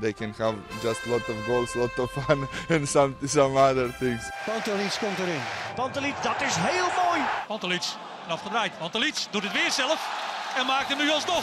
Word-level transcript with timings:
They 0.00 0.12
can 0.12 0.34
have 0.38 0.54
just 0.82 1.06
a 1.06 1.10
lot 1.10 1.28
of 1.28 1.46
goals, 1.46 1.74
a 1.74 1.78
lot 1.78 1.98
of 1.98 2.10
fun, 2.10 2.48
and 2.68 2.88
some 2.88 3.16
some 3.24 3.56
other 3.56 3.88
things. 3.98 4.30
Pantelic 4.46 4.98
komt 5.00 5.18
erin. 5.18 5.40
Pantelic, 5.74 6.14
dat 6.22 6.42
is 6.42 6.54
heel 6.56 6.88
mooi. 7.04 7.20
Pantelic, 7.46 7.82
afgedraaid. 8.28 8.78
Pantelic 8.78 9.26
doet 9.30 9.42
het 9.42 9.52
weer 9.52 9.70
zelf 9.70 10.26
en 10.58 10.66
maakt 10.66 10.88
hem 10.88 10.98
nu 10.98 11.10
alsnog. 11.10 11.42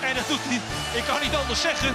En 0.00 0.14
dat 0.14 0.28
doet 0.28 0.38
hij, 0.42 0.60
ik 0.98 1.04
kan 1.04 1.20
niet 1.22 1.34
anders 1.34 1.60
zeggen. 1.60 1.94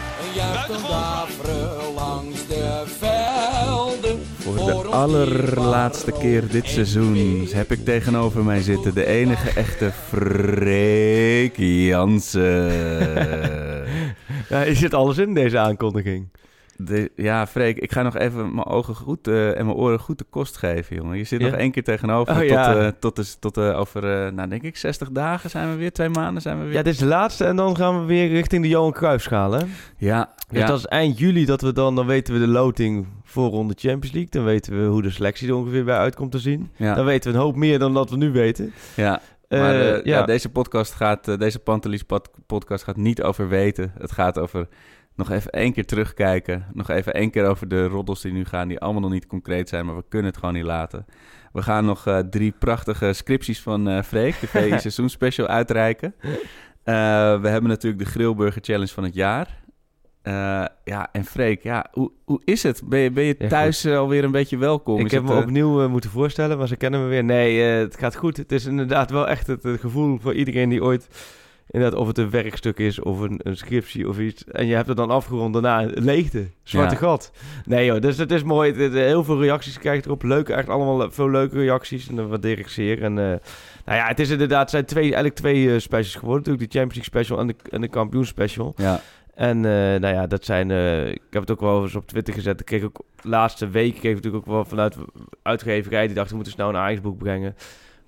Buitengewoon. 0.53 1.93
langs 1.93 2.48
de 2.48 2.84
velden. 2.99 4.26
Voor 4.37 4.55
de 4.55 4.87
allerlaatste 4.87 6.11
keer 6.11 6.48
dit 6.48 6.67
seizoen 6.67 7.48
heb 7.51 7.71
ik 7.71 7.85
tegenover 7.85 8.43
mij 8.43 8.61
zitten 8.61 8.93
de 8.93 9.05
enige 9.05 9.49
echte 9.49 9.91
Freek 10.09 11.57
Jansen. 11.57 13.68
Ja, 14.49 14.63
is 14.63 14.80
zit 14.80 14.94
alles 14.94 15.18
in 15.18 15.34
deze 15.34 15.58
aankondiging? 15.58 16.27
De, 16.82 17.12
ja, 17.16 17.48
Freek, 17.48 17.77
ik 17.77 17.91
ga 17.91 18.02
nog 18.02 18.18
even 18.18 18.54
mijn 18.55 18.68
ogen 18.68 18.96
goed 18.96 19.27
eh, 19.27 19.58
en 19.58 19.66
mijn 19.66 19.77
oren 19.77 19.99
goed 19.99 20.18
de 20.18 20.26
kost 20.30 20.58
geven, 20.58 20.96
jongen. 20.96 21.18
Je 21.18 21.24
zit 21.24 21.41
Ja? 21.41 21.48
nog 21.49 21.55
één 21.55 21.72
keer 21.72 21.84
tegenover. 21.84 22.34
Oh, 22.34 22.40
tot, 22.40 22.50
ja. 22.50 22.76
eh, 22.76 22.88
tot, 23.00 23.16
de, 23.16 23.26
tot 23.40 23.57
eh, 23.57 23.80
over, 23.80 24.34
nou 24.34 24.50
denk 24.50 24.62
ik, 24.63 24.77
60 24.77 25.10
dagen 25.12 25.50
zijn 25.50 25.70
we 25.70 25.76
weer. 25.76 25.91
Twee 25.91 26.10
maanden 26.10 26.41
zijn 26.41 26.57
we 26.60 26.63
weer. 26.63 26.74
Ja, 26.74 26.82
dit 26.84 26.94
is 26.94 27.00
de 27.00 27.05
laatste 27.05 27.46
en 27.46 27.55
dan 27.55 27.76
gaan 27.76 28.00
we 28.00 28.05
weer 28.05 28.27
richting 28.27 28.62
de 28.63 28.70
Johan 28.70 28.91
Cruijffschaal, 28.91 29.52
hè? 29.52 29.63
ja, 29.98 30.34
Dus 30.50 30.60
ja. 30.60 30.66
dat 30.68 30.77
is 30.77 30.85
eind 30.85 31.18
juli 31.20 31.46
dat 31.46 31.62
we 31.62 31.74
dan, 31.74 31.96
dan 31.96 32.05
weten 32.05 32.34
we 32.34 32.40
de 32.40 32.48
loting 32.48 33.07
voor 33.24 33.50
ronde 33.50 33.74
Champions 33.77 34.12
League. 34.16 34.32
Dan 34.32 34.44
weten 34.44 34.82
we 34.82 34.88
hoe 34.88 35.02
de 35.02 35.10
selectie 35.12 35.48
er 35.48 35.55
ongeveer 35.55 35.84
bij 35.84 35.98
uitkomt 35.98 36.32
te 36.32 36.40
zien. 36.40 36.70
Dan 36.77 37.05
weten 37.05 37.32
we 37.32 37.38
een 37.38 37.44
hoop 37.44 37.55
meer 37.55 37.80
dan 37.80 37.94
dat 37.94 38.10
we 38.10 38.18
nu 38.18 38.32
weten. 38.32 38.74
ja. 38.96 39.22
Eh, 39.49 39.59
Maar 39.59 39.73
eh, 39.81 39.87
ja. 40.05 40.17
ja, 40.19 40.25
deze 40.25 40.49
podcast 40.49 40.93
gaat, 40.93 41.27
eh, 41.27 41.37
deze 41.37 41.59
Pantelis 41.59 42.03
pod- 42.03 42.29
podcast 42.45 42.83
gaat 42.83 42.97
niet 42.97 43.21
over 43.23 43.47
weten. 43.49 43.93
Het 43.97 44.11
gaat 44.11 44.39
over 44.39 44.67
nog 45.15 45.31
even 45.31 45.51
één 45.51 45.73
keer 45.73 45.85
terugkijken. 45.85 46.65
Nog 46.73 46.89
even 46.89 47.13
één 47.13 47.31
keer 47.31 47.45
over 47.45 47.67
de 47.67 47.85
roddels 47.87 48.21
die 48.21 48.31
nu 48.31 48.45
gaan, 48.45 48.67
die 48.67 48.79
allemaal 48.79 49.01
nog 49.01 49.11
niet 49.11 49.27
concreet 49.27 49.70
zijn, 49.70 49.85
maar 49.85 49.95
we 49.95 50.03
kunnen 50.09 50.27
het 50.31 50.39
gewoon 50.39 50.53
niet 50.53 50.63
laten. 50.63 51.05
We 51.53 51.61
gaan 51.61 51.85
nog 51.85 52.07
eh, 52.07 52.20
drie 52.20 52.53
prachtige 52.59 53.13
scripties 53.13 53.61
van 53.61 53.87
eh 53.89 54.03
Freek, 54.03 54.39
de 54.39 54.47
VI 54.47 54.70
seizoenspecial, 54.79 55.47
uitreiken. 55.47 56.15
Eh, 56.83 56.93
we 57.41 57.47
hebben 57.49 57.70
natuurlijk 57.70 58.03
de 58.03 58.09
Grillburger 58.09 58.61
Challenge 58.61 58.87
van 58.93 59.03
het 59.03 59.13
jaar. 59.13 59.57
Eh, 60.21 60.34
ja, 60.84 61.09
en 61.12 61.25
Freek, 61.25 61.63
ja, 61.63 61.85
hoe, 61.91 62.12
hoe 62.25 62.41
is 62.45 62.63
het? 62.63 62.81
Ben 62.85 62.99
je, 62.99 63.12
ben 63.12 63.23
je 63.23 63.37
thuis 63.37 63.84
eh, 63.85 63.98
alweer 63.98 64.23
een 64.23 64.31
beetje 64.31 64.57
welkom? 64.57 64.99
ik 64.99 65.05
Is 65.05 65.11
heb 65.11 65.21
het, 65.21 65.31
me 65.31 65.38
eh, 65.38 65.44
opnieuw 65.44 65.89
moeten 65.89 66.09
voorstellen, 66.09 66.57
maar 66.57 66.67
ze 66.67 66.75
kennen 66.75 67.01
me 67.03 67.07
weer. 67.07 67.23
Nee, 67.23 67.59
het 67.61 67.97
gaat 67.97 68.16
goed. 68.16 68.38
Het 68.38 68.51
is 68.51 68.66
inderdaad 68.66 69.11
wel 69.11 69.27
echt 69.27 69.47
het, 69.47 69.61
gevoel 69.79 70.17
voor 70.21 70.33
iedereen 70.33 70.69
die 70.69 70.83
ooit... 70.83 71.07
Inderdaad, 71.71 71.99
of 71.99 72.07
het 72.07 72.17
een 72.17 72.29
werkstuk 72.29 72.77
is 72.79 72.99
of 72.99 73.19
een, 73.19 73.39
een 73.44 73.57
scriptie 73.57 74.07
of 74.07 74.19
iets. 74.19 74.44
En 74.45 74.66
je 74.67 74.75
hebt 74.75 74.88
het 74.88 74.97
dan 74.97 75.09
afgerond 75.09 75.53
daarna. 75.53 75.85
Leegte. 75.94 76.47
Zwarte 76.63 76.94
Ja. 76.94 76.99
gat. 76.99 77.31
Nee 77.65 77.85
joh, 77.85 78.01
dus 78.01 78.17
het 78.17 78.31
is 78.31 78.44
mooi. 78.44 78.73
Het- 78.73 78.94
heel 78.94 79.23
veel 79.23 79.41
reacties 79.41 79.79
krijg 79.79 79.97
ik 79.97 80.05
erop. 80.05 80.23
Leuk, 80.23 80.49
echt 80.49 80.69
allemaal 80.69 80.97
le- 80.97 81.11
veel 81.11 81.29
leuke 81.29 81.55
reacties. 81.57 82.07
En 82.09 82.15
dat 82.15 82.29
waardeer 82.29 82.59
ik 82.59 82.67
zeer. 82.67 83.03
En 83.03 83.13
nou 83.13 83.39
ja, 83.85 84.07
het 84.07 84.19
is 84.19 84.29
inderdaad, 84.29 84.61
het 84.61 84.69
zijn 84.69 84.85
twee, 84.85 85.03
eigenlijk 85.03 85.35
twee 85.35 85.79
specials 85.79 86.15
geworden. 86.15 86.44
Natuurlijk 86.44 86.71
de 86.71 86.79
Champions 86.79 87.07
League 87.07 87.23
special 87.23 87.39
en 87.39 87.47
de, 87.47 87.69
en 87.75 87.81
de 87.81 87.88
kampioen 87.89 88.25
special. 88.25 88.73
Ja, 88.77 89.01
En 89.39 89.57
eh, 89.66 89.72
nou 90.00 90.13
ja, 90.13 90.27
dat 90.27 90.45
zijn. 90.45 90.72
eh, 90.72 91.07
ik 91.07 91.22
heb 91.29 91.41
het 91.41 91.51
ook 91.51 91.59
wel 91.59 91.81
eens 91.83 91.95
op 91.95 92.07
Twitter 92.07 92.33
gezet. 92.33 92.59
Ik 92.59 92.66
kreeg 92.66 92.83
ook 92.83 93.01
de 93.22 93.29
laatste 93.29 93.69
week 93.69 93.91
kreeg 93.95 94.09
ik 94.11 94.16
natuurlijk 94.16 94.47
ook 94.47 94.53
wel 94.53 94.66
vanuit 94.66 94.95
uitgeverij. 95.41 96.05
Die 96.05 96.16
dachten 96.16 96.29
we 96.29 96.35
moeten 96.35 96.53
snel 96.53 96.69
een 96.69 96.75
Ajax-boek 96.77 97.17
brengen. 97.17 97.55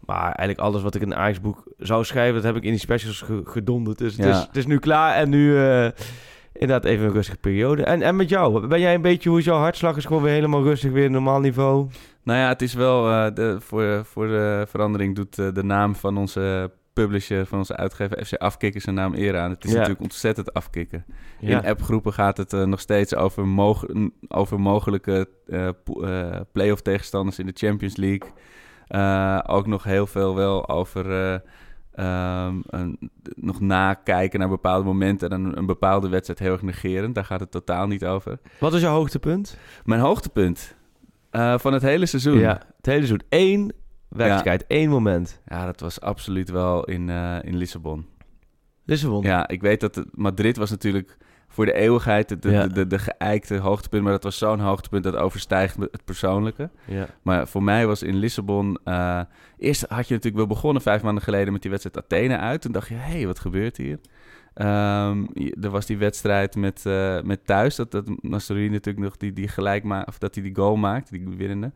Maar 0.06 0.22
eigenlijk 0.24 0.60
alles 0.60 0.82
wat 0.82 0.96
ik 0.96 1.02
in 1.02 1.12
een 1.12 1.18
Ajax-boek 1.18 1.64
zou 1.78 2.04
schrijven, 2.04 2.34
dat 2.36 2.44
heb 2.44 2.56
ik 2.56 2.64
in 2.64 2.70
die 2.72 2.80
specials 2.80 3.22
ge- 3.22 3.42
gedonderd. 3.44 3.98
Dus 3.98 4.18
het, 4.18 4.26
is, 4.26 4.38
het 4.40 4.58
is 4.58 4.66
nu 4.66 4.80
klaar 4.80 5.16
en 5.16 5.30
nu 5.30 5.58
eh, 5.58 5.90
inderdaad 6.54 6.86
even 6.86 7.06
een 7.06 7.12
rustige 7.14 7.38
periode. 7.38 7.84
En, 7.84 8.02
en 8.02 8.16
met 8.16 8.30
jou, 8.30 8.68
ben 8.68 8.80
jij 8.80 8.94
een 8.94 9.02
beetje 9.02 9.30
hoe 9.30 9.40
is 9.40 9.46
jouw 9.46 9.58
hartslag? 9.60 9.98
Is 9.98 10.06
gewoon 10.06 10.24
weer 10.24 10.34
helemaal 10.34 10.64
rustig, 10.64 10.92
weer 10.92 11.12
normaal 11.12 11.40
niveau? 11.40 11.88
Nou 12.24 12.40
ja, 12.40 12.48
het 12.48 12.62
is 12.62 12.74
wel 12.74 13.04
de, 13.34 13.56
voor, 13.60 14.06
voor 14.06 14.28
de 14.28 14.66
verandering 14.68 15.16
doet 15.16 15.36
de 15.36 15.64
naam 15.64 15.96
van 15.96 16.18
onze 16.18 16.72
publisher, 16.94 17.46
van 17.46 17.58
onze 17.58 17.76
uitgever 17.76 18.26
FC 18.26 18.34
Afkikken 18.34 18.82
zijn 18.82 18.96
naam 18.96 19.14
eer 19.14 19.38
aan. 19.38 19.50
Het 19.50 19.64
is 19.64 19.70
Ja. 19.72 19.76
natuurlijk 19.78 20.04
ontzettend 20.04 20.54
afkikken. 20.54 21.06
Ja. 21.40 21.62
In 21.62 21.70
appgroepen 21.70 22.14
gaat 22.14 22.38
het 22.38 22.54
eh, 22.54 22.64
nog 22.64 22.80
steeds 22.80 23.16
over, 23.16 23.48
mog 23.48 23.86
over 24.28 24.60
mogelijke 24.60 25.30
po- 25.84 26.02
eh, 26.02 26.40
play-off 26.52 26.82
tegenstanders 26.82 27.40
in 27.40 27.46
de 27.46 27.52
Champions 27.56 27.96
League. 27.98 28.30
Ook 29.56 29.68
nog 29.68 29.84
heel 29.84 30.08
veel 30.08 30.36
wel 30.36 30.70
over 30.70 31.12
eh, 31.12 31.40
ehm, 31.92 32.56
een, 32.68 33.12
nog 33.36 33.60
nakijken 33.60 34.40
naar 34.40 34.50
bepaalde 34.50 34.86
momenten 34.86 35.30
en 35.30 35.46
een, 35.46 35.58
een 35.58 35.66
bepaalde 35.66 36.10
wedstrijd 36.10 36.40
heel 36.40 36.52
erg 36.52 36.62
negeren. 36.62 37.14
Daar 37.14 37.26
gaat 37.26 37.40
het 37.40 37.52
totaal 37.52 37.88
niet 37.88 38.06
over. 38.06 38.40
Wat 38.60 38.74
is 38.74 38.82
jouw 38.82 38.94
hoogtepunt? 38.94 39.58
Mijn 39.86 40.02
hoogtepunt 40.02 40.76
van 41.58 41.74
het 41.74 41.82
hele 41.82 42.06
seizoen. 42.06 42.38
Ja, 42.40 42.62
het 42.78 42.86
hele 42.86 43.06
seizoen. 43.06 43.22
Eén 43.30 43.72
werkelijkheid, 44.18 44.68
één 44.68 44.90
moment. 44.90 45.42
Ja, 45.46 45.66
dat 45.66 45.80
was 45.80 46.02
absoluut 46.02 46.50
wel 46.50 46.84
in, 46.84 47.10
eh, 47.10 47.38
in 47.42 47.58
Lissabon. 47.58 48.06
Lissabon. 48.86 49.24
Ja, 49.24 49.48
ik 49.48 49.62
weet 49.62 49.80
dat 49.80 49.96
het- 49.96 50.18
Madrid 50.18 50.58
was 50.58 50.70
natuurlijk 50.70 51.18
voor 51.48 51.66
de 51.66 51.74
eeuwigheid 51.74 52.30
de, 52.30 52.40
de, 52.40 52.52
Ja. 52.52 52.68
de, 52.68 52.88
de, 52.88 53.00
geëikte 53.00 53.58
hoogtepunt. 53.58 54.04
Maar 54.04 54.12
dat 54.12 54.24
was 54.24 54.38
zo'n 54.38 54.60
hoogtepunt 54.60 55.04
dat 55.04 55.16
overstijgt 55.16 55.76
het 55.78 56.06
persoonlijke. 56.06 56.70
ja. 56.86 57.08
Maar 57.22 57.48
voor 57.48 57.64
mij 57.64 57.88
was 57.88 58.04
in 58.04 58.16
Lissabon... 58.16 58.78
eh, 58.84 59.22
eerst 59.58 59.82
had 59.82 60.08
je 60.08 60.14
natuurlijk 60.14 60.36
wel 60.36 60.48
begonnen 60.56 60.82
vijf 60.82 61.02
maanden 61.02 61.24
geleden 61.24 61.54
met 61.54 61.62
die 61.62 61.72
wedstrijd 61.72 61.98
Athene 62.06 62.38
uit. 62.38 62.62
Toen 62.62 62.72
dacht 62.72 62.88
je, 62.88 62.94
hé, 62.96 63.12
hey, 63.12 63.26
wat 63.28 63.40
gebeurt 63.40 63.78
hier? 63.78 64.00
Je- 65.34 65.58
er 65.62 65.70
was 65.70 65.86
die 65.86 65.98
wedstrijd 65.98 66.56
met, 66.56 66.86
eh, 66.86 67.22
met 67.22 67.46
thuis. 67.46 67.76
Dat, 67.76 67.92
dat 67.92 68.10
Nasserie 68.22 68.70
natuurlijk 68.70 69.06
nog 69.06 69.18
die, 69.18 69.34
die 69.34 69.48
gelijk 69.48 69.84
maakt... 69.84 70.08
Of 70.08 70.18
dat 70.18 70.36
hij 70.36 70.44
die 70.44 70.56
goal 70.56 70.76
maakt, 70.76 71.10
die 71.12 71.24
winnende. 71.38 71.72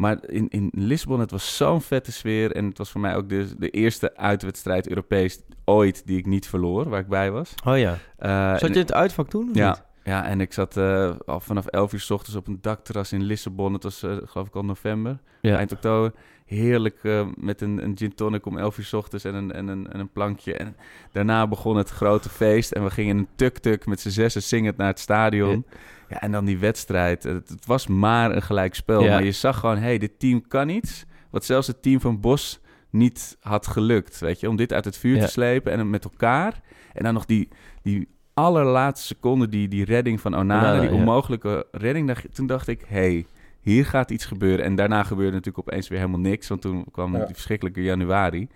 Maar 0.00 0.18
in, 0.26 0.48
in 0.48 0.70
Lissabon, 0.74 1.20
het 1.20 1.30
was 1.30 1.56
zo'n 1.56 1.80
vette 1.80 2.12
sfeer. 2.12 2.52
En 2.52 2.64
het 2.64 2.78
was 2.78 2.90
voor 2.90 3.00
mij 3.00 3.16
ook 3.16 3.28
de, 3.28 3.46
de 3.58 3.70
eerste 3.70 4.16
uitwedstrijd 4.16 4.88
Europees 4.88 5.40
ooit 5.64 6.02
die 6.06 6.18
ik 6.18 6.26
niet 6.26 6.46
verloor, 6.48 6.88
waar 6.88 7.00
ik 7.00 7.08
bij 7.08 7.30
was. 7.30 7.54
Oh 7.64 7.78
ja. 7.78 7.98
Eh, 8.18 8.50
Zat 8.50 8.60
je 8.60 8.66
in 8.66 8.78
het 8.78 8.92
uitvak 8.92 9.28
toen? 9.28 9.48
of 9.50 9.56
ja, 9.56 9.68
niet? 9.68 9.82
ja, 10.04 10.24
en 10.24 10.40
ik 10.40 10.52
zat 10.52 10.76
eh, 10.76 11.10
al 11.26 11.40
vanaf 11.40 11.66
11 11.66 11.92
uur 11.92 12.00
s 12.00 12.10
ochtends 12.10 12.36
op 12.36 12.46
een 12.46 12.58
dakterras 12.60 13.12
in 13.12 13.22
Lissabon. 13.22 13.72
Het 13.72 13.82
was, 13.82 14.02
eh, 14.02 14.16
geloof 14.24 14.46
ik, 14.46 14.54
al 14.54 14.64
november, 14.64 15.18
Ja. 15.40 15.56
eind 15.56 15.72
oktober. 15.72 16.12
Heerlijk 16.46 16.98
met 17.36 17.60
een, 17.60 17.84
een 17.84 17.96
gin 17.96 18.14
tonic 18.14 18.46
om 18.46 18.58
11 18.58 18.78
uur 18.78 18.84
s 18.84 18.92
ochtends 18.92 19.24
en 19.24 19.34
een, 19.34 19.52
en, 19.52 19.68
een, 19.68 19.92
en 19.92 20.00
een 20.00 20.10
plankje. 20.12 20.54
En 20.54 20.76
daarna 21.12 21.46
begon 21.46 21.76
het 21.76 21.90
grote 21.90 22.28
feest. 22.28 22.72
En 22.72 22.84
we 22.84 22.90
gingen 22.90 23.10
in 23.16 23.18
een 23.18 23.28
tuk-tuk 23.36 23.86
met 23.86 24.00
z'n 24.00 24.08
zessen 24.08 24.42
zingend 24.42 24.76
naar 24.76 24.86
het 24.86 24.98
stadion. 24.98 25.64
Ja, 25.70 25.76
en 26.18 26.32
dan 26.32 26.44
die 26.44 26.58
wedstrijd. 26.58 27.22
Het, 27.22 27.48
het 27.48 27.66
was 27.66 27.86
maar 27.86 28.34
een 28.34 28.42
gelijk 28.42 28.74
spel. 28.74 29.02
Ja. 29.02 29.10
Maar 29.10 29.24
je 29.24 29.32
zag 29.32 29.58
gewoon, 29.58 29.76
hé, 29.76 29.82
hey, 29.82 29.98
dit 29.98 30.18
team 30.18 30.46
kan 30.48 30.68
iets. 30.68 31.04
Wat 31.30 31.44
zelfs 31.44 31.66
het 31.66 31.82
team 31.82 32.00
van 32.00 32.20
Bos 32.20 32.60
niet 32.90 33.36
had 33.40 33.66
gelukt, 33.66 34.18
weet 34.18 34.40
je. 34.40 34.48
Om 34.48 34.56
dit 34.56 34.72
uit 34.72 34.84
het 34.84 34.96
vuur 34.96 35.16
Ja. 35.16 35.24
te 35.24 35.30
slepen 35.30 35.72
en 35.72 35.90
met 35.90 36.04
elkaar. 36.04 36.60
En 36.92 37.04
dan 37.04 37.14
nog 37.14 37.26
die, 37.26 37.48
die 37.82 38.08
allerlaatste 38.34 39.06
seconde, 39.06 39.48
die, 39.48 39.68
die 39.68 39.84
redding 39.84 40.20
van 40.20 40.34
Onana, 40.34 40.60
Onana, 40.60 40.80
die 40.80 40.90
ja. 40.90 40.94
onmogelijke 40.94 41.66
redding. 41.70 42.18
Toen 42.32 42.46
dacht 42.46 42.68
ik, 42.68 42.84
hé, 42.86 42.96
hey, 42.96 43.26
hier 43.60 43.86
gaat 43.86 44.10
iets 44.10 44.24
gebeuren. 44.24 44.64
En 44.64 44.74
daarna 44.74 45.02
gebeurde 45.02 45.36
natuurlijk 45.36 45.68
opeens 45.68 45.88
weer 45.88 45.98
helemaal 45.98 46.20
niks. 46.20 46.48
Want 46.48 46.60
toen 46.60 46.84
kwam 46.92 47.12
die 47.12 47.26
verschrikkelijke 47.26 47.82
januari. 47.82 48.48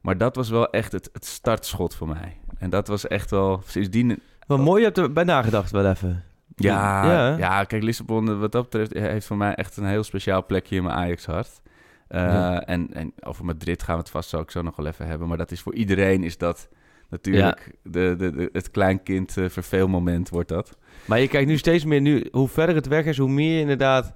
Maar 0.00 0.18
dat 0.18 0.36
was 0.36 0.50
wel 0.50 0.70
echt 0.70 0.92
het, 0.92 1.10
het 1.12 1.26
startschot 1.26 1.94
voor 1.94 2.08
mij. 2.08 2.36
En 2.58 2.70
dat 2.70 2.88
was 2.88 3.06
echt 3.06 3.30
wel, 3.30 3.62
sindsdien... 3.66 4.20
Wat 4.46 4.58
mooi, 4.58 4.78
je 4.80 4.86
hebt 4.86 4.98
erbij 4.98 5.24
nagedacht 5.24 5.70
wel 5.70 5.90
even. 5.90 6.24
Ja, 6.62 7.04
Ja. 7.12 7.36
ja. 7.36 7.64
kijk, 7.64 7.82
Lissabon 7.82 8.28
eh, 8.28 8.38
wat 8.38 8.52
dat 8.52 8.62
betreft 8.62 8.92
heeft 8.92 9.26
voor 9.26 9.36
mij 9.36 9.54
echt 9.54 9.76
een 9.76 9.84
heel 9.86 10.02
speciaal 10.04 10.46
plekje 10.46 10.76
in 10.76 10.82
mijn 10.82 10.94
Ajax-hart. 10.96 11.60
Eh, 12.08 12.20
Ja. 12.20 12.60
en, 12.66 12.88
en 12.94 13.12
over 13.20 13.44
Madrid 13.44 13.82
gaan 13.82 13.94
we 13.94 14.00
het 14.00 14.10
vast 14.10 14.34
ook 14.34 14.50
zo 14.50 14.62
nog 14.62 14.76
wel 14.76 14.86
even 14.86 15.06
hebben. 15.06 15.28
Maar 15.28 15.36
dat 15.36 15.50
is 15.50 15.60
voor 15.60 15.74
iedereen 15.74 16.24
is 16.24 16.38
dat 16.38 16.68
natuurlijk 17.10 17.70
de, 17.82 18.14
de, 18.18 18.30
de, 18.30 18.48
het 18.52 18.70
kleinkind 18.70 19.36
uh, 19.36 19.48
verveelmoment 19.48 20.28
wordt 20.28 20.48
dat. 20.48 20.76
Maar 21.04 21.20
je 21.20 21.28
kijkt 21.28 21.48
nu 21.48 21.56
steeds 21.58 21.84
meer, 21.84 22.00
nu, 22.00 22.28
hoe 22.32 22.48
verder 22.48 22.74
het 22.74 22.86
weg 22.86 23.04
is, 23.04 23.18
hoe 23.18 23.28
meer 23.30 23.54
je 23.54 23.60
inderdaad 23.60 24.12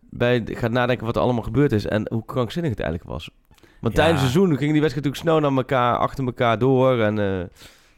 bij, 0.00 0.42
gaat 0.46 0.70
nadenken 0.70 1.06
wat 1.06 1.16
er 1.16 1.22
allemaal 1.22 1.42
gebeurd 1.42 1.72
is 1.72 1.86
en 1.86 2.06
hoe 2.12 2.24
krankzinnig 2.24 2.70
het 2.70 2.80
eigenlijk 2.80 3.10
was. 3.10 3.30
Want 3.80 3.96
Ja. 3.96 4.00
tijdens 4.02 4.22
het 4.22 4.30
seizoen 4.30 4.56
gingen 4.56 4.72
die 4.72 4.82
wedstrijden 4.82 5.10
natuurlijk 5.12 5.40
snel 5.40 5.50
naar 5.50 5.58
elkaar, 5.58 5.96
achter 5.98 6.24
elkaar 6.24 6.58
door. 6.58 6.98
En, 7.00 7.18
eh, 7.18 7.24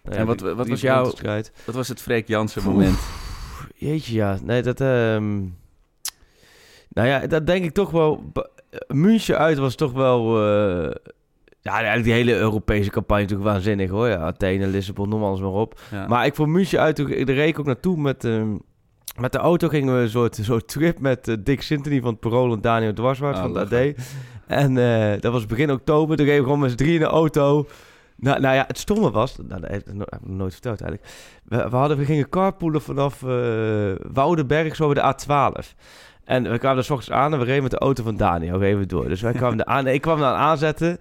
nou 0.03 0.17
En 0.17 0.27
wat- 0.27 0.41
wat 0.41 0.69
was 0.69 0.81
jouw-. 0.81 1.13
Dat 1.65 1.75
was 1.75 1.89
het 1.89 2.01
Freek 2.03 2.29
Jansen 2.29 2.63
moment. 2.65 2.99
Jeetje, 3.83 4.15
ja. 4.15 4.39
Nee, 4.45 4.63
dat... 4.63 4.81
ehm 4.81 5.39
nou 6.89 7.09
ja, 7.09 7.27
dat 7.27 7.47
denk 7.47 7.65
ik 7.65 7.73
toch 7.73 7.91
wel... 7.91 8.23
Ba- 8.33 8.49
München 8.89 9.39
uit 9.39 9.59
was 9.59 9.75
toch 9.75 9.93
wel... 9.93 10.39
eh, 10.45 10.91
ja, 11.61 11.73
eigenlijk 11.73 12.05
die 12.05 12.13
hele 12.13 12.35
Europese 12.37 12.91
campagne 12.91 13.23
natuurlijk 13.23 13.49
waanzinnig 13.51 13.91
hoor. 13.91 14.09
Ja, 14.09 14.17
Athene, 14.17 14.67
Lissabon, 14.67 15.09
noem 15.09 15.23
alles 15.25 15.41
maar 15.41 15.51
op. 15.51 15.81
Ja. 15.91 16.07
Maar 16.07 16.27
ik 16.27 16.35
vond 16.35 16.49
München 16.49 16.81
uit, 16.81 16.97
toen- 16.97 17.09
daar 17.25 17.35
reed 17.35 17.49
ik 17.49 17.59
ook 17.59 17.67
naartoe 17.67 17.97
met... 17.97 18.25
ehm, 18.25 18.57
met 19.21 19.33
de 19.33 19.39
auto 19.39 19.69
gingen 19.69 19.95
we 19.97 20.01
een 20.01 20.09
soort, 20.11 20.39
soort 20.43 20.69
trip 20.69 20.99
met 21.01 21.29
eh, 21.29 21.35
Dick 21.41 21.63
Sintony 21.63 22.01
van 22.01 22.11
het 22.11 22.21
Parool 22.21 22.53
en 22.53 22.61
Daniel 22.61 22.93
Dwarswaard 22.93 23.37
Oh, 23.37 23.43
van 23.43 23.57
het 23.57 23.73
AD. 23.73 23.95
En 24.47 24.77
eh, 24.79 25.21
dat 25.21 25.33
was 25.33 25.47
begin 25.47 25.71
oktober. 25.73 26.17
Toen 26.17 26.25
reden 26.27 26.41
we 26.41 26.47
gewoon 26.47 26.61
met 26.61 26.71
z'n 26.71 26.77
drieën 26.77 26.95
in 26.95 27.01
de 27.01 27.07
auto. 27.07 27.67
Nou, 28.23 28.41
nou 28.41 28.55
ja, 28.55 28.65
het 28.67 28.79
stomme 28.79 29.11
was... 29.11 29.37
Nou, 29.37 29.61
dat 29.61 29.71
heb 29.71 29.89
ik 29.89 29.95
nog 29.95 30.07
nooit 30.21 30.53
verteld 30.53 30.81
eigenlijk. 30.81 31.13
We, 31.45 31.69
we, 31.71 31.77
hadden, 31.77 31.99
we 31.99 32.05
gingen 32.05 32.29
carpoolen 32.29 32.83
vanaf 32.83 33.23
eh 33.23 33.93
Woudenberg 34.13 34.77
zo 34.77 34.93
bij 34.93 35.03
de 35.03 35.15
A12. 35.15 35.67
En 36.25 36.51
we 36.51 36.59
kwamen 36.59 36.79
er 36.79 36.85
s 36.85 36.91
ochtends 36.91 37.19
aan 37.19 37.33
en 37.33 37.39
we 37.39 37.45
reden 37.45 37.63
met 37.63 37.71
de 37.71 37.79
auto 37.79 38.03
van 38.03 38.17
Daniel. 38.17 38.59
We 38.59 38.87
door. 38.87 39.09
Dus 39.09 39.21
wij 39.21 39.33
kwamen 39.33 39.59
er 39.59 39.65
aan. 39.65 39.87
Ik 39.87 40.01
kwam 40.01 40.19
daar 40.19 40.35
aanzetten. 40.35 40.99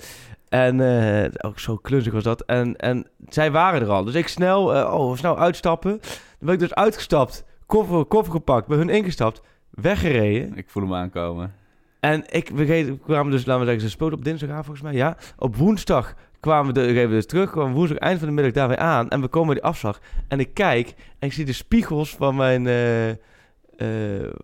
En 0.49 0.79
eh, 0.79 1.31
ook 1.41 1.59
zo 1.59 1.75
klunzig 1.75 2.13
was 2.13 2.23
dat. 2.23 2.41
En, 2.41 2.75
en 2.75 3.07
zij 3.29 3.51
waren 3.51 3.81
er 3.81 3.89
al. 3.89 4.03
Dus 4.03 4.15
ik 4.15 4.27
snel, 4.27 4.75
eh, 4.75 4.93
oh, 4.93 5.17
snel 5.17 5.39
uitstappen. 5.39 5.91
Dan 6.01 6.09
ben 6.39 6.53
ik 6.53 6.59
dus 6.59 6.73
uitgestapt. 6.73 7.43
Koffer, 7.65 8.05
koffer 8.05 8.33
gepakt. 8.33 8.67
Bij 8.67 8.77
hun 8.77 8.89
ingestapt. 8.89 9.41
Weggereden. 9.69 10.57
Ik 10.57 10.69
voel 10.69 10.83
hem 10.83 10.93
aankomen. 10.93 11.53
En 11.99 12.23
ik, 12.29 12.49
we 12.49 12.97
kwamen 13.03 13.31
dus, 13.31 13.45
laten 13.45 13.59
we 13.59 13.65
zeggen, 13.65 13.83
ze 13.83 13.89
speelden 13.89 14.17
op 14.17 14.23
dinsdagavond 14.23 14.65
volgens 14.65 14.85
mij, 14.85 14.95
ja. 14.95 15.17
Op 15.37 15.55
woensdag 15.55 16.13
kwamen 16.41 16.73
we, 16.73 16.81
de, 16.81 16.93
we 16.93 17.07
dus 17.07 17.25
terug, 17.25 17.51
kwamen 17.51 17.73
woensdag 17.73 17.97
eind 17.97 18.19
van 18.19 18.27
de 18.27 18.33
middag 18.33 18.53
daar 18.53 18.67
weer 18.67 18.77
aan. 18.77 19.09
En 19.09 19.21
we 19.21 19.27
komen 19.27 19.55
die 19.55 19.63
afslag. 19.63 19.99
En 20.27 20.39
ik 20.39 20.53
kijk 20.53 20.87
en 21.19 21.27
ik 21.27 21.33
zie 21.33 21.45
de 21.45 21.53
spiegels 21.53 22.15
van 22.15 22.35
mijn, 22.35 22.67
eh, 22.67 23.09
eh, 23.09 23.17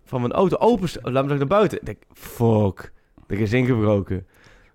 van 0.05 0.21
mijn 0.21 0.33
auto 0.33 0.57
open, 0.57 0.89
laat 1.01 1.25
me 1.25 1.35
naar 1.37 1.47
buiten. 1.47 1.79
Ik 1.79 1.85
denk, 1.85 1.97
fuck, 2.13 2.91
er 3.27 3.39
is 3.39 3.53
ingebroken. 3.53 4.25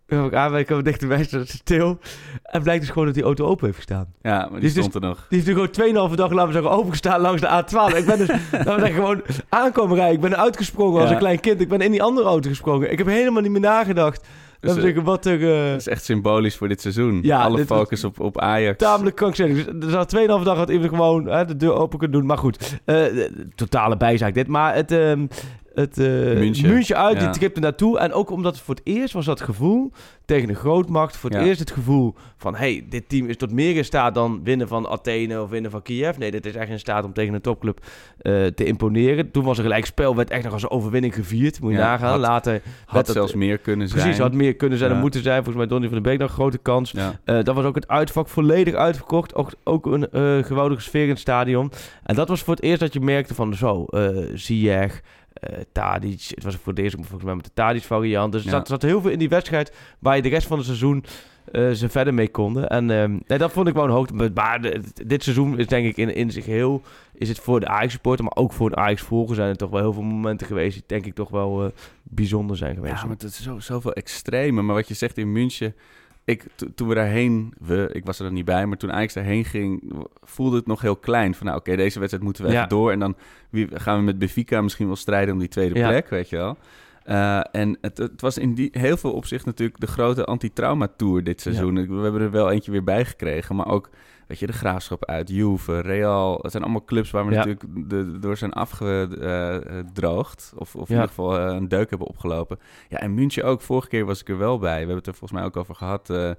Dan 0.06 0.22
heb 0.22 0.32
ik 0.32 0.38
aan, 0.38 0.56
ik 0.58 0.66
kwam 0.66 0.82
dichterbij, 0.82 1.24
staat 1.24 1.48
stil. 1.48 1.98
En 2.42 2.62
blijkt 2.62 2.80
dus 2.80 2.90
gewoon 2.90 3.04
dat 3.06 3.14
die 3.14 3.22
auto 3.24 3.46
open 3.46 3.64
heeft 3.64 3.76
gestaan. 3.76 4.12
Ja, 4.22 4.38
maar 4.38 4.60
die 4.60 4.60
Dus- 4.60 4.72
stond 4.72 4.94
er 4.94 5.00
nog. 5.00 5.16
Die 5.28 5.38
heeft 5.38 5.46
natuurlijk 5.46 5.74
gewoon 5.74 6.08
2,5 6.10 6.16
dag, 6.16 6.30
laten 6.30 6.46
we 6.46 6.52
zeggen, 6.52 6.70
opengestaan 6.78 7.20
langs 7.20 7.40
de 7.40 7.46
A12. 7.48 7.96
Ik 7.96 8.06
ben 8.06 8.18
dus, 8.18 8.28
laten 8.52 8.74
we 8.74 8.80
zeggen, 8.80 8.94
gewoon 8.94 9.22
aankomen 9.48 9.96
rijden. 9.96 10.14
Ik 10.14 10.20
ben 10.20 10.36
uitgesprongen 10.38 11.00
als 11.00 11.08
Ja. 11.08 11.14
een 11.14 11.20
klein 11.20 11.40
kind. 11.40 11.60
Ik 11.60 11.68
ben 11.68 11.80
in 11.80 11.90
die 11.90 12.02
andere 12.02 12.26
auto 12.26 12.48
gesprongen. 12.48 12.92
Ik 12.92 12.98
heb 12.98 13.06
helemaal 13.06 13.42
niet 13.42 13.50
meer 13.50 13.60
nagedacht. 13.60 14.26
Laten 14.62 14.80
we 14.82 14.86
Dus, 14.86 14.94
zeggen, 14.94 15.04
wat 15.04 15.26
er... 15.26 15.64
eh, 15.64 15.70
Dat 15.70 15.80
is 15.80 15.88
echt 15.88 16.04
symbolisch 16.04 16.56
voor 16.56 16.68
dit 16.68 16.80
seizoen. 16.80 17.18
Ja, 17.22 17.42
Alle 17.42 17.56
dit 17.56 17.66
focus 17.66 18.04
op, 18.04 18.20
op 18.20 18.40
Ajax. 18.40 18.78
tamelijk 18.78 19.16
krankzinnig. 19.16 19.64
Dus 19.64 19.84
er 19.84 19.90
zat 19.90 20.16
2,5 20.16 20.44
dag 20.44 20.56
had 20.56 20.70
iemand 20.70 20.88
gewoon 20.90 21.26
hè, 21.26 21.44
de 21.44 21.56
deur 21.56 21.72
open 21.74 21.98
kunnen 21.98 22.18
doen. 22.18 22.26
Maar 22.26 22.38
goed, 22.38 22.80
eh, 22.84 23.04
totale 23.54 23.96
bijzaak 23.96 24.34
dit. 24.34 24.46
Maar 24.48 24.74
het, 24.74 24.90
ehm 24.92 25.26
het 25.74 25.98
eh 25.98 26.06
München. 26.06 26.68
München 26.68 26.96
uit, 26.96 27.16
Ja. 27.20 27.24
die 27.30 27.38
tripte 27.38 27.60
naartoe. 27.60 27.98
En 27.98 28.12
ook 28.12 28.30
omdat 28.30 28.54
het 28.54 28.62
voor 28.64 28.74
het 28.74 28.84
eerst 28.86 29.14
was 29.14 29.24
dat 29.24 29.40
gevoel 29.40 29.92
tegen 30.24 30.48
een 30.48 30.54
grootmacht. 30.54 31.16
Voor 31.16 31.30
het 31.30 31.38
Ja. 31.38 31.44
eerst 31.46 31.60
het 31.60 31.70
gevoel 31.70 32.14
van... 32.36 32.54
hey, 32.54 32.86
dit 32.88 33.08
team 33.08 33.26
is 33.28 33.36
tot 33.36 33.52
meer 33.52 33.76
in 33.76 33.84
staat 33.84 34.14
dan 34.14 34.40
winnen 34.44 34.68
van 34.68 34.88
Athene 34.88 35.42
of 35.42 35.50
winnen 35.50 35.70
van 35.70 35.82
Kiev. 35.82 36.16
Nee, 36.16 36.30
dit 36.30 36.46
is 36.46 36.54
echt 36.54 36.70
in 36.70 36.78
staat 36.78 37.04
om 37.04 37.12
tegen 37.12 37.34
een 37.34 37.40
topclub 37.40 37.78
eh, 38.18 38.46
te 38.46 38.64
imponeren. 38.64 39.30
Toen 39.30 39.44
was 39.44 39.56
er 39.56 39.62
gelijk 39.62 39.86
spel, 39.86 40.16
werd 40.16 40.30
echt 40.30 40.44
nog 40.44 40.52
als 40.52 40.62
een 40.62 40.70
overwinning 40.70 41.14
gevierd. 41.14 41.60
Moet 41.60 41.72
je 41.72 41.78
Ja, 41.78 41.84
nagaan. 41.84 42.10
had- 42.10 42.20
Later 42.20 42.62
Had 42.86 43.08
zelfs 43.08 43.34
meer 43.34 43.58
kunnen 43.58 43.88
zijn. 43.88 44.00
Precies, 44.02 44.20
had 44.20 44.32
meer 44.34 44.54
kunnen 44.54 44.78
zijn 44.78 44.90
en 44.90 44.98
moeten 45.00 45.22
zijn. 45.22 45.36
Volgens 45.36 45.56
mij 45.56 45.66
Donny 45.66 45.84
van 45.86 45.94
den 45.94 46.02
Beek 46.02 46.18
nog 46.18 46.28
een 46.28 46.34
grote 46.34 46.58
kans. 46.58 46.94
Eh, 46.94 47.10
dat 47.42 47.54
was 47.54 47.64
ook 47.64 47.74
het 47.74 47.88
uitvak 47.88 48.28
volledig 48.28 48.74
uitverkocht. 48.74 49.34
Ook, 49.34 49.50
ook 49.64 49.86
een 49.86 50.08
geweldige 50.44 50.80
sfeer 50.82 51.02
in 51.02 51.08
het 51.08 51.18
stadion. 51.18 51.72
En 52.02 52.14
dat 52.14 52.28
was 52.28 52.42
voor 52.42 52.54
het 52.54 52.62
eerst 52.64 52.80
dat 52.80 52.92
je 52.92 53.00
merkte 53.00 53.34
van 53.34 53.54
zo, 53.54 53.84
eh 53.84 54.08
Ziyech, 54.34 55.00
eh 55.42 55.58
Tadic. 55.72 56.24
Het 56.34 56.44
was 56.44 56.54
voor 56.56 56.74
ook 56.74 57.04
volgens 57.04 57.24
mij 57.24 57.34
met 57.34 57.44
de 57.44 57.50
Tadic 57.54 57.82
variant. 57.82 58.32
Dus 58.32 58.40
er 58.44 58.50
Ja. 58.50 58.56
zat, 58.56 58.68
zat 58.68 58.82
heel 58.82 59.00
veel 59.00 59.10
in 59.10 59.18
die 59.18 59.28
wedstrijd 59.28 59.72
waar 59.98 60.16
je 60.16 60.22
de 60.22 60.28
rest 60.28 60.46
van 60.46 60.56
het 60.56 60.66
seizoen 60.66 61.04
eh, 61.52 61.70
ze 61.70 61.88
verder 61.88 62.14
mee 62.14 62.28
konden. 62.28 62.68
En 62.68 62.90
ehm, 62.90 63.18
nee, 63.26 63.38
dat 63.38 63.52
vond 63.52 63.68
ik 63.68 63.74
wel 63.74 63.84
een 63.84 63.90
hoogtepunt. 63.90 64.34
Maar 64.34 64.62
de- 64.62 64.80
dit 65.06 65.22
seizoen 65.22 65.58
is 65.58 65.66
denk 65.66 65.86
ik 65.86 65.96
in, 65.96 66.14
in 66.14 66.30
zich 66.30 66.44
heel... 66.46 66.82
Is 67.14 67.28
het 67.28 67.38
voor 67.38 67.60
de 67.60 67.66
Ajax-supporter, 67.68 68.24
maar 68.24 68.36
ook 68.36 68.52
voor 68.52 68.66
een 68.70 68.76
Ajax-volger... 68.76 69.34
zijn 69.34 69.48
er 69.48 69.56
toch 69.56 69.70
wel 69.70 69.80
heel 69.80 69.92
veel 69.92 70.02
momenten 70.02 70.46
geweest... 70.46 70.74
die 70.74 70.82
denk 70.86 71.06
ik 71.06 71.14
toch 71.14 71.30
wel 71.30 71.64
eh, 71.64 71.70
bijzonder 72.02 72.56
zijn 72.56 72.74
geweest. 72.74 72.94
Ja, 72.94 73.02
maar 73.02 73.12
het 73.12 73.22
is 73.22 73.42
zo, 73.42 73.58
zoveel 73.58 73.92
extreme. 73.92 74.62
Maar 74.62 74.74
wat 74.74 74.88
je 74.88 74.94
zegt 74.94 75.18
in 75.18 75.32
München... 75.32 75.74
Ik, 76.24 76.44
to- 76.54 76.66
toen 76.74 76.88
we 76.88 76.94
daarheen, 76.94 77.52
we, 77.58 77.90
ik 77.92 78.04
was 78.04 78.18
er 78.18 78.24
dan 78.24 78.34
niet 78.34 78.44
bij, 78.44 78.66
maar 78.66 78.76
toen 78.76 78.92
Ajax 78.92 79.14
daarheen 79.14 79.44
ging, 79.44 79.92
voelde 80.22 80.56
het 80.56 80.66
nog 80.66 80.80
heel 80.80 80.96
klein. 80.96 81.34
Van 81.34 81.46
nou, 81.46 81.58
oké, 81.58 81.76
deze 81.76 81.98
wedstrijd 81.98 82.24
moeten 82.24 82.44
we 82.44 82.50
Ja. 82.50 82.56
even 82.56 82.68
door. 82.68 82.90
En 82.92 82.98
dan 82.98 83.16
wie, 83.50 83.68
gaan 83.72 83.98
we 83.98 84.04
met 84.04 84.18
Benfica 84.18 84.60
misschien 84.60 84.86
wel 84.86 84.96
strijden 84.96 85.34
om 85.34 85.40
die 85.40 85.48
tweede 85.48 85.78
Ja. 85.78 85.88
plek, 85.88 86.08
weet 86.08 86.28
je 86.28 86.36
wel. 86.36 86.56
Eh, 87.04 87.40
en 87.52 87.78
het, 87.80 87.98
het 87.98 88.20
was 88.20 88.38
in 88.38 88.54
die, 88.54 88.68
heel 88.72 88.96
veel 88.96 89.12
opzicht 89.12 89.44
natuurlijk 89.46 89.80
de 89.80 89.86
grote 89.86 90.24
anti-trauma-tour 90.24 91.24
dit 91.24 91.40
seizoen. 91.40 91.74
We 91.96 92.02
hebben 92.02 92.20
er 92.20 92.30
wel 92.30 92.50
eentje 92.50 92.70
weer 92.70 92.84
bij 92.84 93.04
gekregen, 93.04 93.56
maar 93.56 93.68
ook, 93.68 93.90
weet 94.32 94.40
je, 94.40 94.46
de 94.46 94.52
Graafschap 94.52 95.04
uit, 95.04 95.28
Juve, 95.30 95.80
Real. 95.80 96.38
Het 96.42 96.50
zijn 96.50 96.62
allemaal 96.62 96.84
clubs 96.84 97.10
waar 97.10 97.26
we 97.26 97.32
Ja. 97.32 97.44
natuurlijk 97.44 97.88
de, 97.90 98.18
door 98.18 98.36
zijn 98.36 98.52
afgedroogd. 98.52 100.52
Of, 100.56 100.74
of 100.74 100.88
in 100.88 100.94
Ja. 100.94 101.00
ieder 101.00 101.08
geval 101.08 101.38
eh, 101.38 101.54
een 101.54 101.68
deuk 101.68 101.90
hebben 101.90 102.08
opgelopen. 102.08 102.58
Ja, 102.88 102.98
en 102.98 103.14
München 103.14 103.44
ook. 103.44 103.60
Vorige 103.60 103.88
keer 103.88 104.04
was 104.04 104.20
ik 104.20 104.28
er 104.28 104.38
wel 104.38 104.58
bij. 104.58 104.72
We 104.72 104.78
hebben 104.78 104.96
het 104.96 105.06
er 105.06 105.14
volgens 105.14 105.38
mij 105.40 105.48
ook 105.48 105.56
over 105.56 105.74
gehad 105.74 106.10
eh, 106.10 106.30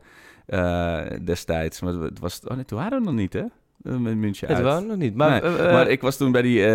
eh, 0.45 1.17
destijds. 1.25 1.81
Maar 1.81 1.93
het 1.93 2.19
was, 2.19 2.41
oh 2.47 2.55
nee, 2.55 2.65
toen 2.65 2.77
waren 2.79 2.99
we 2.99 3.05
nog 3.05 3.13
niet, 3.13 3.33
hè? 3.33 3.43
Met 3.77 4.15
München 4.17 4.47
Het 4.47 4.57
uit. 4.57 4.65
was 4.65 4.83
nog 4.83 4.97
niet. 4.97 5.15
Maar, 5.15 5.41
Nee, 5.41 5.71
maar 5.71 5.89
ik 5.89 6.01
was 6.01 6.17
toen 6.17 6.31
bij 6.31 6.41
die... 6.41 6.65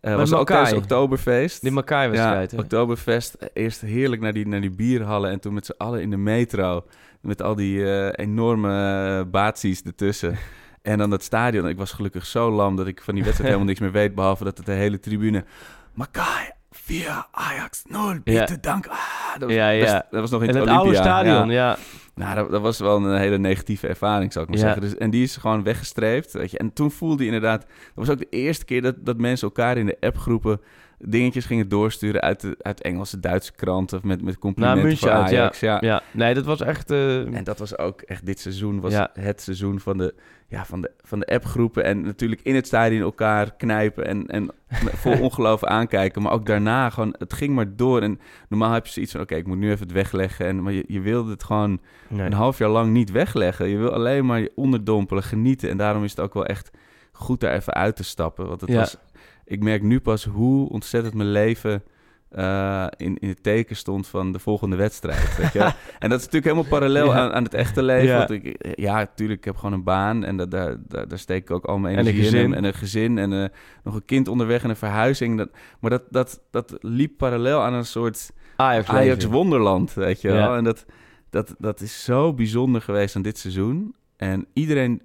was 0.00 0.32
ook 0.32 0.38
Makai. 0.38 0.44
tijdens 0.44 0.72
Oktoberfeest. 0.72 1.62
die 1.62 1.70
Makai-wedstrijd. 1.72 2.50
Ja, 2.50 2.56
hè? 2.56 2.62
Oktoberfest. 2.62 3.36
Eerst 3.52 3.80
heerlijk 3.80 4.22
naar 4.22 4.32
die, 4.32 4.46
naar 4.46 4.60
die 4.60 4.70
bierhallen. 4.70 5.30
En 5.30 5.40
toen 5.40 5.54
met 5.54 5.66
z'n 5.66 5.74
allen 5.76 6.00
in 6.02 6.10
de 6.10 6.16
metro. 6.16 6.84
Met 7.24 7.42
al 7.42 7.54
die 7.54 7.92
eh, 7.92 8.24
enorme 8.24 9.18
uh, 9.18 9.30
baties 9.30 9.82
ertussen. 9.82 10.36
En 10.82 10.98
dan 10.98 11.10
dat 11.10 11.22
stadion. 11.22 11.68
Ik 11.68 11.76
was 11.76 11.92
gelukkig 11.92 12.26
zo 12.26 12.50
lam 12.50 12.76
dat 12.76 12.86
ik 12.86 13.00
van 13.02 13.14
die 13.14 13.22
wedstrijd 13.22 13.50
helemaal 13.50 13.72
niks 13.72 13.80
meer 13.80 13.92
weet. 13.92 14.14
Behalve 14.14 14.44
dat 14.44 14.56
het 14.56 14.66
de 14.66 14.72
hele 14.72 14.98
tribune... 14.98 15.44
Makai, 15.92 16.50
4, 16.70 17.26
Ajax, 17.30 17.82
0, 17.86 18.14
bitte, 18.24 18.60
dank. 18.60 18.86
Ah, 18.86 18.98
dat, 19.38 19.42
was, 19.42 19.52
Ja, 19.52 19.68
ja. 19.68 20.06
dat 20.10 20.20
was 20.20 20.30
nog 20.30 20.42
in 20.42 20.48
het, 20.48 20.58
het 20.58 20.68
oude 20.68 20.94
stadion, 20.94 21.50
ja. 21.50 21.76
Nou, 22.14 22.34
dat, 22.34 22.50
dat 22.50 22.60
was 22.60 22.78
wel 22.78 22.96
een 22.96 23.18
hele 23.18 23.38
negatieve 23.38 23.88
ervaring, 23.88 24.32
zou 24.32 24.44
ik 24.44 24.50
maar 24.50 24.60
zeggen. 24.60 24.80
Dus, 24.80 24.96
en 24.96 25.10
die 25.10 25.22
is 25.22 25.36
gewoon 25.36 25.62
weggestreept. 25.62 26.32
Weet 26.32 26.50
je. 26.50 26.58
En 26.58 26.72
toen 26.72 26.90
voelde 26.90 27.22
je 27.24 27.32
inderdaad... 27.32 27.60
Dat 27.60 28.06
was 28.06 28.10
ook 28.10 28.18
de 28.18 28.28
eerste 28.30 28.64
keer 28.64 28.82
dat, 28.82 28.94
dat 28.98 29.18
mensen 29.18 29.48
elkaar 29.48 29.76
in 29.76 29.86
de 29.86 29.96
appgroepen... 30.00 30.60
dingetjes 30.98 31.44
gingen 31.44 31.68
doorsturen 31.68 32.20
uit, 32.20 32.40
de, 32.40 32.56
uit 32.60 32.82
Engelse, 32.82 33.20
Duitse 33.20 33.52
kranten... 33.52 34.00
met, 34.02 34.22
met 34.22 34.38
complimenten 34.38 34.96
voor 34.96 35.08
ja. 35.08 35.14
Ajax. 35.14 35.60
Ja. 35.60 35.78
ja. 35.80 36.02
Nee, 36.10 36.34
dat 36.34 36.44
was 36.44 36.60
echt... 36.60 36.90
eh, 36.90 37.34
En 37.36 37.44
dat 37.44 37.58
was 37.58 37.78
ook 37.78 38.00
echt 38.00 38.26
dit 38.26 38.40
seizoen... 38.40 38.80
was 38.80 38.92
Ja. 38.92 39.10
het 39.12 39.40
seizoen 39.42 39.80
van 39.80 39.98
de, 39.98 40.14
ja, 40.48 40.64
van, 40.64 40.80
de, 40.80 40.90
van 41.02 41.18
de 41.18 41.26
appgroepen... 41.26 41.84
en 41.84 42.00
natuurlijk 42.00 42.40
in 42.44 42.54
het 42.54 42.66
stadion 42.66 43.02
elkaar 43.02 43.54
knijpen... 43.56 44.06
en, 44.06 44.26
en 44.26 44.50
vol 45.02 45.20
ongeloof 45.20 45.64
aankijken. 45.64 46.22
Maar 46.22 46.32
ook 46.32 46.46
daarna 46.46 46.90
gewoon... 46.90 47.14
Het 47.18 47.32
ging 47.32 47.54
maar 47.54 47.76
door. 47.76 48.02
En 48.02 48.20
normaal 48.48 48.72
heb 48.72 48.86
je 48.86 48.92
zoiets 48.92 49.12
van... 49.12 49.20
oké, 49.20 49.34
ik 49.34 49.46
moet 49.46 49.58
nu 49.58 49.70
even 49.70 49.86
het 49.86 49.92
wegleggen. 49.94 50.46
En, 50.46 50.62
maar 50.62 50.72
je, 50.72 50.84
je 50.86 51.00
wilde 51.00 51.30
het 51.30 51.44
gewoon 51.44 51.80
nee. 52.08 52.26
een 52.26 52.32
half 52.32 52.58
jaar 52.58 52.68
lang 52.70 52.92
niet 52.92 53.10
wegleggen. 53.10 53.68
Je 53.68 53.76
wil 53.76 53.92
alleen 53.92 54.26
maar 54.26 54.40
je 54.40 54.52
onderdompelen, 54.54 55.22
genieten. 55.22 55.70
En 55.70 55.76
daarom 55.76 56.04
is 56.04 56.10
het 56.10 56.20
ook 56.20 56.34
wel 56.34 56.46
echt 56.46 56.70
goed 57.12 57.40
daar 57.40 57.54
even 57.54 57.72
uit 57.74 57.96
te 57.96 58.04
stappen. 58.04 58.48
Want 58.48 58.60
het 58.60 58.70
Ja. 58.70 58.78
was, 58.78 58.96
ik 59.44 59.62
merk 59.62 59.82
nu 59.82 60.00
pas 60.00 60.24
hoe 60.24 60.68
ontzettend 60.68 61.14
mijn 61.14 61.30
leven 61.30 61.82
eh, 62.28 62.86
in, 62.96 63.18
in 63.18 63.28
het 63.28 63.42
teken 63.42 63.76
stond 63.76 64.06
van 64.06 64.32
de 64.32 64.38
volgende 64.38 64.76
wedstrijd. 64.76 65.36
Weet 65.36 65.52
je? 65.52 65.58
En 65.98 66.10
dat 66.10 66.18
is 66.18 66.24
natuurlijk 66.24 66.44
helemaal 66.44 66.64
parallel 66.78 67.06
Ja. 67.06 67.18
aan, 67.18 67.32
aan 67.32 67.42
het 67.42 67.54
echte 67.54 67.82
leven. 67.82 68.06
Ja. 68.08 68.18
Want 68.18 68.30
ik, 68.30 68.72
ja, 68.78 68.94
natuurlijk, 68.94 69.38
ik 69.38 69.44
heb 69.44 69.56
gewoon 69.56 69.72
een 69.72 69.84
baan 69.84 70.24
en 70.24 70.36
dat, 70.36 70.50
daar, 70.50 70.76
daar, 70.88 71.08
daar 71.08 71.18
steek 71.18 71.42
ik 71.42 71.50
ook 71.50 71.64
al 71.64 71.78
mijn 71.78 71.94
En 71.96 72.00
een 72.00 72.06
energie 72.06 72.26
in. 72.26 72.32
gezin. 72.32 72.52
En, 72.52 72.58
en 72.58 72.64
een 72.64 72.74
gezin 72.74 73.18
en 73.18 73.32
eh, 73.42 73.48
nog 73.84 73.94
een 73.94 74.04
kind 74.04 74.28
onderweg 74.28 74.62
en 74.62 74.70
een 74.70 74.76
verhuizing. 74.76 75.38
Dat, 75.38 75.48
maar 75.80 75.90
dat, 75.90 76.02
dat, 76.10 76.40
dat 76.50 76.76
liep 76.80 77.16
parallel 77.16 77.60
aan 77.60 77.72
een 77.74 77.86
soort... 77.86 78.32
Ajax, 78.56 78.88
Ajax 78.88 79.24
wonderland, 79.24 79.94
weet 79.94 80.20
je 80.20 80.28
wel. 80.28 80.36
Ja. 80.50 80.56
En 80.56 80.64
dat, 80.64 80.84
dat, 81.30 81.54
dat 81.58 81.80
is 81.80 82.04
zo 82.04 82.32
bijzonder 82.34 82.82
geweest 82.82 83.16
aan 83.16 83.22
dit 83.22 83.38
seizoen. 83.38 83.94
En 84.16 84.46
iedereen... 84.52 85.02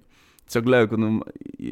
Het 0.52 0.62
is 0.62 0.68
ook 0.68 0.74
leuk, 0.76 0.90
want 0.90 1.02
dan- 1.02 1.24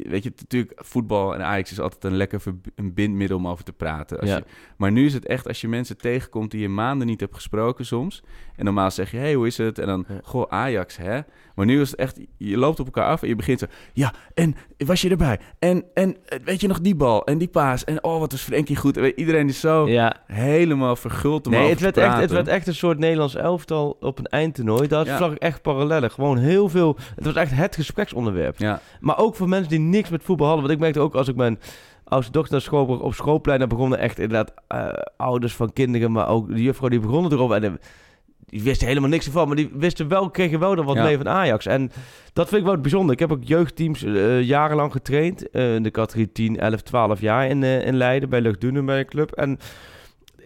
weet 0.09 0.23
je, 0.23 0.31
natuurlijk, 0.37 0.73
voetbal 0.75 1.33
en 1.35 1.43
Ajax 1.45 1.71
is 1.71 1.79
altijd 1.79 2.03
een 2.03 2.15
lekker 2.17 2.41
een 2.75 2.93
bindmiddel 2.93 3.37
om 3.37 3.47
over 3.47 3.63
te 3.63 3.73
praten. 3.73 4.19
Als 4.19 4.29
Ja. 4.29 4.35
je, 4.35 4.43
maar 4.77 4.91
nu 4.91 5.05
is 5.05 5.13
het 5.13 5.25
echt, 5.25 5.47
als 5.47 5.61
je 5.61 5.67
mensen 5.67 5.97
tegenkomt 5.97 6.51
die 6.51 6.61
je 6.61 6.69
maanden 6.69 7.07
niet 7.07 7.19
hebt 7.19 7.35
gesproken 7.35 7.85
soms. 7.85 8.23
En 8.55 8.65
normaal 8.65 8.91
zeg 8.91 9.11
je, 9.11 9.17
hey, 9.17 9.33
hoe 9.33 9.47
is 9.47 9.57
het? 9.57 9.79
En 9.79 9.87
dan, 9.87 10.05
Ja. 10.07 10.19
goh, 10.23 10.45
Ajax, 10.49 10.97
hè? 10.97 11.19
Maar 11.55 11.65
nu 11.65 11.81
is 11.81 11.91
het 11.91 11.99
echt, 11.99 12.19
je 12.37 12.57
loopt 12.57 12.79
op 12.79 12.85
elkaar 12.85 13.05
af 13.05 13.21
en 13.21 13.27
je 13.27 13.35
begint 13.35 13.59
zo... 13.59 13.65
Ja, 13.93 14.13
en 14.33 14.55
was 14.77 15.01
je 15.01 15.09
erbij? 15.09 15.39
En, 15.59 15.83
en 15.93 16.15
weet 16.43 16.61
je 16.61 16.67
nog 16.67 16.81
die 16.81 16.95
bal 16.95 17.25
en 17.25 17.37
die 17.37 17.47
paas? 17.47 17.83
En 17.83 18.03
oh, 18.03 18.19
wat 18.19 18.31
was 18.31 18.41
Frenkie 18.41 18.75
goed. 18.75 18.97
En 18.97 19.19
Iedereen 19.19 19.47
is 19.47 19.59
zo 19.59 19.87
Ja. 19.87 20.15
helemaal 20.25 20.95
verguld 20.95 21.45
om 21.47 21.51
Nee, 21.53 21.69
het 21.69 21.79
werd, 21.79 21.97
echt, 21.97 22.17
het 22.17 22.31
werd 22.31 22.47
echt 22.47 22.67
een 22.67 22.75
soort 22.75 22.97
Nederlands 22.99 23.35
elftal 23.35 23.97
op 23.99 24.19
een 24.19 24.25
eindtoernooi. 24.25 24.87
Daar 24.87 25.05
zag 25.05 25.31
ik 25.31 25.37
echt 25.37 25.61
parallellen. 25.61 26.11
Gewoon 26.11 26.37
heel 26.37 26.69
veel... 26.69 26.97
Het 27.15 27.25
was 27.25 27.33
echt 27.35 27.51
het 27.51 27.75
gespreksonderwerp. 27.75 28.57
Ja, 28.57 28.68
Maar 28.99 29.17
ook 29.17 29.35
voor 29.35 29.49
mensen 29.49 29.69
die 29.69 29.79
niks 29.79 30.09
met 30.09 30.23
voetbal 30.23 30.45
hadden. 30.47 30.65
Want 30.65 30.75
ik 30.77 30.83
merkte 30.83 30.99
ook 30.99 31.15
als 31.15 31.27
ik 31.27 31.35
mijn 31.35 31.59
oudste 32.03 32.31
dochter 32.31 32.51
naar 32.51 32.61
school 32.61 32.85
op 32.85 33.13
schoolplein... 33.13 33.59
dan 33.59 33.67
begonnen 33.67 33.99
echt 33.99 34.19
inderdaad 34.19 34.53
eh, 34.67 34.87
ouders 35.17 35.55
van 35.55 35.73
kinderen... 35.73 36.11
maar 36.11 36.27
ook 36.27 36.47
de 36.55 36.63
juffrouw 36.63 36.89
die 36.89 36.99
begonnen 36.99 37.31
erover. 37.31 37.55
En 37.55 37.63
eh, 37.63 37.71
die 38.45 38.63
wisten 38.63 38.87
helemaal 38.87 39.09
niks 39.09 39.25
ervan. 39.25 39.47
Maar 39.47 39.55
die 39.55 39.69
wisten 39.73 40.07
wel, 40.07 40.29
kregen 40.29 40.59
wel 40.59 40.75
dan 40.75 40.85
wat 40.85 40.95
Ja. 40.95 41.03
mee 41.03 41.17
van 41.17 41.29
Ajax. 41.29 41.65
En 41.65 41.91
dat 42.33 42.47
vind 42.49 42.61
ik 42.61 42.67
wel 42.67 42.77
bijzonder. 42.77 43.13
Ik 43.13 43.19
heb 43.19 43.31
ook 43.31 43.43
jeugdteams 43.43 44.03
eh, 44.03 44.41
jarenlang 44.41 44.91
getraind. 44.91 45.49
eh, 45.49 45.75
in 45.75 45.83
de 45.83 45.91
categorie 45.91 46.31
10, 46.31 46.59
11, 46.59 46.81
12 46.81 47.21
jaar 47.21 47.47
in, 47.47 47.63
in 47.63 47.95
Leiden. 47.95 48.29
Bij 48.29 48.41
Luchtdoenen 48.41 48.85
bij 48.85 48.99
een 48.99 49.05
club. 49.05 49.31
En 49.31 49.59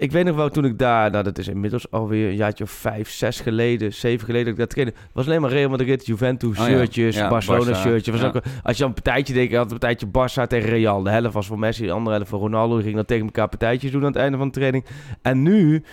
ik 0.04 0.12
weet 0.12 0.26
nog 0.26 0.36
wel, 0.36 0.50
toen 0.50 0.66
ik 0.66 0.78
daar, 0.78 1.12
nou 1.12 1.24
dat 1.24 1.38
is 1.38 1.48
inmiddels 1.48 1.92
alweer 1.92 2.30
een 2.30 2.36
jaartje 2.36 2.64
of 2.64 2.72
vijf, 2.72 3.10
zes 3.10 3.40
geleden, 3.40 3.94
zeven 3.94 4.26
geleden 4.26 4.46
dat 4.46 4.54
ik 4.54 4.60
daar 4.60 4.68
trainde, 4.68 4.94
was 5.12 5.26
alleen 5.26 5.42
maar 5.42 5.50
Real 5.50 5.70
Madrid, 5.70 6.06
Juventus, 6.06 6.60
Oh 6.60 6.66
shirtjes, 6.66 7.16
Ja, 7.16 7.30
Barcelona 7.30 7.74
shirtjes. 7.74 8.22
Was 8.22 8.24
ook, 8.24 8.44
als 8.64 8.78
je 8.78 8.84
dan 8.84 8.88
een 8.88 9.02
partijtje 9.02 9.34
deed, 9.34 9.54
had 9.54 9.72
een 9.72 9.80
partijtje 9.80 10.08
Barça 10.08 10.48
tegen 10.48 10.70
Real. 10.70 11.04
De 11.04 11.10
helft 11.10 11.34
was 11.34 11.48
voor 11.48 11.60
Messi, 11.60 11.86
de 11.86 11.92
andere 11.92 12.16
helft 12.16 12.30
voor 12.30 12.40
Ronaldo. 12.40 12.76
Die 12.76 12.84
ging 12.84 12.96
dan 12.96 13.06
tegen 13.06 13.26
elkaar 13.26 13.50
partijtjes 13.50 13.92
doen 13.92 14.02
aan 14.02 14.08
het 14.08 14.16
einde 14.16 14.38
van 14.38 14.48
de 14.48 14.54
training. 14.54 14.86
En 15.22 15.44
nu 15.44 15.84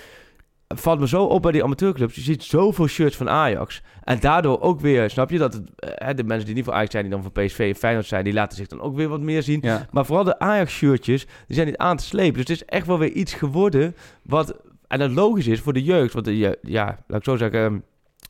valt 0.76 1.00
me 1.00 1.08
zo 1.08 1.24
op 1.24 1.42
bij 1.42 1.52
die 1.52 1.64
amateurclubs. 1.64 2.14
Je 2.14 2.20
ziet 2.20 2.42
zoveel 2.42 2.86
shirts 2.86 3.16
van 3.16 3.28
Ajax. 3.28 3.82
En 4.04 4.20
daardoor 4.20 4.60
ook 4.60 4.80
weer, 4.80 5.10
snap 5.10 5.30
je, 5.30 5.38
dat 5.38 5.52
het, 5.52 5.62
eh, 5.76 6.14
de 6.14 6.24
mensen 6.24 6.46
die 6.46 6.54
niet 6.54 6.64
voor 6.64 6.72
Ajax 6.74 6.90
zijn, 6.90 7.02
die 7.04 7.12
dan 7.12 7.22
voor 7.22 7.32
PSV 7.32 7.58
en 7.58 7.74
Feyenoord 7.74 8.06
zijn, 8.06 8.24
die 8.24 8.32
laten 8.32 8.56
zich 8.56 8.66
dan 8.66 8.80
ook 8.80 8.96
weer 8.96 9.08
wat 9.08 9.20
meer 9.20 9.42
zien. 9.42 9.58
ja. 9.62 9.86
Maar 9.90 10.06
vooral 10.06 10.24
de 10.24 10.38
Ajax-shirtjes, 10.38 11.24
die 11.46 11.54
zijn 11.56 11.66
niet 11.66 11.76
aan 11.76 11.96
te 11.96 12.04
slepen. 12.04 12.32
Dus 12.32 12.40
het 12.48 12.50
is 12.50 12.64
echt 12.64 12.86
wel 12.86 12.98
weer 12.98 13.12
iets 13.12 13.34
geworden 13.34 13.96
wat... 14.22 14.54
En 14.88 14.98
dat 14.98 15.10
logisch 15.10 15.46
is 15.46 15.60
voor 15.60 15.72
de 15.72 15.82
jeugd. 15.82 16.12
Want 16.12 16.24
de, 16.24 16.58
ja, 16.62 16.98
laat 17.06 17.18
ik 17.18 17.24
zo 17.24 17.36
zeggen... 17.36 17.60
ehm, 17.64 17.78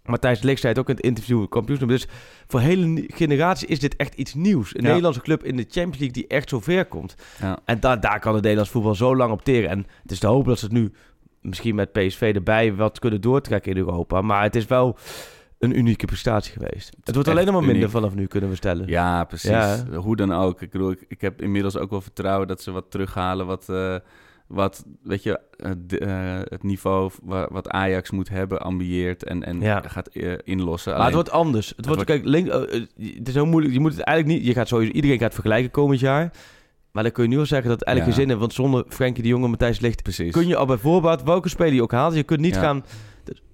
Matthijs 0.05 0.43
Ligt 0.43 0.61
zei 0.61 0.73
het 0.73 0.83
ook 0.83 0.89
in 0.89 0.95
het 0.97 1.05
interview, 1.05 1.49
kampioenschap. 1.49 1.89
Dus 1.89 2.09
voor 2.47 2.61
hele 2.61 2.87
ni- 2.87 3.07
generatie 3.15 3.69
is 3.69 3.79
dit 3.81 3.97
echt 3.97 4.15
iets 4.15 4.35
nieuws. 4.35 4.75
Een 4.75 4.81
Ja. 4.81 4.87
Nederlandse 4.87 5.21
club 5.21 5.45
in 5.45 5.57
de 5.57 5.63
Champions 5.63 5.99
League 5.99 6.13
die 6.13 6.27
echt 6.27 6.49
zo 6.49 6.61
ver 6.61 6.85
komt. 6.87 7.15
Ja. 7.41 7.59
En 7.65 7.81
da 7.81 7.97
daar 7.97 8.21
kan 8.21 8.33
het 8.33 8.41
Nederlands 8.43 8.71
voetbal 8.73 8.95
zo 8.95 9.17
lang 9.17 9.33
op 9.33 9.43
teren. 9.45 9.71
En 9.71 9.87
het 10.03 10.11
is 10.11 10.19
te 10.19 10.27
hopen 10.27 10.49
dat 10.49 10.59
ze 10.59 10.65
het 10.65 10.75
nu 10.75 10.93
misschien 11.41 11.75
met 11.75 11.93
PSV 11.93 12.33
erbij 12.35 12.75
wat 12.75 12.99
kunnen 12.99 13.21
doortrekken 13.21 13.71
in 13.73 13.77
Europa. 13.79 14.21
Maar 14.21 14.43
het 14.43 14.57
is 14.57 14.67
wel 14.67 14.97
een 15.59 15.79
unieke 15.79 16.07
prestatie 16.07 16.53
geweest. 16.53 16.97
Het 17.05 17.15
wordt 17.15 17.29
alleen 17.31 17.45
nog 17.45 17.55
maar 17.55 17.63
minder 17.63 17.81
uniek. 17.83 17.91
vanaf 17.93 18.15
nu, 18.15 18.27
kunnen 18.27 18.51
we 18.51 18.57
stellen. 18.57 18.87
Ja, 18.89 19.25
precies. 19.25 19.51
Ja. 19.51 19.85
Hoe 19.95 20.17
dan 20.17 20.33
ook. 20.33 20.63
Ik 20.63 20.71
bedoel, 20.71 20.91
ik, 20.91 21.05
ik 21.09 21.21
heb 21.21 21.43
inmiddels 21.43 21.77
ook 21.77 21.91
wel 21.91 22.01
vertrouwen 22.01 22.49
dat 22.49 22.63
ze 22.63 22.71
wat 22.71 22.91
terughalen. 22.91 23.47
Wat, 23.47 23.69
eh, 23.69 23.97
wat 24.47 24.85
weet 25.03 25.23
je, 25.23 25.41
eh, 25.57 25.71
de- 25.87 25.99
eh, 25.99 26.39
het 26.45 26.63
niveau 26.63 27.11
wa- 27.23 27.49
wat 27.51 27.69
Ajax 27.69 28.11
moet 28.11 28.29
hebben, 28.29 28.61
ambieert 28.61 29.25
en, 29.25 29.45
en 29.45 29.61
Ja. 29.61 29.83
gaat 29.87 30.09
inlossen. 30.45 30.93
Maar 30.97 31.05
het 31.05 31.15
wordt 31.15 31.31
anders. 31.31 31.73
Het, 31.77 31.87
wordt, 31.87 32.05
wordt- 32.07 32.23
kijk, 32.23 32.25
link, 32.25 32.47
het 33.17 33.29
is 33.29 33.35
heel 33.35 33.47
moeilijk. 33.47 33.75
Je 33.75 33.81
moet 33.81 33.95
het 33.97 34.03
eigenlijk 34.03 34.39
niet. 34.39 34.47
Je 34.49 34.55
gaat 34.55 34.69
sowieso 34.69 34.93
iedereen 34.93 35.19
gaat 35.19 35.35
vergelijken 35.35 35.71
komend 35.71 36.01
jaar. 36.01 36.33
Maar 36.93 37.03
dan 37.03 37.13
kun 37.13 37.23
je 37.23 37.29
nu 37.29 37.39
al 37.39 37.47
zeggen 37.47 37.69
dat 37.69 37.79
het 37.79 37.89
eigenlijk 37.89 38.17
Ja. 38.19 38.23
geen 38.23 38.29
zin 38.35 38.39
heeft. 38.41 38.41
Want 38.41 38.69
zonder 38.71 38.93
Frenkie 38.95 39.23
de 39.23 39.29
Jonge 39.29 39.45
en 39.45 39.51
Matthijs 39.51 39.81
Licht 39.81 40.03
precies. 40.03 40.33
kun 40.33 40.47
je 40.47 40.57
al 40.57 40.67
bij 40.67 40.77
voorbaat 40.77 41.23
welke 41.23 41.49
speler 41.49 41.75
je 41.75 41.83
ook 41.83 41.93
haalt. 41.93 42.15
Je 42.15 42.23
kunt 42.23 42.41
niet 42.41 42.55
Ja. 42.55 42.61
gaan. 42.61 42.85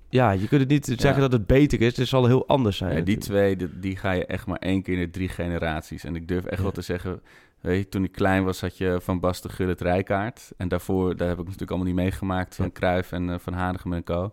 Ja, 0.08 0.30
je 0.30 0.48
kunt 0.48 0.60
het 0.60 0.70
niet 0.70 0.92
zeggen 1.00 1.20
dat 1.20 1.32
het 1.32 1.46
beter 1.46 1.80
is. 1.80 1.96
Het 1.96 2.08
zal 2.08 2.26
heel 2.26 2.46
anders 2.48 2.76
zijn. 2.76 2.96
Ja, 2.96 3.02
die 3.02 3.16
twee, 3.18 3.56
die, 3.56 3.78
die 3.80 3.96
ga 3.96 4.10
je 4.12 4.26
echt 4.26 4.46
maar 4.46 4.58
één 4.58 4.82
keer 4.82 4.94
in 4.94 5.00
de 5.00 5.10
drie 5.10 5.28
generaties. 5.28 6.04
En 6.04 6.16
ik 6.16 6.28
durf 6.28 6.44
echt 6.44 6.62
wel 6.62 6.70
te 6.70 6.82
zeggen... 6.82 7.20
Weet 7.60 7.78
je, 7.78 7.88
toen 7.88 8.04
ik 8.04 8.12
klein 8.12 8.44
was, 8.44 8.60
had 8.60 8.76
je 8.78 8.98
Van 9.02 9.20
Basten, 9.20 9.50
Gullit, 9.50 9.80
Rijkaard. 9.80 10.52
En 10.56 10.68
daarvoor, 10.68 11.16
daar 11.16 11.28
heb 11.28 11.38
ik 11.38 11.44
natuurlijk 11.44 11.70
allemaal 11.70 11.88
niet 11.92 11.96
meegemaakt... 12.02 12.54
van. 12.54 12.72
Cruijff 12.72 13.12
en 13.12 13.30
eh, 13.30 13.38
Van 13.38 13.52
Hanegem 13.52 13.92
en 13.92 14.04
co. 14.04 14.32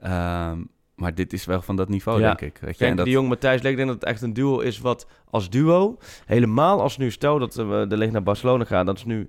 Ehm, 0.00 0.60
maar 0.98 1.14
dit 1.14 1.32
is 1.32 1.44
wel 1.44 1.62
van 1.62 1.76
dat 1.76 1.88
niveau, 1.88 2.20
Ja. 2.20 2.26
denk 2.26 2.40
ik. 2.54 2.60
Weet 2.60 2.78
je? 2.78 2.84
En 2.84 2.96
dat, 2.96 3.04
de 3.04 3.10
Jong, 3.10 3.28
Matthijs 3.28 3.62
Licht. 3.62 3.70
Ik 3.70 3.76
denk 3.76 3.88
dat 3.88 4.00
het 4.00 4.08
echt 4.08 4.22
een 4.22 4.32
duo 4.32 4.58
is 4.58 4.78
wat 4.78 5.06
als 5.30 5.50
duo. 5.50 5.96
Helemaal 6.26 6.80
als 6.82 6.96
nu 6.96 7.10
stel 7.10 7.38
dat 7.38 7.54
we 7.54 7.84
de 7.88 7.96
Licht 7.96 8.12
naar 8.12 8.22
Barcelona 8.22 8.64
gaan. 8.64 8.86
Dat 8.86 8.96
is 8.96 9.04
nu 9.04 9.28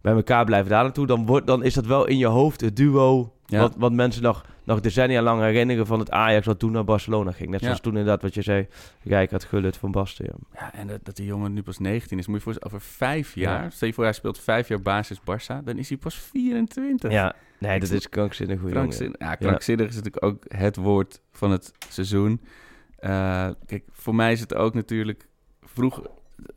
bij 0.00 0.12
elkaar 0.12 0.44
blijven 0.44 0.70
daar 0.70 0.82
naartoe. 0.82 1.06
Dan, 1.06 1.26
wordt, 1.26 1.46
dan 1.46 1.62
is 1.64 1.74
dat 1.74 1.86
wel 1.86 2.06
in 2.06 2.18
je 2.18 2.26
hoofd 2.26 2.60
het 2.60 2.76
duo. 2.76 3.32
Ja. 3.46 3.60
Wat, 3.60 3.74
wat 3.78 3.92
mensen 3.92 4.22
nog, 4.22 4.44
nog 4.64 4.80
decennia 4.80 5.22
lang 5.22 5.40
herinneren 5.40 5.86
van 5.86 5.98
het 5.98 6.10
Ajax 6.10 6.46
wat 6.46 6.58
toen 6.58 6.72
naar 6.72 6.84
Barcelona 6.84 7.32
ging. 7.32 7.50
Net 7.50 7.60
Ja. 7.60 7.66
zoals 7.66 7.80
toen 7.80 7.92
inderdaad 7.92 8.22
wat 8.22 8.34
je 8.34 8.42
zei. 8.42 8.66
Rijkaard, 9.02 9.44
Gullit, 9.44 9.76
Van 9.76 9.90
Basten. 9.90 10.24
Ja. 10.24 10.60
Ja, 10.60 10.74
en 10.74 10.86
dat, 10.86 10.98
dat 11.04 11.16
die 11.16 11.26
jongen 11.26 11.52
nu 11.52 11.62
pas 11.62 11.78
19 11.78 12.18
is. 12.18 12.26
Moet 12.26 12.36
je 12.36 12.42
voorstellen, 12.42 12.72
over 12.74 12.86
vijf 12.88 13.34
Ja. 13.34 13.40
jaar... 13.42 13.72
Stel 13.72 13.88
je 13.88 13.94
voor, 13.94 14.04
hij 14.04 14.12
speelt 14.12 14.38
vijf 14.38 14.68
jaar 14.68 14.82
basis 14.82 15.20
Barça... 15.20 15.64
dan 15.64 15.78
is 15.78 15.88
hij 15.88 15.98
pas 15.98 16.14
24. 16.14 17.10
ja, 17.12 17.34
nee, 17.58 17.74
Ik 17.74 17.80
dat 17.80 17.90
is 17.90 18.08
krankzinnig 18.08 18.60
goed. 18.60 18.70
Krankzin, 18.70 19.14
ja, 19.18 19.34
krankzinnig 19.34 19.88
is 19.88 19.94
natuurlijk 19.94 20.24
ook 20.24 20.44
het 20.48 20.76
woord 20.76 21.20
van 21.32 21.50
het 21.50 21.72
seizoen. 21.88 22.40
Eh, 22.98 23.48
kijk, 23.66 23.84
voor 23.90 24.14
mij 24.14 24.32
is 24.32 24.40
het 24.40 24.54
ook 24.54 24.74
natuurlijk... 24.74 25.28
Vroeg, 25.62 26.02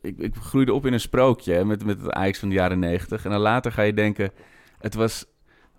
ik, 0.00 0.18
ik 0.18 0.34
groeide 0.34 0.72
op 0.72 0.86
in 0.86 0.92
een 0.92 1.00
sprookje 1.00 1.52
hè, 1.52 1.64
met, 1.64 1.84
met 1.84 2.00
het 2.00 2.10
Ajax 2.12 2.38
van 2.38 2.48
de 2.48 2.54
jaren 2.54 2.78
90. 2.78 3.24
En 3.24 3.30
dan 3.30 3.40
later 3.40 3.72
ga 3.72 3.82
je 3.82 3.94
denken... 3.94 4.30
Het 4.78 4.94
was... 4.94 5.26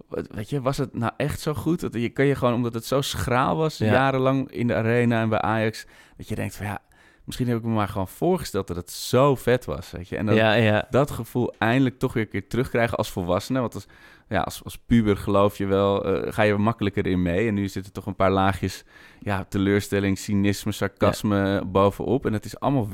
Weet 0.10 0.50
je, 0.50 0.62
was 0.62 0.78
het 0.78 0.94
nou 0.94 1.12
echt 1.18 1.40
zo 1.40 1.54
goed? 1.54 1.80
Dat 1.80 1.94
je 1.94 2.10
kan 2.10 2.26
je 2.26 2.36
gewoon, 2.36 2.54
omdat 2.54 2.74
het 2.74 2.86
zo 2.86 3.02
schraal 3.02 3.56
was, 3.56 3.78
Ja. 3.78 3.92
jarenlang 3.92 4.52
in 4.52 4.68
de 4.68 4.76
arena 4.76 5.22
en 5.22 5.30
bij 5.30 5.42
Ajax, 5.42 5.86
dat 6.18 6.28
je 6.28 6.36
denkt 6.36 6.56
van 6.56 6.66
ja, 6.66 6.80
misschien 7.24 7.48
heb 7.48 7.58
ik 7.58 7.64
me 7.64 7.70
maar 7.74 7.88
gewoon 7.88 8.08
voorgesteld 8.08 8.68
dat 8.68 8.76
het 8.76 8.92
zo 8.92 9.36
vet 9.36 9.66
was, 9.66 9.92
weet 9.92 10.08
je. 10.08 10.18
En 10.18 10.34
Ja, 10.34 10.54
ja. 10.54 10.88
dat 10.90 11.12
gevoel 11.12 11.54
eindelijk 11.58 12.00
toch 12.00 12.14
weer 12.14 12.24
een 12.24 12.30
keer 12.30 12.48
terugkrijgen 12.48 12.98
als 12.98 13.12
volwassene. 13.12 13.60
Want 13.60 13.74
als, 13.76 13.86
ja, 14.30 14.42
als, 14.42 14.64
als 14.64 14.78
puber 14.78 15.18
geloof 15.18 15.58
je 15.58 15.66
wel, 15.66 16.06
eh, 16.06 16.34
ga 16.34 16.42
je 16.44 16.52
er 16.52 16.62
makkelijker 16.62 17.08
in 17.08 17.22
mee. 17.22 17.48
En 17.48 17.54
nu 17.54 17.68
zitten 17.68 17.94
toch 17.94 18.06
een 18.06 18.16
paar 18.16 18.32
laagjes 18.32 18.84
ja, 19.20 19.44
teleurstelling, 19.50 20.18
cynisme, 20.18 20.72
sarcasme 20.72 21.64
bovenop. 21.66 22.26
En 22.26 22.34
het 22.34 22.46
is 22.46 22.60
allemaal 22.60 22.90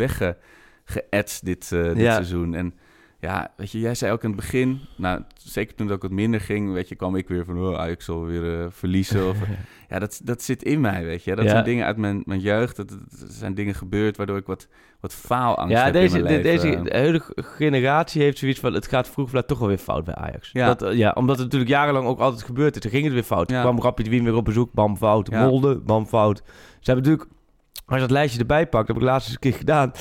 weggeëtst 0.85 1.45
dit, 1.45 1.71
eh, 1.71 1.83
dit 1.83 1.97
seizoen. 2.13 2.53
En 2.55 2.73
ja, 3.21 3.51
weet 3.55 3.71
je, 3.71 3.79
jij 3.79 3.95
zei 3.95 4.11
ook 4.11 4.23
in 4.23 4.29
het 4.29 4.39
begin, 4.39 4.79
nou, 4.95 5.21
zeker 5.37 5.75
toen 5.75 5.85
het 5.85 5.95
ook 5.95 6.01
wat 6.01 6.11
minder 6.11 6.41
ging, 6.41 6.73
weet 6.73 6.89
je, 6.89 6.95
kwam 6.95 7.15
ik 7.15 7.27
weer 7.27 7.45
van, 7.45 7.59
oh, 7.59 7.79
Ajax 7.79 8.05
zal 8.05 8.25
weer 8.25 8.61
eh, 8.61 8.65
verliezen. 8.69 9.29
Of, 9.29 9.37
ja, 9.89 9.99
dat, 9.99 10.21
dat 10.23 10.41
zit 10.41 10.63
in 10.63 10.81
mij, 10.81 11.03
weet 11.05 11.23
je. 11.23 11.35
Dat 11.35 11.45
Ja. 11.45 11.51
zijn 11.51 11.63
dingen 11.63 11.85
uit 11.85 11.97
mijn, 11.97 12.21
mijn 12.25 12.39
jeugd. 12.39 12.75
Dat, 12.75 12.89
dat 12.89 12.99
zijn 13.29 13.53
dingen 13.53 13.75
gebeurd 13.75 14.17
waardoor 14.17 14.37
ik 14.37 14.45
wat, 14.45 14.67
wat 14.99 15.13
faalangst 15.13 15.75
Ja, 15.75 15.83
heb 15.83 15.93
deze, 15.93 16.17
in 16.17 16.23
mijn 16.23 16.41
deze 16.41 16.81
de 16.83 16.97
hele 16.97 17.21
generatie 17.35 18.21
heeft 18.21 18.37
zoiets 18.37 18.59
van... 18.59 18.73
het 18.73 18.87
gaat 18.87 19.09
vroeg 19.09 19.25
of 19.25 19.33
laat 19.33 19.47
toch 19.47 19.59
wel 19.59 19.67
weer 19.67 19.77
fout 19.77 20.03
bij 20.03 20.15
Ajax. 20.15 20.49
Ja. 20.53 20.65
Dat, 20.65 20.81
eh, 20.81 20.97
ja, 20.97 21.11
omdat 21.15 21.35
het 21.35 21.45
natuurlijk 21.45 21.71
jarenlang 21.71 22.07
ook 22.07 22.19
altijd 22.19 22.43
gebeurd 22.43 22.75
is. 22.75 22.81
Dan 22.81 22.91
ging 22.91 23.03
het 23.03 23.13
weer 23.13 23.23
fout. 23.23 23.49
Ja. 23.49 23.61
kwam 23.61 23.81
Rapid 23.81 24.07
Wien 24.07 24.23
weer 24.23 24.35
op 24.35 24.45
bezoek, 24.45 24.73
bam, 24.73 24.97
fout. 24.97 25.29
Molde, 25.29 25.79
bam, 25.79 26.05
fout. 26.05 26.41
Ze 26.79 26.91
hebben 26.91 27.03
natuurlijk... 27.03 27.39
Als 27.85 27.99
je 27.99 28.05
dat 28.07 28.15
lijstje 28.15 28.39
erbij 28.39 28.67
pakt, 28.67 28.87
dat 28.87 28.95
heb 28.95 29.05
ik 29.05 29.11
laatst 29.11 29.27
eens 29.27 29.35
een 29.35 29.41
keer 29.51 29.59
gedaan... 29.59 29.91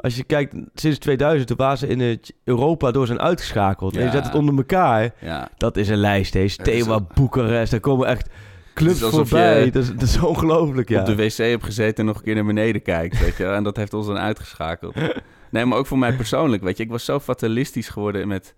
Als 0.00 0.16
je 0.16 0.24
kijkt, 0.24 0.54
sinds 0.74 0.98
2000, 0.98 1.48
toen 1.48 1.56
waren 1.56 1.78
ze 1.78 1.86
in 1.86 2.00
het 2.00 2.32
Europa 2.44 2.90
door 2.90 3.06
zijn 3.06 3.20
uitgeschakeld. 3.20 3.96
En 3.96 4.04
je 4.04 4.10
zet 4.10 4.24
het 4.24 4.34
onder 4.34 4.56
elkaar. 4.56 5.14
Dat 5.56 5.76
is 5.76 5.88
een 5.88 5.96
lijst, 5.96 6.34
hè. 6.34 6.46
Een- 6.62 7.06
Boekarest, 7.14 7.70
daar 7.70 7.80
komen 7.80 8.06
echt 8.06 8.28
clubs 8.74 9.00
voorbij. 9.00 9.64
je 9.64 9.70
Dat, 9.70 9.82
is, 9.82 9.92
dat 9.92 10.02
is 10.02 10.20
ongelooflijk, 10.22 10.88
ja. 10.88 11.00
op 11.00 11.06
de 11.06 11.16
wc 11.16 11.36
heb 11.36 11.62
gezeten 11.62 11.96
en 11.96 12.04
nog 12.04 12.16
een 12.16 12.22
keer 12.22 12.34
naar 12.34 12.44
beneden 12.44 12.82
kijkt, 12.82 13.20
weet 13.20 13.36
je. 13.36 13.44
En 13.44 13.62
dat 13.62 13.76
heeft 13.76 13.94
ons 13.94 14.06
dan 14.06 14.18
uitgeschakeld. 14.18 14.94
Nee, 15.50 15.64
maar 15.64 15.78
ook 15.78 15.86
voor 15.86 15.98
mij 15.98 16.12
persoonlijk, 16.16 16.62
weet 16.62 16.76
je. 16.76 16.82
Ik 16.82 16.90
was 16.90 17.04
zo 17.04 17.20
fatalistisch 17.20 17.88
geworden 17.88 18.28
met... 18.28 18.54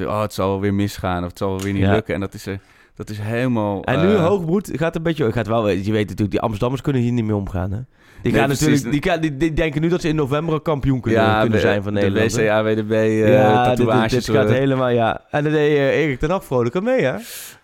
Oh, 0.00 0.20
het 0.20 0.32
zal 0.32 0.48
wel 0.48 0.60
weer 0.60 0.74
misgaan 0.74 1.22
of 1.22 1.28
het 1.28 1.38
zal 1.38 1.48
wel 1.48 1.60
weer 1.60 1.72
niet 1.72 1.82
Ja. 1.82 1.92
lukken. 1.92 2.14
En 2.14 2.20
dat 2.20 2.34
is, 2.34 2.46
er, 2.46 2.60
dat 2.94 3.10
is 3.10 3.18
helemaal... 3.18 3.84
En 3.84 4.00
nu 4.06 4.14
eh, 4.14 4.26
hoogmoed 4.26 4.70
gaat 4.74 4.96
een 4.96 5.02
beetje... 5.02 5.32
Gaat 5.32 5.46
wel, 5.46 5.68
je 5.68 5.92
weet 5.92 6.02
natuurlijk, 6.08 6.30
die 6.30 6.40
Amsterdammers 6.40 6.82
kunnen 6.82 7.02
hier 7.02 7.12
niet 7.12 7.24
mee 7.24 7.34
omgaan, 7.36 7.70
hè? 7.72 7.78
Die, 8.22 8.32
gaan 8.34 8.48
natuurlijk, 8.48 8.90
die, 8.90 9.18
die, 9.20 9.36
die 9.36 9.52
denken 9.52 9.80
nu 9.80 9.88
dat 9.88 10.00
ze 10.00 10.08
in 10.08 10.16
november 10.16 10.60
kampioen 10.60 11.00
kunnen, 11.00 11.22
ja, 11.22 11.34
kunnen 11.40 11.50
de- 11.58 11.64
zijn 11.66 11.82
van 11.82 11.94
de 11.94 12.00
Nederland. 12.00 12.36
hè? 12.36 12.42
WCA, 12.42 12.62
WDB, 12.64 12.90
eh 12.92 13.32
ja, 13.32 13.68
dit, 13.68 13.76
dit, 13.76 13.86
tatoeages. 13.86 14.24
dit 14.24 14.36
gaat 14.36 14.48
helemaal, 14.48 14.88
ja. 14.88 15.20
En 15.30 15.42
dan 15.42 15.52
deed 15.52 15.76
eh, 15.76 16.02
Erik 16.02 16.18
ten 16.18 16.30
Hag 16.30 16.44
vrolijk 16.44 16.76
aan 16.76 16.84
mee, 16.84 17.02
hè? 17.04 17.14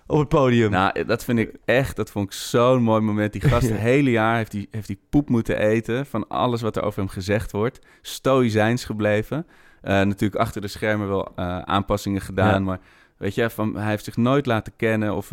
Op 0.07 0.19
het 0.19 0.29
podium. 0.29 0.71
Nou, 0.71 1.05
dat 1.05 1.25
vind 1.25 1.39
ik 1.39 1.51
echt, 1.65 1.97
dat 1.97 2.11
vond 2.11 2.27
ik 2.27 2.33
zo'n 2.33 2.83
mooi 2.83 3.01
moment. 3.01 3.33
Die 3.33 3.41
gast 3.41 3.69
het 3.69 3.79
hele 3.79 4.11
jaar 4.11 4.37
heeft 4.37 4.51
die, 4.51 4.69
heeft 4.71 4.87
die 4.87 5.01
poep 5.11 5.29
moeten 5.29 5.59
eten 5.59 6.07
van 6.07 6.29
alles 6.29 6.63
wat 6.63 6.77
er 6.77 6.83
over 6.83 6.99
hem 7.01 7.09
gezegd 7.09 7.53
wordt. 7.53 7.79
Stoïcijns 8.03 8.85
gebleven. 8.85 9.47
Eh, 9.81 9.93
natuurlijk 9.95 10.41
achter 10.41 10.61
de 10.61 10.69
schermen 10.69 11.09
wel 11.09 11.33
eh, 11.37 11.59
aanpassingen 11.59 12.21
gedaan, 12.21 12.53
Ja. 12.53 12.59
maar 12.59 12.79
weet 13.17 13.35
je, 13.35 13.51
van, 13.51 13.77
hij 13.77 13.91
heeft 13.91 14.05
zich 14.05 14.17
nooit 14.17 14.47
laten 14.47 14.73
kennen 14.77 15.15
of 15.17 15.27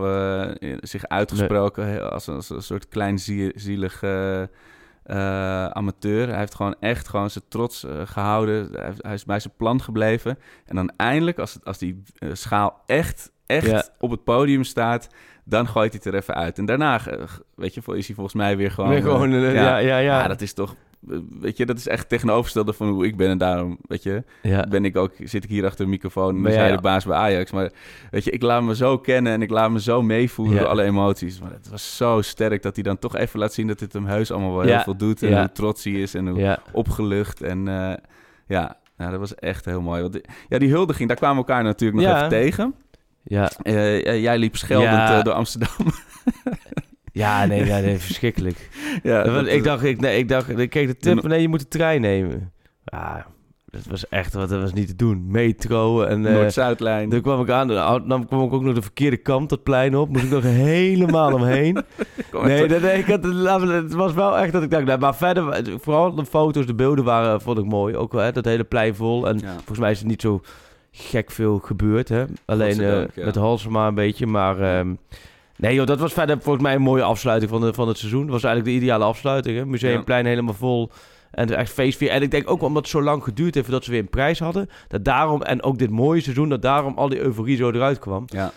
zich 0.81 1.07
uitgesproken 1.07 2.11
als, 2.11 2.27
een- 2.27 2.35
als 2.35 2.49
een 2.49 2.61
soort 2.61 2.87
klein 2.87 3.19
eh, 5.09 5.65
amateur. 5.65 6.27
Hij 6.27 6.37
heeft 6.37 6.55
gewoon 6.55 6.75
echt 6.79 7.07
gewoon 7.07 7.29
zijn 7.29 7.43
trots 7.47 7.83
eh, 7.83 8.01
gehouden. 8.05 8.69
Hij, 8.71 8.93
hij 8.97 9.13
is 9.13 9.25
bij 9.25 9.39
zijn 9.39 9.53
plan 9.57 9.81
gebleven. 9.81 10.39
En 10.65 10.75
dan 10.75 10.91
eindelijk, 10.97 11.39
als, 11.39 11.53
het, 11.53 11.65
als 11.65 11.77
die 11.77 12.03
eh, 12.17 12.29
schaal 12.33 12.81
echt 12.85 13.31
echt 13.49 13.65
Ja. 13.65 13.83
op 13.99 14.11
het 14.11 14.23
podium 14.23 14.63
staat, 14.63 15.09
dan 15.43 15.67
gooit 15.67 15.93
hij 15.93 16.01
het 16.03 16.13
er 16.13 16.19
even 16.19 16.35
uit. 16.35 16.57
En 16.57 16.65
daarna, 16.65 17.01
weet 17.55 17.73
je, 17.73 17.81
is 17.95 18.05
hij 18.05 18.15
volgens 18.15 18.35
mij 18.35 18.57
weer 18.57 18.71
gewoon... 18.71 18.89
Weer 18.89 19.01
gewoon, 19.01 19.33
eh, 19.33 19.53
ja, 19.53 19.77
ja, 19.77 19.97
ja. 19.97 20.27
dat 20.27 20.41
is 20.41 20.53
toch... 20.53 20.75
eh, 21.09 21.17
Weet 21.39 21.57
je, 21.57 21.65
dat 21.65 21.77
is 21.77 21.87
echt 21.87 22.09
tegenovergestelde 22.09 22.73
van 22.73 22.89
hoe 22.89 23.05
ik 23.05 23.17
ben. 23.17 23.29
En 23.29 23.37
daarom, 23.37 23.77
weet 23.81 24.03
je, 24.03 24.23
ja. 24.41 24.65
ben 24.69 24.85
ik 24.85 24.97
ook, 24.97 25.11
zit 25.23 25.43
ik 25.43 25.49
hier 25.49 25.65
achter 25.65 25.83
een 25.83 25.89
microfoon 25.89 26.35
en 26.35 26.41
Ben 26.41 26.53
jij- 26.53 26.71
de 26.75 26.81
baas 26.81 27.05
bij 27.05 27.17
Ajax. 27.17 27.51
Maar 27.51 27.71
weet 28.11 28.23
je, 28.23 28.31
ik 28.31 28.41
laat 28.41 28.63
me 28.63 28.75
zo 28.75 28.97
kennen 28.97 29.33
en 29.33 29.41
ik 29.41 29.49
laat 29.49 29.71
me 29.71 29.81
zo 29.81 30.01
meevoeren 30.01 30.53
Ja. 30.55 30.59
door 30.61 30.69
alle 30.69 30.83
emoties. 30.83 31.39
Maar 31.41 31.51
het 31.51 31.69
was 31.69 31.97
zo 31.97 32.21
sterk 32.21 32.61
dat 32.61 32.75
hij 32.75 32.83
dan 32.83 32.99
toch 32.99 33.15
even 33.15 33.39
laat 33.39 33.53
zien 33.53 33.67
dat 33.67 33.79
het 33.79 33.93
hem 33.93 34.05
heus 34.05 34.31
allemaal 34.31 34.55
wel 34.55 34.67
Ja. 34.67 34.73
heel 34.73 34.83
veel 34.83 34.95
doet. 34.97 35.23
En 35.23 35.37
hoe 35.39 35.51
trots 35.51 35.83
hij 35.83 35.93
is 35.93 36.13
en 36.13 36.27
hoe 36.27 36.57
opgelucht. 36.71 37.41
En 37.41 37.67
eh, 37.67 37.93
ja, 38.47 38.77
nou, 38.97 39.11
dat 39.11 39.19
was 39.19 39.35
echt 39.35 39.65
heel 39.65 39.81
mooi. 39.81 40.01
Want, 40.01 40.19
ja, 40.49 40.57
die 40.57 40.69
huldiging, 40.69 41.07
daar 41.07 41.17
kwamen 41.17 41.41
we 41.43 41.47
elkaar 41.47 41.63
natuurlijk 41.63 42.01
nog 42.07 42.15
even 42.15 42.29
tegen. 42.29 42.73
Ja, 43.23 43.49
Eh, 43.61 44.21
jij 44.21 44.37
liep 44.37 44.55
scheldend 44.55 44.91
Ja. 44.91 45.17
eh, 45.17 45.23
door 45.23 45.33
Amsterdam. 45.33 45.69
ja, 47.11 47.45
nee, 47.45 47.65
ja, 47.65 47.79
nee, 47.79 47.97
verschrikkelijk. 48.07 48.69
ja, 49.03 49.23
dat- 49.23 49.47
ik 49.47 49.63
dacht, 49.63 49.83
ik, 49.83 49.99
nee, 50.01 50.17
ik 50.17 50.27
dacht, 50.27 50.57
ik 50.59 50.69
kreeg 50.69 50.87
de 50.87 50.97
tip 50.97 51.19
van 51.19 51.29
nee, 51.29 51.41
je 51.41 51.47
moet 51.49 51.59
de 51.59 51.67
trein 51.67 52.01
nemen. 52.01 52.51
Ja, 52.83 53.25
dat 53.65 53.85
was 53.89 54.07
echt, 54.09 54.33
wat 54.33 54.49
dat 54.49 54.61
was 54.61 54.73
niet 54.73 54.87
te 54.87 54.95
doen. 54.95 55.23
Metro 55.27 56.01
en... 56.03 56.25
eh, 56.25 56.33
Noord-Zuidlijn. 56.33 57.09
toen 57.09 57.21
kwam 57.21 57.41
ik 57.41 57.49
aan, 57.49 57.67
nou, 57.67 58.07
dan 58.07 58.25
kwam 58.27 58.43
ik 58.43 58.53
ook 58.53 58.63
nog 58.63 58.73
de 58.75 58.81
verkeerde 58.81 59.17
kant, 59.17 59.49
dat 59.49 59.63
plein 59.63 59.95
op. 59.97 60.09
Moest 60.09 60.23
ik 60.23 60.29
nog 60.29 60.43
helemaal 60.43 61.33
omheen. 61.33 61.77
Nee, 62.43 62.67
dat, 62.67 62.81
nee 62.81 62.97
ik 62.97 63.05
had, 63.05 63.23
het 63.23 63.93
was 63.93 64.13
wel 64.13 64.37
echt 64.37 64.51
dat 64.51 64.63
ik 64.63 64.69
dacht, 64.71 64.85
nee, 64.85 64.97
maar 64.97 65.15
verder, 65.15 65.63
vooral 65.79 66.15
de 66.15 66.25
foto's, 66.25 66.65
de 66.65 66.75
beelden 66.75 67.03
waren, 67.05 67.41
vond 67.41 67.57
ik 67.57 67.65
mooi. 67.65 67.95
Ook 67.95 68.11
wel, 68.11 68.21
hè, 68.23 68.31
dat 68.31 68.45
hele 68.45 68.63
plein 68.63 68.95
vol. 68.95 69.27
En 69.27 69.37
Ja. 69.39 69.53
volgens 69.55 69.79
mij 69.79 69.91
is 69.91 69.99
er 70.01 70.05
niet 70.07 70.21
zo 70.21 70.41
gek 70.91 71.31
veel 71.31 71.57
gebeurd, 71.59 72.09
hè. 72.09 72.25
Alleen 72.45 72.67
Godzijdank, 72.73 73.09
eh, 73.09 73.15
ja. 73.15 73.25
met 73.25 73.35
Halsema 73.35 73.87
een 73.87 73.95
beetje, 73.95 74.25
maar... 74.25 74.59
ehm, 74.61 74.93
nee 75.59 75.75
joh, 75.75 75.85
dat 75.85 75.99
was 75.99 76.13
verder 76.13 76.41
volgens 76.41 76.63
mij 76.63 76.75
een 76.75 76.81
mooie 76.81 77.03
afsluiting 77.03 77.51
van, 77.51 77.61
de, 77.61 77.73
van 77.73 77.87
het 77.87 77.97
seizoen. 77.97 78.21
Dat 78.21 78.31
was 78.31 78.43
eigenlijk 78.43 78.75
de 78.75 78.81
ideale 78.83 79.03
afsluiting, 79.03 79.57
hè. 79.57 79.65
Museumplein 79.65 80.25
helemaal 80.25 80.53
vol. 80.53 80.91
En 81.31 81.55
echt 81.55 81.71
feestvier. 81.71 82.09
En 82.09 82.21
ik 82.21 82.31
denk 82.31 82.49
ook 82.49 82.61
omdat 82.61 82.81
het 82.81 82.91
zo 82.91 83.01
lang 83.01 83.23
geduurd 83.23 83.53
heeft 83.53 83.65
voordat 83.65 83.85
ze 83.85 83.91
weer 83.91 83.99
een 83.99 84.09
prijs 84.09 84.39
hadden. 84.39 84.69
Dat 84.87 85.03
daarom, 85.03 85.41
en 85.41 85.63
ook 85.63 85.77
dit 85.77 85.89
mooie 85.89 86.21
seizoen, 86.21 86.49
dat 86.49 86.61
daarom 86.61 86.97
al 86.97 87.09
die 87.09 87.19
euforie 87.19 87.57
zo 87.57 87.71
eruit 87.71 87.99
kwam. 87.99 88.23
Ja. 88.25 88.51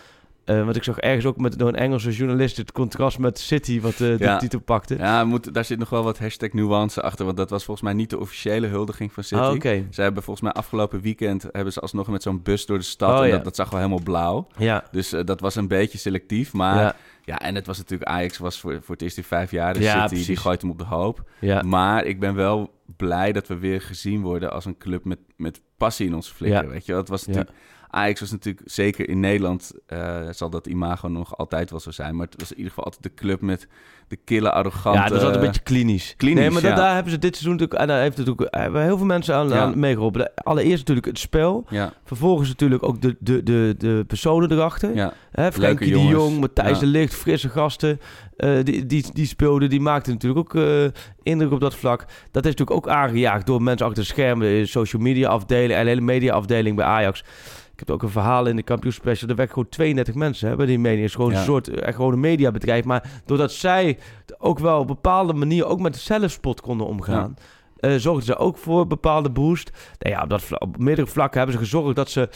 Eh, 0.45 0.65
want 0.65 0.77
ik 0.77 0.83
zag 0.85 0.99
ergens 0.99 1.25
ook 1.27 1.37
met, 1.37 1.59
door 1.59 1.69
een 1.69 1.75
Engelse 1.77 2.11
journalist 2.11 2.57
het 2.57 2.73
contrast 2.73 3.19
met 3.19 3.39
City, 3.39 3.81
wat 3.81 3.93
eh, 3.93 3.99
de 3.99 4.17
Ja. 4.19 4.39
titel 4.39 4.61
pakte. 4.61 4.97
Ja, 4.97 5.25
moet, 5.25 5.55
daar 5.55 5.65
zit 5.65 5.79
nog 5.79 5.89
wel 5.91 6.03
wat 6.05 6.19
hashtag 6.19 6.53
nuance 6.53 7.03
achter. 7.03 7.25
Want 7.25 7.37
dat 7.37 7.51
was 7.51 7.65
volgens 7.65 7.87
mij 7.87 7.95
niet 7.97 8.11
de 8.11 8.19
officiële 8.19 8.67
huldiging 8.67 9.13
van 9.13 9.25
City. 9.25 9.43
Oké. 9.43 9.87
Ze 9.91 10.03
hebben 10.03 10.23
volgens 10.23 10.45
mij 10.45 10.53
afgelopen 10.63 11.01
weekend... 11.01 11.47
hebben 11.53 11.73
ze 11.73 11.81
alsnog 11.81 12.09
met 12.09 12.23
zo'n 12.23 12.43
bus 12.43 12.67
door 12.67 12.79
de 12.79 12.85
stad. 12.85 13.11
Oh, 13.19 13.21
en 13.23 13.27
ja. 13.27 13.35
dat, 13.35 13.45
dat 13.45 13.57
zag 13.57 13.71
wel 13.71 13.79
helemaal 13.81 14.03
blauw. 14.03 14.47
Ja. 14.57 14.85
Dus 14.91 15.13
eh, 15.13 15.25
dat 15.25 15.41
was 15.41 15.55
een 15.55 15.69
beetje 15.69 15.99
selectief. 15.99 16.53
Maar 16.53 16.77
ja. 16.81 16.97
ja, 17.25 17.41
en 17.41 17.55
het 17.55 17.67
was 17.67 17.79
natuurlijk... 17.79 18.11
Ajax 18.11 18.39
was 18.39 18.61
voor, 18.61 18.79
voor 18.83 18.95
het 18.95 19.03
eerst 19.03 19.17
in 19.17 19.25
vijf 19.25 19.51
jaar. 19.51 19.75
Dus 19.75 19.83
Ja, 19.83 19.93
City 19.93 20.15
die 20.15 20.25
precies. 20.25 20.39
gooit 20.43 20.61
hem 20.63 20.71
op 20.71 20.79
de 20.79 20.85
hoop. 20.85 21.23
ja. 21.41 21.63
Maar 21.63 22.05
ik 22.05 22.21
ben 22.21 22.35
wel 22.35 22.71
blij 22.97 23.33
dat 23.33 23.49
we 23.49 23.59
weer 23.59 23.81
gezien 23.81 24.23
worden... 24.23 24.53
als 24.53 24.65
een 24.65 24.79
club 24.79 25.05
met, 25.05 25.19
met 25.37 25.61
passie 25.77 26.07
in 26.07 26.15
onze 26.15 26.35
flikker. 26.35 26.63
Ja. 26.65 26.69
Weet 26.69 26.87
je, 26.87 26.95
het 26.95 27.09
was 27.09 27.27
natuurlijk... 27.27 27.57
Ajax 27.95 28.21
was 28.21 28.31
natuurlijk 28.31 28.71
zeker 28.71 29.09
in 29.09 29.21
Nederland, 29.21 29.73
eh, 29.87 30.19
zal 30.31 30.51
dat 30.51 30.67
imago 30.67 31.09
nog 31.09 31.37
altijd 31.37 31.71
wel 31.71 31.81
zo 31.81 31.91
zijn. 31.91 32.17
Maar 32.17 32.27
het 32.27 32.41
was 32.41 32.51
in 32.51 32.57
ieder 32.57 32.69
geval 32.73 32.85
altijd 32.85 33.03
de 33.03 33.15
club 33.15 33.41
met 33.41 33.67
de 34.09 34.19
kille, 34.25 34.53
arrogante... 34.53 34.99
ja, 34.99 35.05
dat 35.09 35.13
is 35.19 35.23
altijd 35.25 35.41
een 35.41 35.47
beetje 35.47 35.63
klinisch. 35.63 36.15
klinisch, 36.17 36.41
nee, 36.41 36.51
maar 36.51 36.63
dat- 36.63 36.77
daar 36.77 36.95
hebben 36.95 37.13
ze 37.13 37.19
dit 37.19 37.37
seizoen 37.37 37.53
natuurlijk... 37.53 37.81
En 37.81 37.87
daar 37.89 38.01
heeft 38.01 38.17
natuurlijk 38.17 38.55
hebben 38.55 38.83
heel 38.83 38.97
veel 38.97 39.07
mensen 39.07 39.35
aan, 39.35 39.49
Ja. 39.49 39.59
aan 39.59 39.79
meegeholpen. 39.79 40.21
De- 40.21 40.31
Allereerst 40.35 40.79
natuurlijk 40.79 41.07
het 41.07 41.19
spel. 41.19 41.65
Ja, 41.69 41.93
Vervolgens 42.05 42.49
natuurlijk 42.49 42.83
ook 42.83 43.01
de, 43.03 43.17
de, 43.21 43.43
de, 43.43 43.75
de 43.79 44.05
personen 44.07 44.53
erachter. 44.53 44.95
ja. 44.95 45.13
Hè, 45.31 45.53
Frenkie 45.53 45.93
de. 45.93 46.07
Jong, 46.07 46.41
Matthijs 46.41 46.79
de 46.79 46.87
Ligt, 46.87 47.15
frisse 47.15 47.49
gasten. 47.49 48.01
eh, 48.37 48.51
die, 48.63 48.87
die, 48.87 49.05
die 49.13 49.27
speelden, 49.27 49.71
die 49.71 49.81
maakten 49.81 50.13
natuurlijk 50.13 50.41
ook 50.41 50.63
eh, 50.63 50.85
indruk 51.23 51.53
op 51.53 51.61
dat 51.61 51.75
vlak. 51.75 52.01
Dat 52.31 52.45
is 52.45 52.51
natuurlijk 52.51 52.71
ook 52.77 52.89
aangejaagd 52.89 53.47
door 53.47 53.63
mensen 53.63 53.87
achter 53.87 54.03
de 54.03 54.09
schermen. 54.09 54.49
De 54.49 54.67
social 54.67 55.03
media 55.03 55.29
afdeling 55.29 55.73
en 55.73 55.83
de 55.83 55.89
hele 55.89 56.01
media 56.01 56.33
afdeling 56.35 56.77
bij 56.77 56.85
Ajax. 56.85 57.25
Ik 57.73 57.79
heb 57.79 57.91
ook 57.91 58.03
een 58.03 58.09
verhaal 58.09 58.47
in 58.47 58.57
de 58.57 58.63
kampioenspecial. 58.63 59.29
Er 59.31 59.37
werken 59.37 59.55
gewoon 59.55 59.69
32 59.69 60.15
mensen 60.15 60.49
hè, 60.49 60.57
bij 60.57 60.67
die 60.67 60.79
media. 60.79 60.97
Het 61.01 61.09
is 61.09 61.15
gewoon 61.15 61.31
Ja. 61.31 61.39
een 61.39 61.45
soort, 61.45 61.69
echt 61.69 61.97
gewoon 61.97 62.13
een 62.13 62.21
mediabedrijf. 62.21 62.85
Maar 62.85 63.11
doordat 63.25 63.53
zij 63.53 63.99
ook 64.39 64.59
wel 64.59 64.79
op 64.81 64.87
bepaalde 64.87 65.33
manier 65.33 65.65
ook 65.67 65.81
met 65.81 65.95
de 65.95 66.01
zelfspot 66.01 66.61
konden 66.61 66.87
omgaan... 66.87 67.35
eh, 67.77 67.95
zorgden 67.95 68.25
ze 68.25 68.37
ook 68.37 68.57
voor 68.59 68.87
bepaalde 68.87 69.31
boost. 69.31 69.71
Nou 69.99 70.15
ja, 70.17 70.23
op, 70.23 70.29
dat 70.29 70.61
op 70.61 70.79
meerdere 70.79 71.07
vlakken 71.07 71.37
hebben 71.39 71.57
ze 71.59 71.63
gezorgd 71.65 71.97
dat 71.97 72.11
ze 72.11 72.29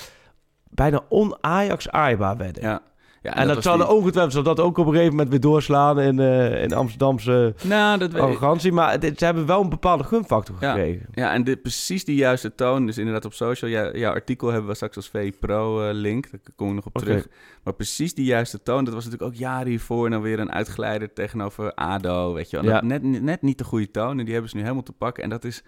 bijna 0.71 1.01
on-Ajax-aaibaar 1.09 2.37
werden. 2.37 2.63
ja. 2.63 2.83
Ja 3.27 3.37
En 3.37 3.47
dat, 3.49 3.63
zal 3.63 3.77
die- 3.77 3.89
ongetwijfeld 3.89 4.33
zal 4.33 4.43
dat 4.43 4.61
ook 4.61 4.79
op 4.79 4.87
een 4.87 4.93
gegeven 4.93 5.11
moment 5.13 5.31
weer 5.31 5.41
doorslaan 5.41 6.01
in, 6.01 6.19
eh, 6.19 6.63
in 6.63 6.73
Amsterdamse 6.75 7.55
Nou, 7.63 7.99
dat 7.99 8.15
arrogantie. 8.15 8.73
Maar 8.73 9.01
dit- 9.01 9.19
ze 9.19 9.25
hebben 9.25 9.47
wel 9.47 9.63
een 9.63 9.69
bepaalde 9.69 10.05
gunfactor 10.05 10.57
Ja. 10.61 10.73
gekregen. 10.73 11.07
Ja, 11.15 11.33
en 11.33 11.45
dit, 11.45 11.63
precies 11.63 12.05
die 12.05 12.17
juiste 12.17 12.55
toon. 12.55 12.87
Dus 12.87 12.99
inderdaad 12.99 13.25
op 13.25 13.33
social. 13.33 13.71
Ja, 13.71 13.91
jouw 13.97 14.13
artikel 14.13 14.49
hebben 14.49 14.69
we 14.69 14.75
straks 14.75 14.97
als 14.97 15.09
VI 15.09 15.33
Pro 15.41 15.83
eh, 15.83 15.95
link. 15.95 16.31
Daar 16.31 16.41
kom 16.57 16.69
ik 16.69 16.75
nog 16.75 16.87
op 16.87 16.95
terug. 16.99 17.27
Maar 17.65 17.75
precies 17.75 18.15
die 18.15 18.25
juiste 18.25 18.63
toon. 18.63 18.85
Dat 18.85 18.95
was 18.95 19.05
natuurlijk 19.05 19.33
ook 19.33 19.39
jaren 19.39 19.69
hiervoor. 19.69 20.05
En 20.05 20.11
dan 20.11 20.23
weer 20.23 20.39
een 20.41 20.53
uitgeleider 20.53 21.13
tegenover 21.13 21.75
ADO. 21.75 22.33
Weet 22.33 22.51
je 22.51 22.57
wel. 22.61 22.71
Ja. 22.71 22.81
Net, 22.83 23.03
net 23.23 23.43
niet 23.43 23.59
de 23.59 23.65
goede 23.65 23.91
toon. 23.91 24.19
En 24.19 24.25
die 24.25 24.33
hebben 24.33 24.51
ze 24.51 24.57
nu 24.57 24.63
helemaal 24.63 24.83
te 24.85 24.93
pakken. 24.93 25.23
En 25.23 25.31
dat 25.31 25.45
is, 25.45 25.63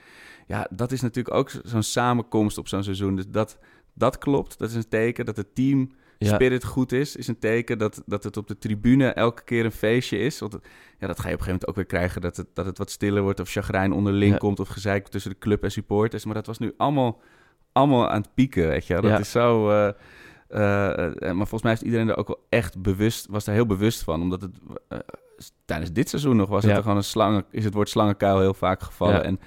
ja, 0.46 0.66
dat 0.70 0.92
is 0.92 1.00
natuurlijk 1.00 1.34
ook 1.34 1.50
zo- 1.50 1.58
zo'n 1.64 1.82
samenkomst 1.82 2.58
op 2.58 2.68
zo'n 2.68 2.82
seizoen. 2.82 3.16
Dus 3.16 3.28
dat, 3.28 3.58
dat 3.94 4.18
klopt. 4.18 4.58
Dat 4.58 4.68
is 4.68 4.74
een 4.74 4.88
teken 4.88 5.24
dat 5.24 5.36
het 5.36 5.54
team 5.54 5.90
Ja. 6.18 6.34
spirit 6.34 6.64
goed 6.64 6.92
is. 6.92 7.16
Is 7.16 7.26
een 7.28 7.38
teken 7.38 7.78
dat, 7.78 8.02
dat 8.06 8.24
het 8.24 8.36
op 8.36 8.46
de 8.48 8.58
tribune 8.58 9.06
elke 9.08 9.44
keer 9.44 9.64
een 9.64 9.72
feestje 9.72 10.18
is. 10.18 10.38
Want 10.38 10.58
ja, 10.98 11.06
dat 11.06 11.20
ga 11.20 11.28
je 11.28 11.34
op 11.34 11.40
een 11.40 11.44
gegeven 11.44 11.46
moment 11.46 11.66
ook 11.68 11.74
weer 11.74 11.84
krijgen. 11.84 12.20
Dat 12.20 12.36
het, 12.36 12.46
dat 12.54 12.66
het 12.66 12.78
wat 12.78 12.90
stiller 12.90 13.22
wordt. 13.22 13.40
Of 13.40 13.50
chagrijn 13.50 13.92
onderling 13.92 14.32
Ja. 14.32 14.38
komt. 14.38 14.60
Of 14.60 14.68
gezeik 14.68 15.08
tussen 15.08 15.30
de 15.30 15.38
club 15.38 15.62
en 15.64 15.70
supporters. 15.70 16.24
Maar 16.24 16.34
dat 16.34 16.46
was 16.46 16.58
nu 16.58 16.74
allemaal, 16.76 17.20
allemaal 17.72 18.08
aan 18.10 18.20
het 18.20 18.34
pieken. 18.34 18.68
Weet 18.68 18.86
je. 18.86 18.94
Dat 18.94 19.04
Ja. 19.04 19.18
is 19.18 19.30
zo... 19.30 19.70
eh, 19.70 19.88
eh, 20.48 21.06
eh, 21.06 21.12
maar 21.20 21.34
volgens 21.34 21.62
mij 21.62 21.70
heeft 21.70 21.82
iedereen 21.84 22.08
er 22.08 22.16
ook 22.16 22.26
wel 22.28 22.46
echt 22.48 22.82
bewust, 22.82 23.26
was 23.30 23.46
er 23.46 23.52
heel 23.52 23.66
bewust 23.66 24.02
van. 24.02 24.20
Omdat 24.22 24.42
het 24.42 24.56
tijdens 25.64 25.92
dit 25.92 26.08
seizoen 26.08 26.36
nog 26.36 26.48
was 26.48 26.64
het 26.64 26.76
er 26.76 26.82
gewoon 26.82 26.96
een 26.96 27.04
slangen, 27.04 27.44
is 27.50 27.64
het 27.64 27.74
woord 27.74 27.88
slangenkuil 27.88 28.40
heel 28.40 28.54
vaak 28.54 28.82
gevallen. 28.82 29.24
En, 29.24 29.40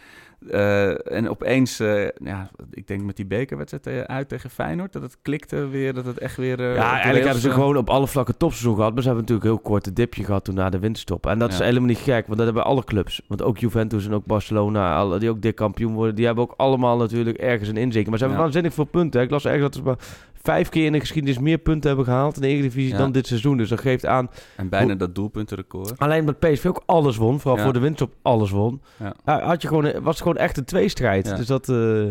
eh, 0.49 1.11
en 1.11 1.29
opeens, 1.29 1.79
eh, 1.79 2.07
ja, 2.23 2.49
ik 2.71 2.87
denk 2.87 3.01
met 3.01 3.15
die 3.15 3.25
bekerwedstrijd 3.25 3.87
eh, 3.87 4.15
uit 4.15 4.29
tegen 4.29 4.49
Feyenoord, 4.49 4.93
dat 4.93 5.01
het 5.01 5.17
klikte 5.21 5.67
weer, 5.67 5.93
dat 5.93 6.05
het 6.05 6.17
echt 6.17 6.35
weer... 6.37 6.61
Ja, 6.73 6.91
eigenlijk 6.91 7.23
hebben 7.23 7.41
ze 7.41 7.51
gewoon 7.51 7.77
op 7.77 7.89
alle 7.89 8.07
vlakken 8.07 8.37
topseizoen 8.37 8.75
gehad. 8.75 8.93
Maar 8.93 9.01
ze 9.01 9.07
hebben 9.07 9.25
natuurlijk 9.27 9.49
een 9.51 9.55
heel 9.61 9.71
kort 9.71 9.87
een 9.87 9.93
dipje 9.93 10.23
gehad 10.23 10.43
toen 10.43 10.55
na 10.55 10.69
de 10.69 10.79
winterstop. 10.79 11.25
En 11.25 11.39
dat 11.39 11.51
is 11.51 11.59
helemaal 11.59 11.87
niet 11.87 11.97
gek, 11.97 12.25
want 12.25 12.37
dat 12.37 12.45
hebben 12.45 12.65
alle 12.65 12.83
clubs. 12.83 13.21
Want 13.27 13.41
ook 13.41 13.57
Juventus 13.57 14.05
en 14.05 14.13
ook 14.13 14.25
Barcelona, 14.25 14.95
alle, 14.95 15.19
die 15.19 15.29
ook 15.29 15.41
dik 15.41 15.55
kampioen 15.55 15.93
worden, 15.93 16.15
die 16.15 16.25
hebben 16.25 16.43
ook 16.43 16.53
allemaal 16.57 16.97
natuurlijk 16.97 17.37
ergens 17.37 17.69
een 17.69 17.77
inzicht. 17.77 18.07
Maar 18.09 18.17
ze 18.17 18.23
hebben 18.23 18.37
Ja. 18.37 18.43
waanzinnig 18.45 18.73
veel 18.73 18.83
punten. 18.83 19.19
hè. 19.19 19.25
Ik 19.25 19.31
las 19.31 19.45
ergens 19.45 19.63
dat 19.63 19.75
ze 19.75 19.81
maar 19.81 19.97
vijf 20.43 20.69
keer 20.69 20.85
in 20.85 20.91
de 20.91 20.99
geschiedenis 20.99 21.39
meer 21.39 21.57
punten 21.57 21.87
hebben 21.87 22.05
gehaald 22.05 22.35
in 22.35 22.41
de 22.41 22.47
Eredivisie 22.47 22.91
Ja. 22.91 22.97
dan 22.97 23.11
dit 23.11 23.27
seizoen. 23.27 23.57
Dus 23.57 23.69
dat 23.69 23.79
geeft 23.79 24.05
aan 24.05 24.29
En 24.55 24.69
bijna 24.69 24.95
dat 24.95 25.15
doelpuntenrecord. 25.15 25.99
Alleen 25.99 26.25
met 26.25 26.39
PSV 26.39 26.65
ook 26.65 26.83
alles 26.85 27.15
won. 27.17 27.39
Vooral 27.39 27.57
Ja. 27.57 27.63
voor 27.63 27.73
de 27.73 27.79
winterstop 27.79 28.15
alles 28.21 28.49
won. 28.51 28.81
Ja. 29.25 29.39
Had 29.43 29.61
je 29.61 29.67
gewoon, 29.67 29.83
was 29.91 30.13
het 30.13 30.17
gewoon 30.21 30.37
echt 30.37 30.57
een 30.57 30.65
tweestrijd. 30.65 31.27
Ja. 31.27 31.35
Dus 31.35 31.47
dat... 31.47 31.69
eh, 31.69 32.03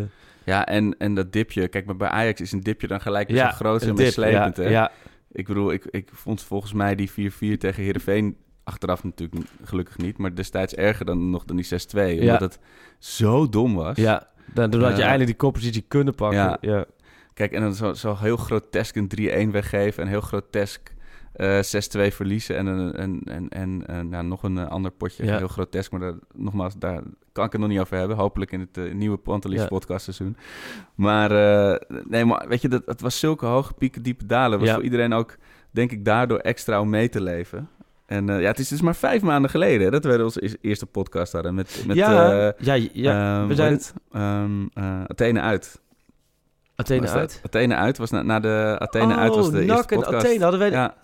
Ja, 0.45 0.67
en, 0.67 0.95
en 0.99 1.15
dat 1.15 1.33
dipje, 1.33 1.69
kijk, 1.69 1.87
maar 1.87 1.97
bij 1.97 2.09
Ajax 2.09 2.41
is 2.41 2.53
een 2.53 2.61
dipje 2.61 2.87
dan 2.87 3.01
gelijk 3.01 3.29
weer 3.29 3.37
ja, 3.37 3.51
zo 3.51 3.57
groot 3.57 3.83
en 3.83 3.95
meeslepend, 3.95 4.57
ja? 4.57 4.69
Ja, 4.69 4.91
Ik 5.33 5.47
bedoel, 5.47 5.73
ik, 5.73 5.85
ik 5.91 6.09
vond 6.13 6.43
volgens 6.43 6.73
mij 6.73 6.95
die 6.95 7.11
4-4 7.11 7.57
tegen 7.59 7.83
Heerenveen... 7.83 8.37
Achteraf 8.65 9.05
natuurlijk 9.05 9.43
gelukkig 9.65 9.97
niet, 9.99 10.19
maar 10.19 10.35
destijds 10.35 10.75
erger 10.75 11.05
dan 11.07 11.31
nog 11.31 11.45
dan 11.45 11.57
die 11.57 11.65
6-2. 11.67 11.69
Omdat 11.95 12.23
Ja. 12.23 12.39
het 12.39 12.59
zo 12.99 13.49
dom 13.49 13.75
was. 13.75 13.97
ja. 13.97 14.29
Dan, 14.55 14.71
doordat 14.71 14.91
je 14.91 14.97
Eh, 14.97 15.03
eindelijk 15.03 15.27
die 15.31 15.37
koppositie 15.41 15.85
kunnen 15.89 16.15
pakken. 16.15 16.39
ja. 16.39 16.57
Ja. 16.61 16.85
Kijk, 17.41 17.53
en 17.53 17.61
dan 17.61 17.75
zo, 17.75 17.93
zo 17.93 18.17
heel 18.19 18.37
grotesk 18.37 18.97
een 18.97 19.49
3-1 19.49 19.51
weggeven 19.51 20.03
en 20.03 20.09
heel 20.09 20.21
grotesk 20.21 20.93
eh 21.33 21.59
6-2 21.59 21.61
verliezen. 22.15 22.57
En, 22.57 22.67
een, 22.67 22.93
en, 22.95 23.21
en, 23.25 23.49
en, 23.49 23.87
en 23.87 24.09
nou, 24.09 24.25
nog 24.25 24.43
een 24.43 24.59
eh, 24.59 24.69
ander 24.69 24.91
potje, 24.91 25.25
Ja. 25.25 25.37
heel 25.37 25.49
grotesk. 25.49 25.91
Maar 25.91 26.01
daar, 26.01 26.15
nogmaals, 26.35 26.75
daar 26.79 27.03
kan 27.33 27.45
ik 27.45 27.53
het 27.53 27.61
nog 27.61 27.71
niet 27.71 27.79
over 27.81 27.97
hebben. 27.97 28.17
Hopelijk 28.17 28.53
in 28.53 28.61
het 28.61 28.77
eh, 28.77 28.93
nieuwe 28.95 29.17
Pantelis 29.17 29.61
Ja. 29.61 29.67
podcast 29.67 30.05
seizoen. 30.05 30.37
Maar, 30.95 31.31
eh, 31.31 31.99
nee, 32.09 32.25
maar 32.25 32.49
weet 32.49 32.63
je, 32.63 32.69
dat, 32.69 32.83
het 32.87 33.01
was 33.01 33.19
zulke 33.19 33.47
hoge 33.47 33.73
pieken, 33.75 34.03
diepe 34.03 34.27
dalen. 34.27 34.59
Was 34.59 34.69
Ja. 34.69 34.75
voor 34.75 34.85
iedereen 34.85 35.13
ook, 35.13 35.37
denk 35.71 35.91
ik, 35.93 36.05
daardoor 36.05 36.39
extra 36.39 36.81
om 36.81 36.89
mee 36.91 37.09
te 37.09 37.21
leven. 37.21 37.69
En 38.07 38.29
eh, 38.29 38.41
ja, 38.41 38.47
het 38.47 38.59
is 38.59 38.69
dus 38.69 38.81
maar 38.81 38.97
vijf 38.97 39.23
maanden 39.23 39.51
geleden 39.51 39.85
hè, 39.85 39.91
dat 39.91 40.05
we 40.05 40.25
onze 40.25 40.59
eerste 40.61 40.87
podcast 40.87 41.33
hadden. 41.33 41.55
Met, 41.55 41.85
met 41.87 41.97
ja, 41.97 42.49
eh, 42.49 42.65
ja, 42.65 42.89
ja. 42.93 43.39
ehm, 43.41 43.49
we 43.49 43.55
zijn 43.55 43.73
het? 43.73 43.95
Ehm, 44.13 44.67
eh, 44.75 45.05
Athene 45.07 45.41
uit. 45.41 45.81
Athene 46.81 47.09
uit. 47.09 47.41
Athene 47.45 47.75
uit 47.75 47.99
was 47.99 48.11
na, 48.11 48.23
na 48.23 48.41
de 48.41 48.77
Athene 48.79 49.15
oh, 49.15 49.21
uit 49.21 49.35
was 49.35 49.51
de 49.51 49.65
NAC 49.65 49.77
eerste 49.77 49.95
en 49.95 50.01
podcast. 50.01 50.25
Athene 50.25 50.43
hadden 50.43 50.61
wij... 50.61 50.71
Ja, 50.71 50.95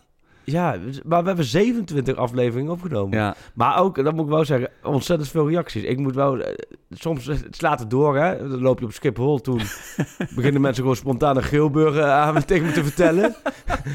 Ja, 0.45 0.77
maar 1.05 1.21
we 1.21 1.27
hebben 1.27 1.45
27 1.45 2.17
afleveringen 2.17 2.73
opgenomen. 2.73 3.19
Ja, 3.19 3.35
Maar 3.55 3.79
ook, 3.79 4.05
dat 4.05 4.15
moet 4.15 4.25
ik 4.25 4.31
wel 4.31 4.45
zeggen, 4.45 4.71
ontzettend 4.83 5.31
veel 5.31 5.49
reacties. 5.49 5.83
Ik 5.83 5.99
moet 5.99 6.15
wel, 6.15 6.41
eh, 6.41 6.53
soms 6.91 7.29
eh, 7.29 7.37
het 7.37 7.57
slaat 7.57 7.79
het 7.79 7.91
door, 7.91 8.17
hè. 8.17 8.49
Dan 8.49 8.61
loop 8.61 8.79
je 8.79 8.85
op 8.85 8.93
Schiphol, 8.93 9.41
toen 9.41 9.61
beginnen 10.37 10.61
mensen 10.61 10.83
gewoon 10.83 10.97
spontaan 10.97 11.37
een 11.37 11.43
Geelburger 11.43 12.05
aan 12.05 12.45
tegen 12.45 12.67
me 12.67 12.73
te 12.73 12.85
vertellen. 12.85 13.35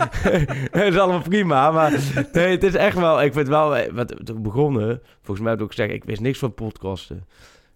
dat 0.71 0.83
is 0.83 0.97
allemaal 0.97 1.21
prima, 1.21 1.71
maar 1.71 1.91
nee, 2.33 2.51
het 2.51 2.63
is 2.63 2.75
echt 2.75 2.97
wel, 2.97 3.21
ik 3.21 3.33
vind 3.33 3.47
wel, 3.47 3.77
eh, 3.77 3.93
wat 3.93 4.25
toen 4.25 4.41
begonnen, 4.41 5.01
volgens 5.15 5.39
mij 5.39 5.49
heb 5.49 5.59
ik 5.59 5.63
ook 5.65 5.73
gezegd, 5.73 5.93
ik 5.93 6.03
wist 6.03 6.21
niks 6.21 6.39
van 6.39 6.53
podcasten. 6.53 7.25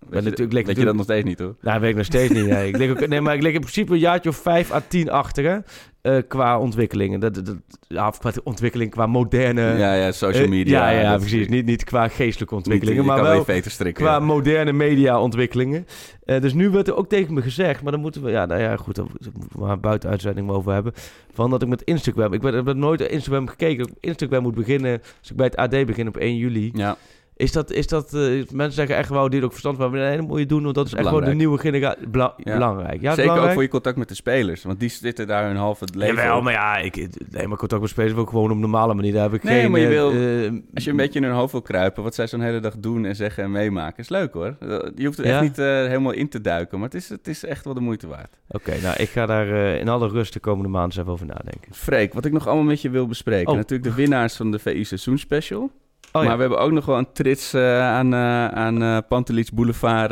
Je, 0.09 0.21
natuurlijk- 0.21 0.67
weet 0.67 0.77
je 0.77 0.85
dat 0.85 0.95
nog 0.95 1.03
steeds 1.03 1.25
niet, 1.25 1.39
hoor? 1.39 1.55
Nou, 1.61 1.79
weet 1.79 1.89
ik 1.89 1.95
nog 1.95 2.05
steeds 2.05 2.33
niet. 2.33 2.45
Nee. 2.47 2.67
Ik 2.67 2.77
lig 2.77 2.89
ook, 2.91 3.07
nee, 3.07 3.21
maar 3.21 3.35
ik 3.35 3.41
lig 3.41 3.53
in 3.53 3.59
principe 3.59 3.93
een 3.93 3.99
jaartje 3.99 4.29
of 4.29 4.35
vijf 4.35 4.71
à 4.71 4.81
tien 4.87 5.09
achter, 5.11 5.43
hè, 5.45 5.57
eh, 6.01 6.21
qua 6.27 6.59
ontwikkelingen. 6.59 7.19
Dat, 7.19 7.33
dat, 7.33 7.45
dat- 7.45 7.57
ja, 7.87 8.07
of 8.07 8.17
qua 8.17 8.31
ontwikkeling, 8.43 8.91
qua 8.91 9.05
moderne... 9.07 9.61
ja, 9.61 9.93
ja, 9.93 10.11
social 10.11 10.43
eh, 10.43 10.49
media. 10.49 10.89
ja, 10.91 10.99
ja, 11.01 11.11
dat- 11.11 11.19
precies. 11.19 11.47
Niet, 11.47 11.65
niet 11.65 11.83
qua 11.83 12.07
geestelijke 12.07 12.55
ontwikkelingen, 12.55 13.05
maar 13.05 13.21
wel 13.21 13.43
strikken. 13.61 14.03
qua 14.03 14.13
ja. 14.13 14.19
moderne 14.19 14.73
media-ontwikkelingen. 14.73 15.85
Eh, 16.25 16.41
dus 16.41 16.53
nu 16.53 16.69
werd 16.69 16.87
er 16.87 16.95
ook 16.95 17.09
tegen 17.09 17.33
me 17.33 17.41
gezegd, 17.41 17.81
maar 17.81 17.91
dan 17.91 18.01
moeten 18.01 18.23
we, 18.23 18.31
ja, 18.31 18.45
nou 18.45 18.61
ja, 18.61 18.75
goed, 18.77 18.95
daar 18.95 19.05
moeten 19.11 19.31
we 19.51 19.59
maar 19.65 19.79
buiten 19.79 20.09
uitzending 20.09 20.49
over 20.49 20.73
hebben. 20.73 20.93
Van 21.33 21.49
dat 21.49 21.61
ik 21.61 21.67
met 21.67 21.81
Instagram, 21.81 22.33
ik 22.33 22.41
ben- 22.41 22.55
ik 22.57 22.65
heb 22.65 22.75
nooit 22.75 23.01
Instagram 23.01 23.47
gekeken. 23.47 23.77
dat 23.77 23.95
Instagram 23.99 24.41
moet 24.43 24.55
beginnen, 24.55 25.01
als 25.19 25.29
ik 25.31 25.35
bij 25.35 25.45
het 25.45 25.55
AD 25.55 25.85
begin 25.85 26.07
op 26.07 26.17
1 26.17 26.35
juli. 26.37 26.71
Ja, 26.73 26.97
Is 27.37 27.51
dat, 27.51 27.71
is 27.71 27.87
dat 27.87 28.13
eh, 28.13 28.21
mensen 28.51 28.71
zeggen 28.73 28.95
echt 28.95 29.09
wel, 29.09 29.29
die 29.29 29.39
er 29.39 29.45
ook 29.45 29.51
verstand 29.51 29.75
van 29.77 29.85
hebben, 29.85 30.07
nee, 30.07 30.17
dat 30.17 30.27
moet 30.27 30.39
je 30.39 30.45
doen, 30.45 30.63
want 30.63 30.75
dat 30.75 30.85
is 30.85 30.93
echt 30.93 31.07
gewoon 31.07 31.23
de 31.23 31.33
nieuwe 31.33 31.57
generatie. 31.57 32.07
Ja. 32.37 32.53
Belangrijk. 32.53 33.01
Ja, 33.01 33.13
Zeker 33.15 33.37
ook 33.41 33.51
voor 33.51 33.61
je 33.61 33.67
contact 33.67 33.97
met 33.97 34.07
de 34.09 34.15
spelers. 34.15 34.63
Want 34.63 34.79
die 34.79 34.89
zitten 34.89 35.27
daar 35.27 35.45
hun 35.47 35.55
halve 35.55 35.85
leven 35.95 36.15
Jawel, 36.15 36.41
maar 36.41 36.53
ja, 36.53 36.77
ik, 36.77 36.95
nee, 37.31 37.47
maar 37.47 37.57
contact 37.57 37.81
met 37.81 37.89
spelers 37.89 38.13
wil 38.13 38.23
ik 38.23 38.29
gewoon 38.29 38.51
op 38.51 38.57
normale 38.57 38.93
manier. 38.93 39.13
Daar 39.13 39.23
heb 39.23 39.33
ik 39.33 39.43
Nee, 39.43 39.61
geen... 39.61 39.71
maar 39.71 39.79
je 39.79 39.85
eh, 39.85 39.91
wil- 39.91 40.11
eh, 40.11 40.51
Als 40.73 40.83
je 40.83 40.89
een 40.89 40.95
beetje 40.95 41.19
in 41.19 41.25
hun 41.25 41.35
hoofd 41.35 41.51
wil 41.51 41.61
kruipen, 41.61 42.03
wat 42.03 42.15
zij 42.15 42.27
zo'n 42.27 42.41
hele 42.41 42.59
dag 42.59 42.77
doen 42.77 43.05
en 43.05 43.15
zeggen 43.15 43.43
en 43.43 43.51
meemaken, 43.51 43.97
is 43.99 44.09
leuk 44.09 44.33
hoor. 44.33 44.55
Je 44.95 45.05
hoeft 45.05 45.17
er 45.19 45.25
Ja? 45.27 45.31
echt 45.33 45.41
niet 45.41 45.55
helemaal 45.55 46.11
in 46.11 46.29
te 46.29 46.41
duiken, 46.41 46.79
maar 46.79 46.87
het 46.89 46.97
is, 46.97 47.09
het 47.09 47.27
is 47.27 47.45
echt 47.45 47.65
wel 47.65 47.73
de 47.73 47.79
moeite 47.79 48.07
waard. 48.07 48.37
Oké, 48.47 48.73
nou, 48.81 48.95
ik 48.97 49.09
ga 49.09 49.25
daar 49.25 49.47
in 49.77 49.89
alle 49.89 50.07
rust 50.07 50.33
de 50.33 50.39
komende 50.39 50.69
maanden 50.69 50.89
eens 50.89 50.99
even 50.99 51.11
over 51.11 51.25
nadenken. 51.25 51.73
Freek, 51.73 52.13
wat 52.13 52.25
ik 52.25 52.31
nog 52.31 52.47
allemaal 52.47 52.65
met 52.65 52.81
je 52.81 52.89
wil 52.89 53.07
bespreken. 53.07 53.51
Oh. 53.51 53.57
Natuurlijk 53.57 53.89
de 53.89 53.95
winnaars 53.95 54.35
van 54.35 54.51
de 54.51 54.59
VI 54.59 54.83
Seizoenspecial. 54.83 55.71
Oh, 56.15 56.23
maar 56.25 56.35
we 56.35 56.41
hebben 56.41 56.59
ook 56.59 56.71
nog 56.71 56.85
wel 56.85 56.97
een 56.97 57.11
trits 57.13 57.53
eh, 57.53 57.79
aan, 57.81 58.13
eh 58.13 58.47
aan 58.47 58.81
eh 58.81 58.97
Pantelis 59.09 59.51
Boulevard 59.51 60.11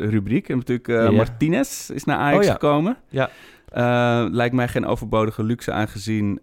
rubriek. 0.00 0.48
En 0.48 0.56
natuurlijk 0.56 0.86
Ja. 0.88 1.10
Martinez 1.10 1.90
is 1.90 2.04
naar 2.04 2.16
Ajax 2.16 2.46
Oh, 2.46 2.52
gekomen. 2.52 2.96
Ja. 3.08 3.30
Lijkt 4.30 4.54
mij 4.54 4.68
geen 4.68 4.86
overbodige 4.86 5.42
luxe 5.44 5.72
aangezien 5.72 6.40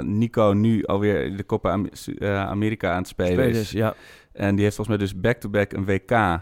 Nico 0.00 0.52
nu 0.52 0.84
alweer 0.84 1.36
de 1.36 1.46
Copa 1.46 1.70
Am- 1.72 1.88
Amerika 2.24 2.90
aan 2.90 2.98
het 2.98 3.08
spelen 3.08 3.32
Spelers, 3.32 3.58
is. 3.58 3.70
ja. 3.70 3.94
En 4.32 4.54
die 4.54 4.64
heeft 4.64 4.76
volgens 4.76 4.96
mij 4.96 5.06
dus 5.06 5.20
back-to-back 5.20 5.72
een 5.72 5.84
WK. 5.84 6.40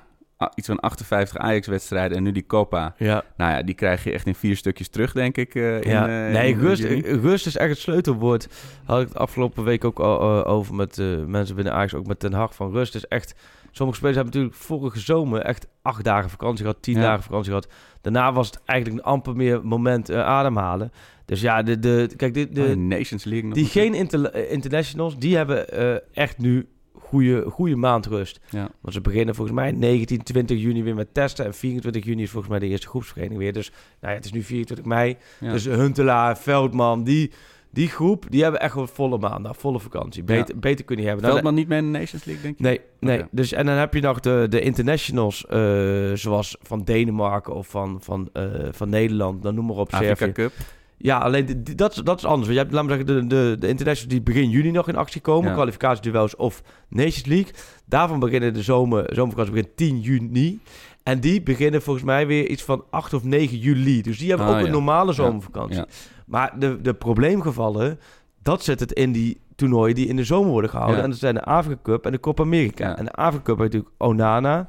Iets 0.55 0.67
van 0.67 0.81
58 0.81 1.37
Ajax-wedstrijden 1.37 2.17
en 2.17 2.23
nu 2.23 2.33
die 2.33 2.47
Copa. 2.47 2.95
Ja. 2.99 3.25
Nou 3.37 3.53
ja, 3.53 3.63
die 3.63 3.75
krijg 3.75 4.05
je 4.05 4.13
echt 4.13 4.27
in 4.27 4.35
vier 4.35 4.57
stukjes 4.57 4.89
terug, 4.89 5.13
denk 5.13 5.37
ik. 5.37 5.55
eh, 5.55 5.81
in, 5.81 5.91
ja. 5.91 6.27
eh, 6.27 6.33
nee, 6.33 6.53
in 6.53 6.59
rust, 6.59 6.83
rust 7.23 7.47
is 7.47 7.57
echt 7.57 7.69
het 7.71 7.79
sleutelwoord. 7.79 8.49
Had 8.85 9.01
ik 9.01 9.09
het 9.09 9.17
afgelopen 9.17 9.65
week 9.65 9.85
ook 9.85 9.99
al 9.99 10.21
eh, 10.45 10.51
over 10.53 10.75
met 10.75 10.97
mensen 11.27 11.55
binnen 11.55 11.73
Ajax, 11.75 11.95
ook 11.95 12.07
met 12.07 12.19
Ten 12.21 12.33
Hag. 12.33 12.55
Van 12.55 12.71
rust 12.73 12.95
is 12.95 13.07
echt... 13.07 13.35
Sommige 13.73 13.99
spelers 13.99 14.17
hebben 14.19 14.35
natuurlijk 14.35 14.63
vorige 14.63 14.99
zomer 15.01 15.41
echt 15.41 15.67
acht 15.83 16.05
dagen 16.05 16.31
vakantie 16.31 16.65
gehad, 16.65 16.83
tien 16.83 16.95
Ja. 16.97 17.01
dagen 17.03 17.23
vakantie 17.23 17.49
gehad. 17.51 17.69
Daarna 18.01 18.33
was 18.33 18.47
het 18.47 18.61
eigenlijk 18.65 19.01
een 19.01 19.13
amper 19.13 19.37
meer 19.37 19.61
moment 19.67 20.13
ademhalen. 20.13 20.93
Dus 21.25 21.41
ja, 21.41 21.63
de, 21.63 21.79
de, 21.79 22.11
kijk, 22.17 22.35
de, 22.35 22.49
de, 22.49 22.63
Oh, 22.63 22.77
Nations 22.77 23.25
League 23.25 23.45
nog 23.49 23.55
die 23.55 23.67
geen 23.67 23.95
inter- 23.95 24.51
internationals, 24.51 25.19
die 25.19 25.37
hebben 25.37 25.67
echt 26.15 26.39
nu 26.39 26.69
goede, 27.11 27.45
goede 27.51 27.77
maand 27.77 28.07
rust. 28.07 28.41
Ja. 28.51 28.71
Want 28.81 28.95
ze 28.95 29.01
beginnen 29.01 29.35
volgens 29.35 29.57
mij 29.57 29.73
19, 29.73 30.23
20 30.23 30.61
juni 30.61 30.83
weer 30.83 30.95
met 30.95 31.15
testen. 31.15 31.45
En 31.45 31.55
24 31.55 32.05
juni 32.05 32.23
is 32.23 32.31
volgens 32.31 32.51
mij 32.51 32.61
de 32.61 32.67
eerste 32.67 32.89
groepsvereniging 32.89 33.41
weer. 33.41 33.53
Dus 33.53 33.71
nou 34.01 34.13
ja, 34.13 34.19
het 34.19 34.25
is 34.25 34.33
nu 34.33 34.43
24 34.43 34.87
mei. 34.87 35.17
Ja. 35.41 35.53
Dus 35.53 35.65
Huntelaar, 35.65 36.39
Veldman, 36.39 37.05
die, 37.05 37.31
die 37.71 37.89
groep, 37.89 38.27
die 38.29 38.43
hebben 38.43 38.61
echt 38.61 38.75
wel 38.75 38.87
volle 38.87 39.19
maanden, 39.19 39.55
volle 39.55 39.81
vakantie. 39.81 40.23
Beter, 40.23 40.59
beter 40.59 40.85
kun 40.85 40.97
je 40.97 41.01
niet 41.01 41.11
hebben. 41.11 41.23
Nou, 41.23 41.33
Veldman 41.33 41.55
niet 41.55 41.69
mee 41.69 41.79
in 41.79 41.93
de 41.93 41.99
Nations 41.99 42.25
League, 42.25 42.43
denk 42.43 42.59
je? 42.59 42.63
Nee, 42.63 42.81
nee. 43.01 43.25
Dus, 43.31 43.53
en 43.53 43.67
dan 43.67 43.75
heb 43.75 43.95
je 43.95 44.01
nog 44.01 44.21
de, 44.21 44.47
de 44.49 44.61
internationals, 44.61 45.47
eh, 45.47 46.13
zoals 46.15 46.57
van 46.63 46.85
Denemarken 46.85 47.55
of 47.55 47.67
van, 47.67 47.99
van, 48.03 48.29
eh, 48.33 48.45
van 48.71 48.89
Nederland, 48.89 49.43
dan 49.43 49.55
noem 49.55 49.67
maar 49.67 49.77
op, 49.77 49.93
Afrika 49.93 50.15
Servië. 50.15 50.33
Cup. 50.33 50.53
Ja, 51.03 51.19
alleen 51.19 51.45
die- 51.47 51.63
die- 51.63 51.75
dat, 51.75 51.91
is- 51.91 51.97
dat 52.03 52.19
is 52.19 52.25
anders. 52.25 52.43
Want 52.47 52.53
je 52.53 52.59
hebt, 52.59 52.73
laat 52.73 52.85
maar 52.87 52.97
zeggen, 52.97 53.15
de, 53.15 53.27
de, 53.27 53.57
de 53.59 53.69
internationals 53.69 54.13
die 54.15 54.23
begin 54.23 54.51
juni 54.51 54.71
nog 54.71 54.89
in 54.89 54.97
actie 54.97 55.21
komen, 55.21 55.49
Ja. 55.49 55.55
kwalificatieduels 55.55 56.37
of 56.37 56.63
Nations 56.89 57.25
League. 57.27 57.53
Daarvan 57.87 58.19
beginnen 58.19 58.55
de 58.55 58.63
zomer, 58.63 59.05
zomervakantie 59.15 59.55
begint 59.55 59.77
10 59.77 60.01
juni. 60.01 60.61
En 61.03 61.21
die 61.21 61.43
beginnen 61.43 61.83
volgens 61.83 62.05
mij 62.05 62.27
weer 62.27 62.49
iets 62.49 62.63
van 62.63 62.85
8 62.91 63.15
of 63.15 63.25
9 63.25 63.59
juli. 63.59 64.03
Dus 64.03 64.19
die 64.19 64.29
hebben 64.29 64.47
Ah, 64.47 64.59
ook 64.59 64.65
een 64.67 64.71
normale 64.73 65.13
zomervakantie. 65.13 65.77
ja. 65.77 65.87
Maar 66.27 66.59
de, 66.59 66.81
de 66.81 66.95
probleemgevallen, 66.95 67.99
dat 68.43 68.63
zit 68.65 68.81
het 68.81 68.93
in 68.93 69.13
die 69.13 69.41
toernooien 69.57 69.95
die 69.95 70.07
in 70.07 70.17
de 70.17 70.25
zomer 70.25 70.51
worden 70.51 70.71
gehouden. 70.71 71.03
En 71.03 71.11
dat 71.11 71.19
zijn 71.19 71.35
de 71.35 71.45
Afrika 71.45 71.81
Cup 71.83 72.07
en 72.07 72.13
de 72.13 72.21
Copa 72.21 72.43
America. 72.43 72.97
En 72.97 73.05
de 73.05 73.13
Afrika 73.13 73.45
Cup 73.45 73.59
heeft 73.59 73.73
natuurlijk 73.73 74.03
Onana, 74.03 74.67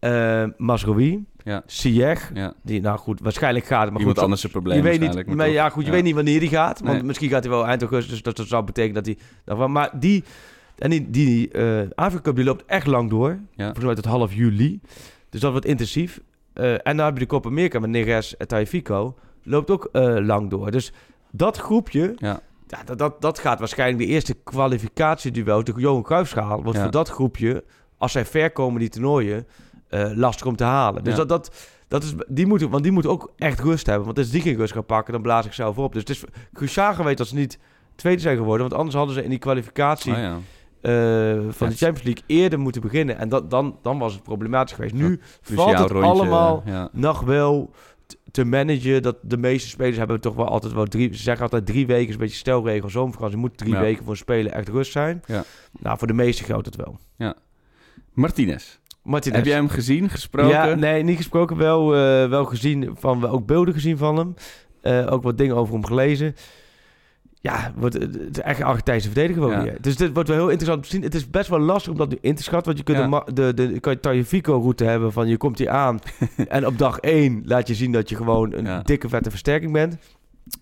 Ja. 0.00 0.52
Masrowi, 0.56 1.24
Ja. 1.44 1.62
Ja. 2.34 2.54
Die, 2.62 2.80
nou 2.80 2.98
goed, 2.98 3.20
waarschijnlijk 3.20 3.64
gaat 3.66 3.80
het. 3.82 3.90
Maar 3.90 3.98
Iemand 3.98 4.16
goed, 4.16 4.24
anders 4.24 4.44
een 4.44 4.50
probleem 4.50 4.76
je 4.76 4.82
weet 4.82 5.00
niet, 5.00 5.14
maar 5.26 5.36
maar 5.36 5.48
ja, 5.48 5.68
goed, 5.68 5.84
je 5.84 5.90
weet 5.90 6.02
niet 6.02 6.14
wanneer 6.14 6.40
die 6.40 6.48
gaat. 6.48 6.80
Want 6.80 6.92
Nee. 6.92 7.02
misschien 7.02 7.28
gaat 7.28 7.42
hij 7.42 7.52
wel 7.52 7.66
eind 7.66 7.80
augustus. 7.80 8.10
Dus 8.12 8.22
dat, 8.22 8.36
dat 8.36 8.46
zou 8.46 8.64
betekenen 8.64 9.02
dat 9.04 9.16
hij... 9.46 9.66
Maar 9.68 9.90
die, 10.00 10.24
en 10.78 10.90
die, 10.90 11.10
die 11.10 11.48
eh 11.48 11.80
Afrika 11.94 12.22
Cup 12.22 12.36
die 12.36 12.44
loopt 12.44 12.64
echt 12.66 12.86
lang 12.86 13.10
door. 13.10 13.38
Ja. 13.54 13.64
Volgens 13.64 13.84
mij 13.84 13.94
tot 13.94 14.04
half 14.04 14.34
juli. 14.34 14.80
Dus 15.30 15.40
dat 15.40 15.50
wordt 15.50 15.66
intensief. 15.66 16.20
Eh, 16.52 16.72
en 16.72 16.96
dan 16.96 17.06
heb 17.06 17.14
je 17.14 17.20
de 17.20 17.26
Copa 17.26 17.48
America 17.48 17.78
met 17.78 17.90
Neres 17.90 18.36
en 18.36 18.48
Taifico. 18.48 19.14
Loopt 19.42 19.70
ook 19.70 19.88
eh, 19.92 20.16
lang 20.20 20.50
door. 20.50 20.70
Dus 20.70 20.92
dat 21.30 21.56
groepje... 21.56 22.12
Ja. 22.16 22.40
Ja, 22.66 22.78
dat, 22.84 22.98
dat, 22.98 23.20
dat 23.20 23.38
gaat 23.38 23.58
waarschijnlijk 23.58 23.98
de 23.98 24.06
eerste 24.06 24.34
kwalificatieduel, 24.34 25.64
de 25.64 25.72
Johan 25.76 26.02
Cruijffschaal, 26.02 26.62
wordt 26.62 26.76
Ja. 26.78 26.82
voor 26.82 26.92
dat 26.92 27.08
groepje, 27.08 27.64
als 27.98 28.12
zij 28.12 28.24
ver 28.24 28.50
komen 28.52 28.80
die 28.80 28.88
toernooien, 28.88 29.46
eh, 29.88 30.10
lastig 30.14 30.46
om 30.46 30.56
te 30.56 30.64
halen. 30.64 31.04
Dus 31.04 31.12
Ja. 31.16 31.18
dat, 31.24 31.28
dat, 31.28 31.54
dat 31.88 32.02
is, 32.02 32.14
die 32.28 32.46
moeten, 32.46 32.70
want 32.70 32.82
die 32.82 32.92
moeten 32.92 33.10
ook 33.10 33.32
echt 33.36 33.60
rust 33.60 33.86
hebben. 33.86 34.04
Want 34.04 34.18
als 34.18 34.30
die 34.30 34.40
geen 34.40 34.56
rust 34.56 34.72
gaan 34.72 34.86
pakken, 34.86 35.12
dan 35.12 35.22
blaas 35.22 35.46
ik 35.46 35.52
zelf 35.52 35.78
op. 35.78 35.92
Dus 35.92 36.00
het 36.00 36.10
is 36.10 36.24
cruciaal 36.52 36.94
geweest 36.94 37.18
dat 37.18 37.26
ze 37.26 37.34
niet 37.34 37.58
tweede 37.94 38.20
zijn 38.20 38.36
geworden. 38.36 38.60
Want 38.68 38.74
anders 38.78 38.96
hadden 38.96 39.14
ze 39.14 39.22
in 39.24 39.30
die 39.30 39.38
kwalificatie 39.38 40.12
Oh, 40.12 40.18
ja. 40.18 40.32
eh, 40.80 40.92
van 41.50 41.66
Ja. 41.68 41.72
de 41.72 41.78
Champions 41.78 42.02
League 42.02 42.22
eerder 42.26 42.58
moeten 42.58 42.80
beginnen. 42.80 43.18
En 43.18 43.28
dat, 43.28 43.50
dan, 43.50 43.78
dan 43.82 43.98
was 43.98 44.12
het 44.12 44.22
problematisch 44.22 44.74
geweest. 44.74 44.94
Nu 44.94 45.20
Cruciaal 45.42 45.66
valt 45.66 45.78
het 45.78 45.90
rondje, 45.90 46.10
allemaal 46.10 46.62
ja. 46.66 46.88
nog 46.92 47.20
wel 47.20 47.70
te 48.30 48.44
managen. 48.44 49.02
Dat 49.02 49.16
de 49.22 49.36
meeste 49.36 49.68
spelers 49.68 49.96
hebben 49.96 50.20
toch 50.20 50.34
wel 50.34 50.48
altijd 50.48 50.72
wel 50.72 50.86
drie... 50.86 51.14
Ze 51.14 51.22
zeggen 51.22 51.42
altijd 51.44 51.66
drie 51.66 51.86
weken 51.86 52.06
is 52.08 52.14
een 52.14 52.20
beetje 52.20 52.36
stelregel. 52.36 52.88
Zomervakantie 52.90 53.38
moet 53.38 53.56
drie 53.58 53.72
Ja. 53.72 53.80
weken 53.80 54.02
voor 54.02 54.12
een 54.12 54.18
speler 54.18 54.52
echt 54.52 54.68
rust 54.68 54.92
zijn. 54.92 55.22
Ja. 55.26 55.44
Nou, 55.80 55.98
voor 55.98 56.06
de 56.06 56.12
meeste 56.12 56.44
geldt 56.44 56.66
het 56.66 56.76
wel. 56.76 56.98
Martinez. 58.12 58.78
Martinez. 59.04 59.36
Heb 59.36 59.46
jij 59.46 59.54
hem 59.56 59.68
gezien, 59.68 60.08
gesproken? 60.10 60.50
Ja, 60.50 60.74
nee, 60.74 61.02
niet 61.02 61.16
gesproken. 61.16 61.56
Wel, 61.56 61.94
eh, 61.94 62.28
wel 62.28 62.44
gezien, 62.44 62.90
van, 62.98 63.26
ook 63.28 63.46
beelden 63.46 63.74
gezien 63.74 63.96
van 63.98 64.16
hem. 64.16 64.34
Eh, 64.82 65.06
ook 65.12 65.22
wat 65.22 65.38
dingen 65.38 65.56
over 65.56 65.74
hem 65.74 65.86
gelezen. 65.86 66.34
Ja, 67.40 67.72
wordt, 67.76 67.94
het 67.94 68.16
is 68.36 68.40
echt 68.42 68.58
een 68.60 68.66
Argentijnse 68.66 69.06
verdediger 69.10 69.42
ook 69.42 69.50
Ja. 69.50 69.62
weer. 69.62 69.76
Dus 69.80 69.96
dit 69.96 70.12
wordt 70.14 70.28
wel 70.28 70.38
heel 70.38 70.48
interessant 70.48 70.78
om 70.78 70.84
te 70.84 70.90
zien. 70.90 71.02
Het 71.02 71.14
is 71.14 71.30
best 71.30 71.48
wel 71.48 71.58
lastig 71.58 71.92
om 71.92 71.98
dat 71.98 72.08
nu 72.08 72.18
in 72.20 72.34
te 72.34 72.42
schatten. 72.42 72.74
Want 72.74 72.78
je 72.78 72.94
kunt 72.94 73.12
Ja. 73.12 73.24
de, 73.34 73.54
de, 73.54 73.72
de, 73.72 73.80
kan 73.80 73.92
je 73.92 74.00
Tagliafico-route 74.00 74.84
hebben 74.84 75.12
van 75.12 75.28
je 75.28 75.36
komt 75.36 75.58
hier 75.58 75.68
aan. 75.70 75.98
en 76.48 76.66
op 76.66 76.78
dag 76.78 76.98
één 76.98 77.42
laat 77.44 77.68
je 77.68 77.74
zien 77.74 77.92
dat 77.92 78.08
je 78.08 78.16
gewoon 78.16 78.52
een 78.52 78.64
Ja. 78.64 78.80
dikke 78.82 79.08
vette 79.08 79.30
versterking 79.30 79.72
bent. 79.72 79.96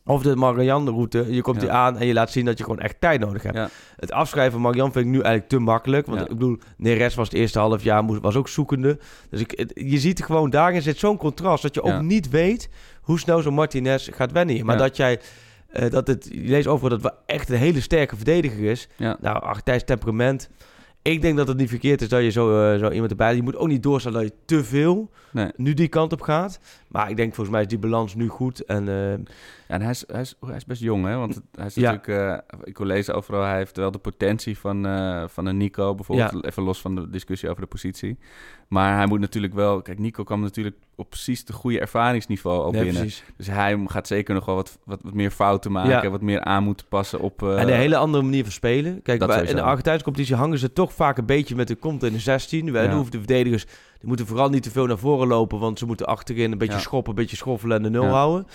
Of 0.05 0.23
de 0.23 0.37
Marianne-route. 0.37 1.27
Je 1.35 1.43
komt 1.43 1.61
hier 1.61 1.71
aan 1.71 1.99
en 1.99 2.07
je 2.07 2.13
laat 2.13 2.31
zien 2.31 2.45
dat 2.45 2.59
je 2.59 2.65
gewoon 2.65 2.79
echt 2.81 3.01
tijd 3.01 3.21
nodig 3.21 3.43
hebt. 3.43 3.57
Het 3.97 4.13
afschrijven 4.13 4.53
van 4.53 4.61
Marianne 4.61 4.93
vind 4.93 5.05
ik 5.05 5.11
nu 5.11 5.17
eigenlijk 5.21 5.49
te 5.49 5.59
makkelijk. 5.59 6.07
Want 6.07 6.21
ik 6.21 6.29
bedoel, 6.29 6.59
Neres 6.77 7.15
was 7.15 7.29
het 7.29 7.37
eerste 7.37 7.59
half 7.59 7.83
jaar, 7.83 8.21
was 8.21 8.37
ook 8.37 8.49
zoekende. 8.49 8.99
Dus 9.31 9.41
ik, 9.41 9.73
je 9.75 9.99
ziet 9.99 10.25
gewoon, 10.25 10.51
daarin 10.51 10.83
zit 10.83 10.99
zo'n 10.99 11.17
contrast... 11.17 11.63
dat 11.63 11.75
je 11.75 11.83
ook 11.83 12.03
niet 12.03 12.31
weet 12.31 12.69
hoe 13.01 13.19
snel 13.19 13.43
zo'n 13.43 13.55
Martinez 13.55 14.09
gaat 14.13 14.33
wennen. 14.33 14.67
Maar 14.67 14.79
dat 14.79 14.97
jij... 14.97 15.21
eh, 15.69 15.91
dat 15.91 16.07
het, 16.07 16.29
je 16.33 16.49
leest 16.49 16.67
over 16.67 16.91
dat 16.91 17.03
het 17.03 17.11
wel 17.13 17.21
echt 17.27 17.49
een 17.49 17.57
hele 17.57 17.81
sterke 17.81 18.17
verdediger 18.17 18.65
is. 18.71 18.89
Ja. 18.97 19.17
Nou, 19.21 19.43
Argentijns 19.43 19.85
temperament. 19.85 20.51
Ik 21.03 21.23
denk 21.23 21.37
dat 21.37 21.49
het 21.49 21.57
niet 21.57 21.69
verkeerd 21.69 22.03
is 22.03 22.09
dat 22.09 22.23
je 22.23 22.31
zo, 22.31 22.73
eh, 22.73 22.79
zo 22.79 22.91
iemand 22.91 23.11
erbij... 23.11 23.37
Je 23.37 23.43
moet 23.43 23.57
ook 23.57 23.69
niet 23.69 23.83
doorstaan 23.83 24.13
dat 24.13 24.23
je 24.23 24.33
te 24.45 24.65
veel 24.65 25.11
Nee. 25.33 25.51
nu 25.57 25.75
die 25.75 25.89
kant 25.89 26.13
op 26.13 26.21
gaat. 26.21 26.61
Maar 26.89 27.11
ik 27.11 27.17
denk 27.17 27.35
volgens 27.35 27.51
mij 27.57 27.61
is 27.65 27.69
die 27.71 27.79
balans 27.79 28.15
nu 28.15 28.29
goed. 28.29 28.65
En 28.65 28.89
eh, 28.89 29.13
en 29.13 29.81
hij 29.81 29.91
is, 29.91 30.05
hij, 30.07 30.21
is, 30.21 30.37
hij 30.47 30.57
is 30.57 30.65
best 30.65 30.81
jong, 30.83 31.07
hè? 31.07 31.17
Want 31.17 31.41
hij 31.53 31.67
is 31.67 31.75
Ja. 31.75 31.93
natuurlijk... 31.93 32.43
eh, 32.53 32.59
ik 32.65 32.79
wil 32.79 32.87
lezen 32.87 33.15
overal, 33.15 33.43
hij 33.43 33.57
heeft 33.57 33.77
wel 33.77 33.91
de 33.91 33.99
potentie 33.99 34.59
van, 34.59 34.83
van 35.29 35.47
een 35.47 35.57
Nico. 35.57 35.95
Bijvoorbeeld, 35.95 36.45
even 36.45 36.63
los 36.63 36.81
van 36.81 36.95
de 36.95 37.11
discussie 37.11 37.49
over 37.49 37.63
de 37.63 37.69
positie. 37.69 38.19
Maar 38.69 38.97
hij 38.97 39.07
moet 39.07 39.21
natuurlijk 39.21 39.55
wel... 39.55 39.83
Kijk, 39.83 39.99
Nico 39.99 40.23
kwam 40.25 40.41
natuurlijk 40.41 40.77
op 41.03 41.11
precies 41.11 41.41
het 41.41 41.53
goede 41.53 41.81
ervaringsniveau 41.81 42.63
al 42.65 42.71
binnen. 42.71 42.95
precies. 42.95 43.25
Dus 43.37 43.47
hij 43.47 43.83
gaat 43.87 44.07
zeker 44.07 44.35
nog 44.35 44.45
wel 44.45 44.55
wat, 44.55 44.79
wat, 44.85 45.01
wat 45.03 45.15
meer 45.15 45.31
fouten 45.31 45.73
maken, 45.73 46.03
Ja. 46.03 46.11
wat 46.11 46.21
meer 46.21 46.41
aan 46.45 46.65
moeten 46.65 46.87
passen 46.89 47.21
op... 47.21 47.43
eh, 47.43 47.61
en 47.61 47.69
een 47.69 47.75
hele 47.75 47.97
andere 47.97 48.23
manier 48.23 48.43
van 48.43 48.53
spelen. 48.53 49.03
Kijk, 49.03 49.27
bij, 49.27 49.43
in 49.45 49.57
de 49.57 49.63
Argentijnse 49.63 50.05
competitie 50.05 50.35
hangen 50.37 50.59
ze 50.59 50.73
toch 50.73 50.93
vaak 50.93 51.19
een 51.19 51.27
beetje 51.27 51.55
met 51.55 51.69
de 51.69 51.75
kont 51.75 52.03
in 52.03 52.13
de 52.13 52.19
16. 52.19 52.73
Wij 52.73 52.85
Ja. 52.85 52.93
hoeven 52.95 53.11
de 53.13 53.19
verdedigers, 53.19 53.65
die 53.99 54.09
moeten 54.09 54.27
vooral 54.27 54.49
niet 54.49 54.63
te 54.63 54.71
veel 54.71 54.87
naar 54.87 54.99
voren 54.99 55.29
lopen, 55.29 55.59
want 55.59 55.79
ze 55.79 55.87
moeten 55.87 56.07
achterin 56.07 56.53
een 56.53 56.59
beetje 56.59 56.79
schoppen, 56.81 57.11
een 57.13 57.19
beetje 57.21 57.37
schoffelen 57.37 57.77
en 57.77 57.83
de 57.83 57.91
nul 57.91 58.05
houden. 58.07 58.47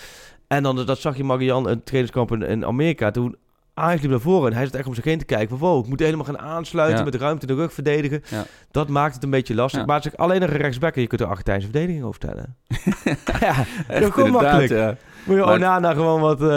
En 0.46 0.62
dan, 0.62 0.86
dat 0.86 0.98
zag 0.98 1.16
je 1.16 1.24
Marian, 1.24 1.68
een 1.68 1.82
trainingskamp 1.82 2.32
in, 2.32 2.42
in 2.42 2.64
Amerika, 2.64 3.10
toen 3.10 3.36
Ajax 3.78 4.00
liep 4.02 4.10
naar 4.10 4.20
voren 4.20 4.50
en 4.50 4.56
hij 4.56 4.64
zat 4.66 4.74
echt 4.74 4.86
om 4.86 4.94
zich 4.94 5.04
heen 5.04 5.18
te 5.18 5.24
kijken 5.24 5.48
van 5.48 5.58
wow, 5.58 5.82
ik 5.84 5.88
moet 5.88 6.00
helemaal 6.00 6.24
gaan 6.24 6.38
aansluiten 6.38 6.98
Ja. 6.98 7.04
met 7.04 7.12
de 7.12 7.18
ruimte 7.18 7.46
in 7.46 7.54
de 7.54 7.60
rug 7.60 7.72
verdedigen. 7.72 8.22
Ja. 8.30 8.44
Dat 8.70 8.88
maakt 8.88 9.14
het 9.14 9.22
een 9.24 9.30
beetje 9.30 9.54
lastig. 9.54 9.80
Ja. 9.80 9.86
Maar 9.86 9.96
als 9.96 10.06
ik 10.06 10.14
alleen 10.14 10.42
een 10.42 10.48
rechtsback 10.48 10.94
en 10.94 11.00
je 11.00 11.06
kunt 11.06 11.20
de 11.20 11.26
Argentijnse 11.26 11.68
verdediging 11.70 12.04
overstellen. 12.04 12.56
ja, 13.40 13.54
echt 13.88 14.00
dat 14.02 14.16
inderdaad, 14.16 14.30
makkelijk. 14.32 14.70
ja. 14.70 14.96
Moet 15.24 15.36
je 15.36 15.42
Maar- 15.42 15.54
Onana 15.54 15.92
gewoon 15.92 16.20
wat, 16.20 16.40
eh, 16.42 16.48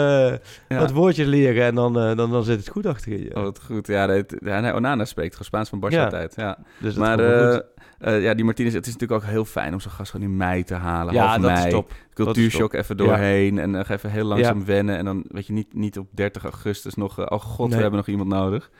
Ja. 0.68 0.78
wat 0.78 0.90
woordjes 0.90 1.26
leren 1.26 1.64
en 1.64 1.74
dan, 1.74 1.98
eh, 2.00 2.16
dan, 2.16 2.30
dan 2.30 2.44
zit 2.44 2.58
het 2.58 2.68
goed 2.68 2.86
achterin 2.86 3.22
je. 3.22 3.36
Oh, 3.36 3.42
wat 3.42 3.60
goed. 3.66 3.86
Ja, 3.86 4.06
dat, 4.06 4.34
ja 4.44 4.60
nee, 4.60 4.74
Onana 4.74 5.04
spreekt 5.04 5.30
gewoon 5.32 5.46
Spaans 5.46 5.68
van 5.68 5.80
Barca 5.80 5.96
Ja. 5.96 6.04
altijd. 6.04 6.32
Ja. 6.36 6.58
Dus 6.78 6.94
Maar 6.94 7.16
komt 7.16 7.62
eh, 8.02 8.22
ja, 8.22 8.34
die 8.34 8.44
Martinez, 8.44 8.74
het 8.74 8.86
is 8.86 8.92
natuurlijk 8.92 9.22
ook 9.22 9.30
heel 9.30 9.44
fijn 9.44 9.72
om 9.72 9.80
zo'n 9.80 9.90
gast 9.90 10.10
gewoon 10.10 10.26
in 10.26 10.36
mei 10.36 10.64
te 10.64 10.74
halen. 10.74 11.14
ja, 11.14 11.26
half 11.26 11.40
dat 11.40 11.50
mei. 11.50 11.66
is 11.66 11.72
top. 11.72 11.92
Cultuurshock 12.14 12.72
even 12.72 12.96
doorheen 12.96 13.58
en 13.58 13.72
dan 13.72 13.84
even 13.88 14.10
heel 14.10 14.24
langzaam 14.24 14.64
wennen. 14.64 14.96
En 14.96 15.04
dan 15.04 15.24
weet 15.28 15.46
je 15.46 15.52
niet, 15.52 15.74
niet 15.74 15.98
op 15.98 16.06
30 16.10 16.42
augustus 16.42 16.94
nog, 16.94 17.18
eh, 17.18 17.26
oh 17.28 17.40
god, 17.40 17.66
Nee. 17.66 17.76
we 17.76 17.82
hebben 17.82 17.98
nog 17.98 18.08
iemand 18.08 18.28
nodig. 18.28 18.70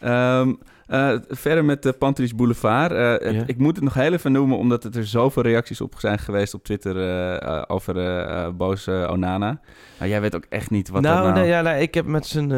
Ehm, 0.00 0.52
eh, 0.86 1.16
verder 1.28 1.64
met 1.64 1.82
de 1.82 1.92
Pantelis 1.92 2.34
Boulevard. 2.34 2.90
Het-. 3.22 3.48
Ik 3.48 3.58
moet 3.58 3.74
het 3.74 3.84
nog 3.84 3.94
heel 3.94 4.12
even 4.12 4.32
noemen, 4.32 4.58
omdat 4.58 4.84
er 4.84 5.06
zoveel 5.06 5.42
reacties 5.42 5.80
op 5.80 5.94
zijn 5.98 6.18
geweest 6.18 6.54
op 6.54 6.64
Twitter 6.64 7.08
eh, 7.40 7.62
over 7.66 8.56
boze 8.56 9.08
Onana. 9.10 9.60
Maar 9.98 10.08
jij 10.08 10.20
weet 10.20 10.34
ook 10.34 10.46
echt 10.48 10.70
niet 10.70 10.88
wat 10.88 11.02
nou, 11.02 11.22
nou... 11.22 11.34
nee, 11.34 11.48
ja, 11.48 11.62
nee, 11.62 11.82
ik 11.82 11.94
heb 11.94 12.06
met 12.06 12.26
zijn 12.26 12.48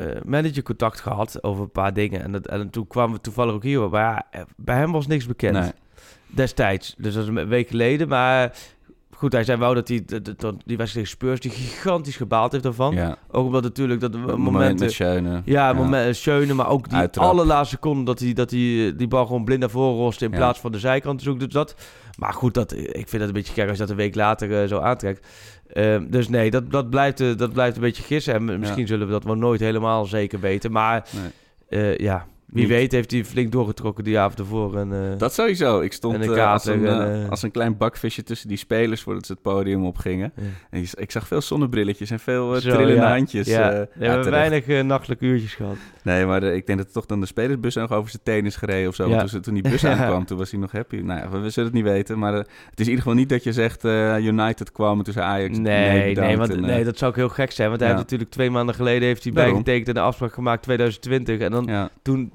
eh, 0.00 0.20
manager 0.24 0.62
contact 0.62 1.00
gehad 1.00 1.42
over 1.42 1.62
een 1.62 1.70
paar 1.70 1.92
dingen. 1.94 2.22
En, 2.22 2.32
dat, 2.32 2.46
en 2.46 2.70
toen 2.70 2.86
kwamen 2.86 3.14
we 3.14 3.20
toevallig 3.20 3.54
ook 3.54 3.62
hier. 3.62 3.88
Maar 3.90 4.00
ja, 4.00 4.26
eh, 4.30 4.40
bij 4.56 4.76
hem 4.76 4.92
was 4.92 5.06
niks 5.06 5.26
bekend. 5.26 5.52
Nee. 5.58 5.70
Destijds. 6.26 6.94
Dus 6.98 7.14
dat 7.14 7.22
is 7.22 7.28
een 7.28 7.48
week 7.48 7.68
geleden. 7.68 8.08
Maar 8.08 8.52
goed, 9.10 9.32
hij 9.32 9.44
zei 9.44 9.58
wel 9.58 9.74
dat 9.74 9.88
hij 9.88 10.02
dat- 10.06 10.24
dat- 10.24 10.40
dat 10.40 10.54
die 10.64 10.76
wedstrijd 10.76 11.08
Spurs 11.08 11.40
die 11.40 11.50
gigantisch 11.50 12.16
gebaald 12.16 12.52
heeft 12.52 12.64
daarvan. 12.64 12.94
Ja, 12.94 13.16
Ook 13.30 13.44
omdat 13.46 13.62
natuurlijk 13.62 14.00
dat 14.00 14.12
moment 14.12 14.38
momenten... 14.38 14.90
Schöne. 14.90 15.42
Ja, 15.44 15.72
moment, 15.72 16.16
Schöne, 16.16 16.54
maar 16.54 16.68
ook 16.68 16.88
die 16.88 16.98
Uittrap. 16.98 17.24
allerlaatste 17.30 17.74
seconde 17.74 18.04
dat 18.04 18.18
hij, 18.20 18.32
dat 18.32 18.50
hij 18.50 18.86
eh, 18.86 18.92
die 18.96 19.08
bal 19.08 19.26
gewoon 19.26 19.44
blind 19.44 19.60
naar 19.60 19.70
voren 19.70 19.96
roste 19.96 20.24
in 20.24 20.30
Ja. 20.30 20.36
plaats 20.36 20.58
van 20.60 20.72
de 20.72 20.78
zijkant 20.78 21.18
te 21.18 21.24
zoeken. 21.24 21.44
Dus 21.44 21.52
dat, 21.54 21.74
maar 22.18 22.32
goed, 22.32 22.54
dat, 22.54 22.72
ik 22.72 23.08
vind 23.08 23.10
dat 23.10 23.22
een 23.26 23.32
beetje 23.32 23.52
gek 23.52 23.62
als 23.68 23.72
je 23.72 23.82
dat 23.82 23.90
een 23.90 23.96
week 23.96 24.14
later 24.14 24.62
eh, 24.62 24.68
zo 24.68 24.78
aantrekt. 24.78 25.26
Ehm, 25.72 26.06
dus 26.10 26.28
nee, 26.28 26.50
dat, 26.50 26.70
dat, 26.70 26.90
blijft, 26.90 27.20
eh, 27.20 27.36
dat 27.36 27.52
blijft 27.52 27.76
een 27.76 27.82
beetje 27.82 28.02
gissen. 28.02 28.34
En 28.34 28.58
misschien 28.60 28.86
zullen 28.86 29.06
we 29.06 29.12
dat 29.12 29.24
wel 29.24 29.34
nooit 29.36 29.60
helemaal 29.60 30.04
zeker 30.04 30.40
weten. 30.40 30.72
Maar 30.72 31.06
Nee. 31.68 31.92
eh, 31.92 31.98
ja, 31.98 32.26
wie 32.46 32.60
Niet. 32.62 32.72
weet 32.72 32.92
heeft 32.92 33.10
hij 33.10 33.24
flink 33.24 33.52
doorgetrokken 33.52 34.04
die 34.04 34.18
avond 34.18 34.38
ervoor. 34.38 34.78
En, 34.78 34.92
eh, 34.92 35.18
Dat 35.18 35.34
sowieso. 35.34 35.80
Ik 35.80 35.92
stond 35.92 36.14
En 36.24 36.38
als, 36.46 36.64
een, 36.64 36.86
en, 36.86 37.30
als 37.30 37.42
een 37.42 37.50
klein 37.50 37.76
bakvisje 37.76 38.22
tussen 38.22 38.48
die 38.48 38.56
spelers 38.56 39.02
voordat 39.02 39.26
ze 39.26 39.32
het 39.32 39.42
podium 39.42 39.84
opgingen. 39.84 40.32
Ja. 40.36 40.42
En 40.70 40.84
ik 40.94 41.10
zag 41.10 41.26
veel 41.26 41.40
zonnebrilletjes 41.40 42.10
en 42.10 42.20
veel 42.20 42.54
Zo, 42.54 42.70
trillende 42.70 42.94
ja. 43.02 43.10
handjes. 43.10 43.46
ja, 43.46 43.86
we 43.94 44.06
hebben 44.06 44.30
weinig 44.30 44.82
nachtelijke 44.84 45.24
uurtjes 45.24 45.54
gehad. 45.54 45.76
Nee, 46.04 46.26
maar 46.26 46.42
eh, 46.42 46.54
ik 46.54 46.66
denk 46.66 46.78
dat 46.78 46.86
het 46.86 46.94
toch 46.96 47.06
dan 47.06 47.20
de 47.20 47.26
spelersbus 47.26 47.74
nog 47.74 47.92
over 47.92 48.10
zijn 48.10 48.22
tenen 48.22 48.44
is 48.46 48.56
gereden 48.56 48.88
of 48.88 48.94
zo. 48.94 49.08
Ja. 49.08 49.24
Toen, 49.24 49.54
die 49.54 49.62
bus 49.62 49.84
aankwam, 49.86 50.24
toen 50.24 50.38
was 50.38 50.50
hij 50.50 50.60
nog 50.60 50.72
happy. 50.72 50.96
Nou 50.96 51.20
ja, 51.20 51.28
we, 51.30 51.38
we 51.38 51.50
zullen 51.50 51.68
het 51.72 51.82
niet 51.82 51.88
weten. 51.92 52.18
Maar 52.18 52.32
eh, 52.32 52.38
het 52.38 52.80
is 52.80 52.86
in 52.86 52.90
ieder 52.90 52.96
geval 52.98 53.14
niet 53.14 53.28
dat 53.28 53.44
je 53.44 53.52
zegt 53.52 53.84
eh, 53.84 54.16
United 54.18 54.72
kwam 54.72 54.98
en 54.98 55.04
toen 55.04 55.12
zei 55.12 55.26
Ajax... 55.26 55.58
Nee, 55.58 56.08
bedankt 56.08 56.20
nee, 56.20 56.36
want, 56.36 56.50
en, 56.50 56.60
nee, 56.60 56.84
dat 56.84 56.98
zou 56.98 57.10
ook 57.10 57.16
heel 57.16 57.28
gek 57.28 57.50
zijn. 57.50 57.68
Want 57.68 57.80
hij 57.80 57.88
Ja. 57.90 57.94
heeft 57.96 58.06
natuurlijk 58.10 58.30
twee 58.30 58.50
maanden 58.50 58.74
geleden 58.74 59.08
heeft 59.08 59.24
hij 59.24 59.32
Daarom. 59.32 59.52
bijgetekend 59.52 59.88
en 59.88 59.94
de 59.94 60.00
afspraak 60.00 60.32
gemaakt 60.32 60.62
2020. 60.62 61.40
En 61.40 61.50
dan 61.50 61.64
Ja, 61.66 61.90
toen 62.02 62.32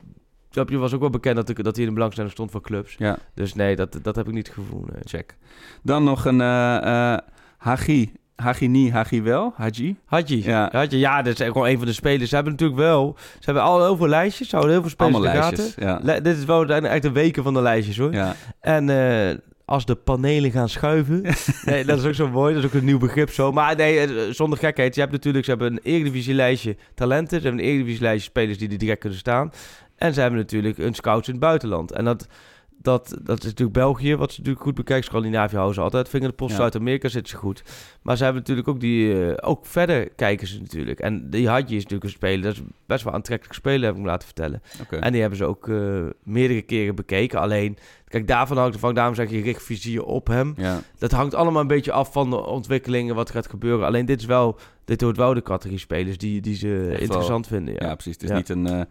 je, 0.49 0.77
was 0.77 0.93
ook 0.93 0.99
wel 0.99 1.09
bekend 1.09 1.35
dat, 1.35 1.49
ik, 1.49 1.63
dat 1.63 1.73
hij 1.73 1.81
in 1.83 1.87
de 1.89 1.93
belangstelling 1.95 2.33
stond 2.33 2.51
voor 2.51 2.61
clubs. 2.61 2.95
ja, 2.97 3.17
Dus 3.33 3.53
nee, 3.53 3.75
dat, 3.75 3.99
dat 4.01 4.15
heb 4.15 4.27
ik 4.27 4.33
niet 4.33 4.49
gevoeld. 4.49 4.91
nee. 4.91 5.01
check. 5.03 5.35
Dan 5.83 6.03
nog 6.03 6.25
een 6.25 6.41
eh 6.41 7.17
Hagi. 7.57 8.11
Hagi 8.35 8.67
niet, 8.67 8.91
Hagi 8.91 9.21
wel. 9.21 9.53
Haji. 9.55 9.95
Hadji, 10.05 10.43
Ja. 10.43 10.69
Hadji, 10.71 10.97
ja, 10.97 11.21
dat 11.21 11.39
is 11.39 11.45
gewoon 11.47 11.67
een 11.67 11.77
van 11.77 11.85
de 11.85 11.93
spelers. 11.93 12.29
Ze 12.29 12.35
hebben 12.35 12.53
natuurlijk 12.53 12.79
wel, 12.79 13.15
ze 13.17 13.45
hebben 13.45 13.63
al 13.63 13.83
heel 13.83 13.97
veel 13.97 14.07
lijstjes, 14.07 14.49
ze 14.49 14.55
houden 14.55 14.73
heel 14.75 14.83
veel 14.83 14.91
spelers 14.95 15.15
Allemaal 15.15 15.33
lijstjes. 15.41 15.75
Ja. 15.75 16.19
Dit 16.19 16.37
is 16.37 16.45
wel 16.45 16.65
de- 16.65 16.73
echt 16.73 17.01
de 17.01 17.11
weken 17.11 17.43
van 17.43 17.53
de 17.53 17.61
lijstjes 17.61 17.97
hoor. 17.97 18.13
ja. 18.13 18.35
En 18.61 18.89
eh, 18.89 19.35
als 19.65 19.85
de 19.85 19.95
panelen 19.95 20.51
gaan 20.51 20.69
schuiven, 20.69 21.21
nee, 21.65 21.85
dat 21.85 21.97
is 21.99 22.05
ook 22.05 22.13
zo 22.13 22.29
mooi, 22.29 22.53
dat 22.53 22.63
is 22.63 22.69
ook 22.69 22.75
een 22.75 22.85
nieuw 22.85 22.97
begrip 22.99 23.29
zo. 23.29 23.51
Maar 23.51 23.75
nee, 23.75 23.99
eh, 23.99 24.09
zonder 24.31 24.59
gekheid, 24.59 24.95
je 24.95 25.01
hebt 25.01 25.13
natuurlijk, 25.13 25.43
ze 25.45 25.49
hebben 25.51 25.71
een 25.71 25.79
eredivisie 25.83 26.33
lijstje 26.33 26.75
talenten, 26.95 27.41
ze 27.41 27.47
hebben 27.47 27.63
een 27.65 27.69
eredivisie 27.71 28.01
lijstje 28.01 28.29
spelers 28.29 28.57
die 28.57 28.69
er 28.69 28.77
direct 28.77 28.99
kunnen 28.99 29.19
staan. 29.19 29.51
En 29.95 30.13
ze 30.13 30.21
hebben 30.21 30.39
natuurlijk 30.39 30.77
een 30.77 30.93
scouts 30.93 31.27
in 31.27 31.33
het 31.33 31.43
buitenland. 31.43 31.91
En 31.91 32.05
dat, 32.05 32.27
dat, 32.85 33.17
dat 33.23 33.37
is 33.37 33.43
natuurlijk 33.43 33.77
België, 33.77 34.15
wat 34.15 34.31
ze 34.31 34.37
natuurlijk 34.39 34.65
goed 34.65 34.75
bekijken. 34.75 35.05
Scandinavië 35.05 35.55
houden 35.55 35.75
ze 35.75 35.81
altijd. 35.81 36.09
Vingerpost, 36.09 36.51
Ja. 36.51 36.57
Zuid-Amerika 36.57 37.07
zitten 37.07 37.31
ze 37.31 37.37
goed. 37.37 37.63
Maar 38.01 38.17
ze 38.17 38.23
hebben 38.23 38.41
natuurlijk 38.41 38.67
ook 38.67 38.79
die... 38.79 39.33
eh, 39.35 39.49
ook 39.49 39.65
verder 39.65 40.09
kijken 40.09 40.47
ze 40.47 40.59
natuurlijk. 40.59 40.99
En 40.99 41.29
die 41.29 41.49
Hadji 41.49 41.75
is 41.75 41.83
natuurlijk 41.83 42.03
een 42.03 42.09
speler. 42.17 42.43
Dat 42.43 42.53
is 42.53 42.61
best 42.85 43.03
wel 43.03 43.13
aantrekkelijk 43.13 43.55
spelen, 43.55 43.81
heb 43.85 43.95
ik 43.95 44.01
me 44.01 44.07
laten 44.07 44.25
vertellen. 44.25 44.61
En 44.99 45.11
die 45.11 45.21
hebben 45.21 45.37
ze 45.39 45.45
ook 45.45 45.67
eh, 45.69 46.03
meerdere 46.23 46.61
keren 46.61 46.95
bekeken. 46.95 47.39
Alleen, 47.39 47.77
kijk, 48.07 48.27
daarvan 48.27 48.57
hangt 48.57 48.73
ervan. 48.73 48.93
Daarom 48.95 49.15
zeg 49.15 49.29
je, 49.29 49.41
richt 49.41 49.63
vizier 49.63 50.03
op 50.03 50.27
hem. 50.27 50.53
Ja. 50.57 50.81
Dat 50.97 51.11
hangt 51.11 51.33
allemaal 51.35 51.61
een 51.61 51.67
beetje 51.67 51.91
af 51.91 52.11
van 52.11 52.29
de 52.29 52.45
ontwikkelingen, 52.45 53.15
wat 53.15 53.29
gaat 53.29 53.49
gebeuren. 53.49 53.85
Alleen 53.85 54.05
dit 54.05 54.19
is 54.19 54.25
wel... 54.25 54.57
Dit 54.85 55.01
hoort 55.01 55.17
wel 55.17 55.33
de 55.33 55.41
categorie 55.41 55.79
spelers 55.79 56.17
die, 56.17 56.41
die 56.41 56.55
ze 56.55 56.95
interessant 56.99 57.47
vinden. 57.47 57.73
Ja. 57.73 57.85
Ja, 57.87 57.93
precies. 57.93 58.13
Het 58.13 58.23
is 58.23 58.29
niet 58.31 58.49
een, 58.49 58.67
eh, 58.67 58.81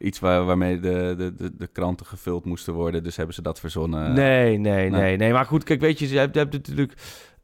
iets 0.00 0.18
waar, 0.18 0.44
waarmee 0.44 0.80
de, 0.80 1.14
de, 1.18 1.34
de, 1.34 1.56
de 1.56 1.66
kranten 1.66 2.06
gevuld 2.06 2.44
moesten 2.44 2.74
worden. 2.74 3.02
Dus 3.02 3.16
hebben 3.16 3.34
ze 3.34 3.42
dat 3.42 3.60
verzonnen. 3.60 4.12
nee, 4.12 4.58
nee, 4.58 4.90
nee. 4.90 5.00
nee, 5.00 5.16
nee. 5.16 5.32
Maar 5.32 5.44
goed, 5.46 5.64
kijk, 5.64 5.80
weet 5.80 5.98
je, 5.98 6.08
je 6.08 6.18
hebt, 6.18 6.34
je 6.34 6.40
hebt 6.40 6.52
natuurlijk... 6.52 6.92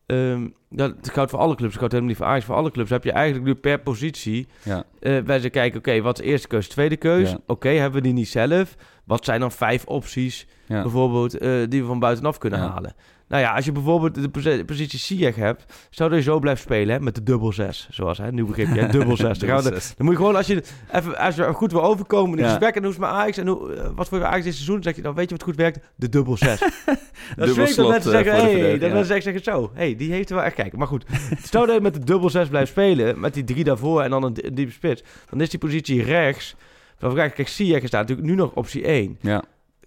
ehm 0.07 0.49
dat 0.71 0.95
het 0.97 1.11
geldt 1.11 1.31
voor 1.31 1.41
alle 1.41 1.55
clubs. 1.55 1.71
Het 1.71 1.79
geldt 1.79 1.93
helemaal 1.93 2.15
niet 2.15 2.23
voor 2.23 2.31
Ajax. 2.33 2.45
Voor 2.45 2.55
alle 2.55 2.71
clubs 2.71 2.91
heb 2.91 3.05
je 3.05 3.13
eigenlijk 3.13 3.47
nu 3.47 3.55
per 3.55 3.79
positie... 3.81 4.47
Ja. 4.63 4.85
eh 5.01 5.23
bij 5.23 5.39
ze 5.39 5.51
kijken, 5.51 5.79
oké, 5.79 6.01
wat 6.01 6.21
is 6.21 6.27
eerste 6.27 6.49
keus, 6.49 6.69
tweede 6.69 6.97
keus? 6.97 7.31
Ja. 7.31 7.39
Oké, 7.47 7.69
hebben 7.69 8.01
we 8.01 8.07
die 8.07 8.13
niet 8.17 8.29
zelf? 8.29 8.77
Wat 9.05 9.25
zijn 9.25 9.41
dan 9.41 9.53
vijf 9.53 9.85
opties, 9.85 10.47
Ja. 10.67 10.83
bijvoorbeeld, 10.83 11.39
eh, 11.39 11.51
die 11.69 11.81
we 11.81 11.87
van 11.87 11.99
buitenaf 11.99 12.39
kunnen 12.39 12.59
halen? 12.59 12.95
Nou 13.29 13.43
ja, 13.43 13.55
als 13.55 13.65
je 13.65 13.73
bijvoorbeeld 13.73 14.15
de 14.15 14.29
posi- 14.29 14.65
positie 14.65 14.99
Ziyech 14.99 15.37
hebt... 15.37 15.65
Dat 15.91 16.11
je 16.13 16.23
zo 16.23 16.39
blijft 16.39 16.63
spelen, 16.63 16.95
hè, 16.95 17.01
met 17.01 17.15
de 17.15 17.23
dubbel 17.23 17.53
zes. 17.53 17.89
Zoals, 17.91 18.19
hè, 18.19 18.33
nieuw 18.33 18.47
begripje, 18.47 18.81
hè, 18.81 18.87
dubbel 18.99 19.17
zes. 19.17 19.39
Dan 19.39 19.63
dan 19.63 19.73
moet 19.99 20.11
je 20.11 20.17
gewoon, 20.17 20.37
als 20.37 20.47
je, 20.47 20.63
even, 20.93 21.19
als 21.19 21.35
je 21.37 21.43
goed 21.53 21.73
wil 21.73 21.83
overkomen 21.83 22.39
in 22.39 22.45
het 22.45 22.53
Ja. 22.53 22.59
gesprek... 22.59 22.75
en 22.75 22.83
hoe 22.83 22.93
is 22.93 22.99
met 22.99 23.09
Ajax 23.09 23.37
en 23.37 23.47
hoe, 23.47 23.73
eh, 23.75 23.91
wat 23.95 24.09
voor 24.09 24.25
Ajax 24.25 24.45
dit 24.45 24.55
seizoen... 24.55 24.83
zeg 24.83 24.97
je 24.97 25.03
dan, 25.03 25.15
weet 25.15 25.29
je 25.31 25.37
wat 25.37 25.45
goed 25.45 25.57
werkt? 25.57 25.79
De 25.97 26.09
dubbel 26.09 26.37
zes. 26.37 26.61
is 27.37 27.55
dat 27.55 27.69
slot, 27.69 27.89
mensen 27.89 28.13
eh, 28.13 28.25
zeggen, 28.25 28.45
hey, 28.45 28.71
dat 28.79 28.89
ja. 28.89 28.95
mensen 28.95 29.23
zeggen 29.23 29.43
zo... 29.43 29.71
hey, 29.75 29.97
die 29.97 30.13
heeft 30.13 30.29
er 30.29 30.35
wel 30.37 30.45
echt 30.45 30.55
kijken. 30.55 30.79
Maar 30.79 30.89
goed, 30.89 31.05
stel 31.43 31.67
dat 31.67 31.75
je 31.75 31.81
met 31.81 31.95
de 31.95 32.05
dubbel 32.05 32.31
zes 32.31 32.49
blijft 32.49 32.71
spelen... 32.71 33.21
met 33.21 33.35
die 33.35 33.45
drie 33.45 33.65
daarvoor 33.65 34.03
en 34.03 34.11
dan 34.11 34.23
een, 34.23 34.33
di- 34.33 34.43
een 34.45 34.55
diepe 34.55 34.73
spits... 34.73 35.03
dan 35.31 35.41
is 35.41 35.51
die 35.51 35.59
positie 35.59 36.03
rechts... 36.03 36.55
Dan 36.99 37.19
ik, 37.19 37.33
kijk, 37.35 37.49
Ziyech 37.49 37.83
is 37.83 37.91
daar 37.91 38.01
natuurlijk 38.01 38.29
nu 38.29 38.35
nog 38.35 38.53
optie 38.55 38.85
1. 38.85 39.19
ja. 39.21 39.43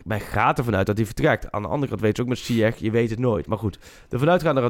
Men 0.09 0.19
gaat 0.19 0.57
ervan 0.57 0.75
uit 0.75 0.85
dat 0.85 0.97
hij 0.97 1.05
vertrekt. 1.05 1.51
Aan 1.51 1.61
de 1.61 1.67
andere 1.67 1.89
kant 1.89 2.01
weet 2.01 2.15
je 2.15 2.21
ook 2.21 2.27
met 2.27 2.37
Ziyech, 2.37 2.77
je 2.77 2.91
weet 2.91 3.09
het 3.09 3.19
nooit. 3.19 3.47
Maar 3.47 3.57
goed, 3.57 3.79
hij 4.09 4.19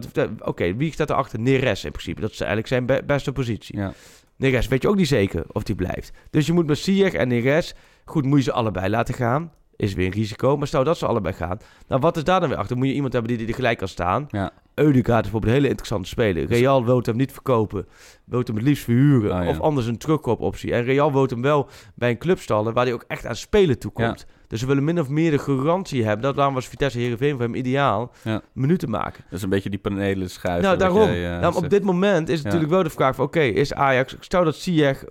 vertrekt. 0.02 0.41
Oké, 0.41 0.75
wie 0.75 0.91
staat 0.91 1.10
erachter? 1.10 1.39
Neres 1.39 1.84
in 1.86 1.91
principe. 1.91 2.21
Dat 2.21 2.32
is 2.32 2.39
eigenlijk 2.39 2.67
zijn 2.69 2.86
be- 2.86 3.04
beste 3.06 3.32
positie. 3.32 3.78
ja. 3.78 3.93
Neres 4.36 4.67
weet 4.67 4.82
je 4.82 4.88
ook 4.88 4.95
niet 4.95 5.08
zeker 5.08 5.43
of 5.52 5.63
die 5.63 5.75
blijft. 5.75 6.12
Dus 6.30 6.45
je 6.45 6.54
moet 6.54 6.67
met 6.67 6.78
Ziyech 6.78 7.13
en 7.13 7.28
Neres... 7.28 7.75
Goed, 8.06 8.25
moet 8.25 8.38
je 8.38 8.43
ze 8.43 8.52
allebei 8.52 8.89
laten 8.89 9.13
gaan. 9.13 9.52
Is 9.75 9.93
weer 9.93 10.06
een 10.06 10.12
risico. 10.12 10.58
Maar 10.58 10.67
stel 10.67 10.84
dat 10.84 10.97
ze 10.97 11.06
allebei 11.06 11.34
gaan. 11.34 11.58
Nou, 11.88 12.02
wat 12.02 12.17
is 12.17 12.23
daar 12.23 12.39
dan 12.39 12.49
weer 12.49 12.58
achter? 12.58 12.78
Moet 12.78 12.88
je 12.88 12.93
iemand 12.93 13.13
hebben 13.13 13.38
die 13.38 13.47
er 13.47 13.54
gelijk 13.54 13.78
kan 13.78 13.88
staan. 13.88 14.28
Ja. 14.30 14.52
Eudegaard 14.73 15.25
is 15.25 15.32
bijvoorbeeld 15.32 15.52
een 15.52 15.58
hele 15.58 15.67
interessante 15.67 16.08
speler. 16.10 16.45
Real 16.45 16.86
wil 16.86 16.99
hem 17.04 17.15
niet 17.15 17.32
verkopen. 17.32 17.88
Wil 18.25 18.41
hem 18.45 18.56
het 18.56 18.63
liefst 18.63 18.84
verhuren. 18.84 19.38
Oh, 19.38 19.43
ja. 19.43 19.49
Of 19.49 19.60
anders 19.60 19.88
een 19.88 19.97
terugkoopoptie. 19.97 20.73
En 20.73 20.84
Real 20.84 21.12
wil 21.12 21.25
hem 21.25 21.41
wel 21.41 21.69
bij 21.95 22.10
een 22.10 22.17
club 22.17 22.39
stallen... 22.39 22.73
waar 22.73 22.86
hij 22.86 22.93
ook 22.93 23.06
echt 23.08 23.25
aan 23.25 23.36
spelen 23.36 23.80
toekomt. 23.80 24.25
Dus 24.49 24.59
ze 24.59 24.65
willen 24.65 24.83
min 24.83 24.99
of 24.99 25.09
meer 25.09 25.31
de 25.31 25.39
garantie 25.39 26.03
hebben. 26.03 26.21
Dat 26.21 26.35
daarom 26.35 26.53
was 26.53 26.67
Vitesse 26.67 26.99
Heerenveen 26.99 27.31
voor 27.31 27.41
hem 27.41 27.55
ideaal. 27.55 28.12
Ja. 28.23 28.41
Minuten 28.53 28.89
maken. 28.89 29.23
Dat 29.29 29.38
is 29.38 29.41
een 29.43 29.49
beetje 29.49 29.69
die 29.69 29.79
panelen 29.79 30.29
schuiven. 30.29 30.63
Nou, 30.65 30.77
daarom. 30.77 31.09
eh, 31.09 31.39
Nou, 31.39 31.55
op 31.55 31.69
dit 31.69 31.83
moment 31.83 32.29
is 32.29 32.38
Ja. 32.38 32.43
natuurlijk 32.43 32.71
wel 32.71 32.83
de 32.83 32.89
vraag 32.89 33.15
van... 33.15 33.25
Oké, 33.25 33.39
is 33.39 33.73
Ajax... 33.73 34.15
Stel 34.19 34.43
dat 34.43 34.55
Ziyech 34.55 35.03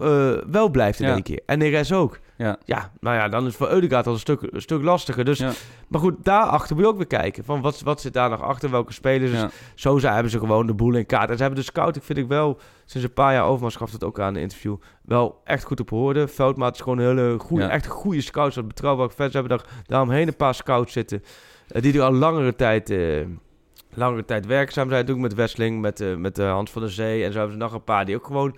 eh, 0.00 0.32
wel 0.50 0.68
blijft 0.70 1.00
in 1.00 1.06
één 1.08 1.22
keer. 1.22 1.40
En 1.46 1.58
Neres 1.58 1.92
ook. 1.92 2.18
Ja. 2.42 2.56
Ja, 2.64 2.90
nou 3.00 3.16
ja, 3.16 3.28
dan 3.28 3.46
is 3.46 3.56
voor 3.56 3.68
Eudegaard 3.70 4.06
al 4.06 4.12
een 4.12 4.18
stuk, 4.18 4.42
een 4.42 4.60
stuk 4.62 4.82
lastiger. 4.82 5.24
Dus, 5.24 5.38
Ja. 5.38 5.52
Maar 5.88 6.00
goed, 6.00 6.24
daarachter 6.24 6.74
moet 6.76 6.84
je 6.84 6.90
ook 6.90 6.96
weer 6.96 7.06
kijken. 7.06 7.44
Van 7.44 7.60
wat, 7.60 7.80
wat 7.80 8.00
zit 8.00 8.12
daar 8.12 8.30
nog 8.30 8.42
achter? 8.42 8.70
Welke 8.70 8.92
spelers? 8.92 9.30
Dus 9.30 9.44
zo 9.74 9.98
zijn, 9.98 10.12
hebben 10.14 10.32
ze 10.32 10.38
gewoon 10.38 10.66
de 10.66 10.74
boel 10.74 10.94
in 10.94 11.06
kaart. 11.06 11.30
En 11.30 11.36
ze 11.36 11.42
hebben 11.42 11.60
de 11.60 11.66
scouting, 11.66 12.04
vind 12.04 12.18
ik 12.18 12.28
wel... 12.28 12.58
Sinds 12.84 13.06
een 13.06 13.12
paar 13.14 13.32
jaar, 13.32 13.44
Overmars 13.44 13.76
gaf 13.76 13.92
het 13.92 14.04
ook 14.04 14.20
aan 14.20 14.28
in 14.28 14.34
een 14.34 14.42
interview... 14.42 14.76
wel 15.04 15.40
echt 15.44 15.64
goed 15.64 15.80
op 15.80 15.90
hoorde. 15.90 16.28
Veldmaat 16.28 16.74
is 16.74 16.80
gewoon 16.80 16.98
een 16.98 17.06
hele 17.16 17.38
goede, 17.38 17.64
Ja. 17.64 17.70
echt 17.70 17.86
goede 17.86 18.20
scouts. 18.20 18.56
Wat 18.56 18.68
betrouwbaar. 18.68 19.10
Ze 19.16 19.22
hebben 19.22 19.48
daar, 19.48 19.66
daaromheen 19.86 20.28
een 20.28 20.36
paar 20.36 20.54
scouts 20.54 20.92
zitten... 20.92 21.22
Eh, 21.68 21.82
die 21.82 21.94
er 21.94 22.02
al 22.02 22.12
langere 22.12 22.54
tijd, 22.56 22.90
eh, 22.90 23.26
langere 23.94 24.24
tijd 24.24 24.46
werkzaam 24.46 24.88
zijn. 24.88 25.00
Natuurlijk 25.00 25.28
met 25.28 25.36
Wesseling, 25.36 25.80
met, 25.80 26.00
eh, 26.00 26.14
met 26.14 26.36
Hans 26.36 26.70
van 26.70 26.82
der 26.82 26.90
Zee. 26.90 27.24
En 27.24 27.32
zo 27.32 27.38
hebben 27.38 27.56
ze 27.56 27.62
nog 27.62 27.72
een 27.72 27.84
paar 27.84 28.04
die 28.04 28.16
ook 28.16 28.26
gewoon 28.26 28.56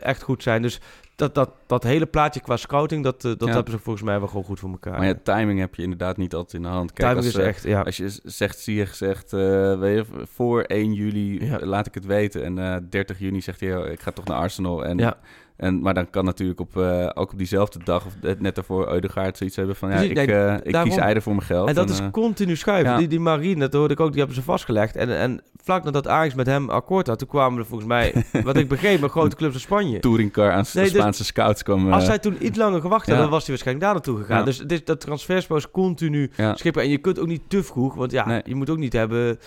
echt 0.00 0.22
goed 0.22 0.42
zijn. 0.42 0.62
Dus 0.62 0.80
dat, 1.18 1.34
dat, 1.34 1.50
dat 1.66 1.82
hele 1.82 2.06
plaatje 2.06 2.40
qua 2.40 2.56
scouting, 2.56 3.04
dat, 3.04 3.24
eh, 3.24 3.30
dat 3.36 3.48
Ja. 3.48 3.54
hebben 3.54 3.72
ze 3.72 3.78
volgens 3.78 4.04
mij 4.04 4.18
wel 4.18 4.28
gewoon 4.28 4.44
goed 4.44 4.58
voor 4.60 4.70
elkaar. 4.70 4.98
Maar 4.98 5.06
ja, 5.06 5.14
timing 5.22 5.58
heb 5.60 5.74
je 5.74 5.82
inderdaad 5.82 6.16
niet 6.16 6.34
altijd 6.34 6.54
in 6.54 6.62
de 6.62 6.68
hand. 6.74 6.92
Kijk, 6.92 7.08
Timing 7.08 7.26
als, 7.26 7.34
is 7.42 7.46
echt, 7.46 7.62
ja. 7.62 7.80
Als 7.80 7.96
je 7.96 8.18
zegt, 8.24 8.58
zie 8.58 8.76
je 8.76 8.86
gezegd, 8.86 9.30
weet 9.30 9.96
je, 9.96 10.04
voor 10.34 10.62
1 10.62 10.92
juli 10.92 11.44
Ja. 11.44 11.58
laat 11.66 11.86
ik 11.86 11.94
het 11.94 12.06
weten. 12.06 12.44
En 12.44 12.58
eh 12.58 12.76
30 12.90 13.18
juni 13.18 13.40
zegt 13.40 13.60
hij, 13.60 13.90
ik 13.90 14.00
ga 14.00 14.10
toch 14.10 14.24
naar 14.24 14.36
Arsenal. 14.38 14.84
En. 14.84 15.16
En, 15.58 15.80
maar 15.80 15.94
dan 15.94 16.10
kan 16.10 16.24
natuurlijk 16.24 16.60
op, 16.60 16.76
eh, 16.76 17.08
ook 17.14 17.32
op 17.32 17.38
diezelfde 17.38 17.78
dag, 17.84 18.06
of 18.06 18.12
net- 18.38 18.54
daarvoor, 18.54 18.88
Eudegaard 18.92 19.36
zoiets 19.36 19.56
hebben 19.56 19.76
van, 19.76 19.90
ja, 19.90 19.96
ik, 19.96 20.12
nee, 20.14 20.26
eh, 20.32 20.54
ik 20.62 20.72
daarom. 20.72 20.90
kies 20.90 21.00
Eider 21.00 21.22
voor 21.22 21.34
mijn 21.34 21.46
geld. 21.46 21.68
En 21.68 21.74
dat 21.74 21.86
En, 21.86 21.92
is 21.92 22.00
eh, 22.00 22.10
continu 22.10 22.56
schuiven. 22.56 22.92
ja. 22.92 22.98
Die, 22.98 23.08
die 23.08 23.20
Marine, 23.20 23.60
dat 23.60 23.72
hoorde 23.72 23.94
ik 23.94 24.00
ook, 24.00 24.08
die 24.08 24.18
hebben 24.18 24.36
ze 24.36 24.42
vastgelegd. 24.42 24.96
En, 24.96 25.18
en 25.18 25.42
vlak 25.62 25.84
nadat 25.84 26.08
Ajax 26.08 26.34
met 26.34 26.46
hem 26.46 26.70
akkoord 26.70 27.06
had, 27.06 27.18
toen 27.18 27.28
kwamen 27.28 27.58
er 27.58 27.66
volgens 27.66 27.88
mij, 27.88 28.24
wat 28.44 28.56
ik 28.56 28.68
begreep, 28.68 29.00
met 29.00 29.10
grote 29.10 29.36
clubs 29.36 29.54
in 29.54 29.60
Spanje. 29.60 29.98
touringcar 29.98 30.52
aan 30.52 30.64
Nee, 30.72 30.84
dus- 30.84 30.92
Spaanse 30.92 31.24
scouts 31.24 31.62
kwam. 31.62 31.92
Als 31.92 32.04
zij 32.04 32.18
toen 32.18 32.36
iets 32.46 32.58
langer 32.58 32.80
gewacht 32.80 33.06
hadden, 33.06 33.14
ja. 33.16 33.20
dan 33.22 33.30
was 33.30 33.46
hij 33.46 33.54
waarschijnlijk 33.54 33.86
daar 33.86 33.94
naartoe 33.94 34.18
gegaan. 34.26 34.44
Dus 34.44 34.58
dit, 34.58 34.86
dat 34.86 35.00
transferspel 35.00 35.56
is 35.56 35.70
continu 35.70 36.30
schippen. 36.54 36.82
En 36.82 36.88
je 36.88 36.98
kunt 36.98 37.18
ook 37.18 37.26
niet 37.26 37.42
te 37.48 37.62
vroeg, 37.62 37.94
want 37.94 38.10
ja, 38.10 38.26
Nee. 38.26 38.40
je 38.44 38.54
moet 38.54 38.70
ook 38.70 38.78
niet 38.78 38.92
hebben 38.92 39.38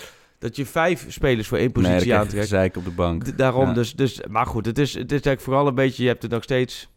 dat 0.41 0.55
je 0.55 0.65
vijf 0.65 1.05
spelers 1.09 1.47
voor 1.47 1.57
één 1.57 1.71
nee, 1.73 1.83
positie 1.83 2.07
je 2.07 2.15
aantrekt. 2.17 2.41
gezeik 2.43 2.77
op 2.77 2.83
de 2.83 2.91
bank. 2.91 3.23
D- 3.23 3.37
Daarom, 3.37 3.67
Ja. 3.67 3.73
dus, 3.73 3.95
dus, 3.95 4.21
maar 4.29 4.45
goed, 4.45 4.65
het 4.65 4.77
is, 4.77 4.89
het 4.93 5.03
is 5.05 5.11
eigenlijk 5.11 5.41
vooral 5.41 5.67
een 5.67 5.75
beetje, 5.75 6.03
je 6.03 6.09
hebt 6.09 6.21
het 6.21 6.31
nog 6.31 6.43
steeds, 6.43 6.89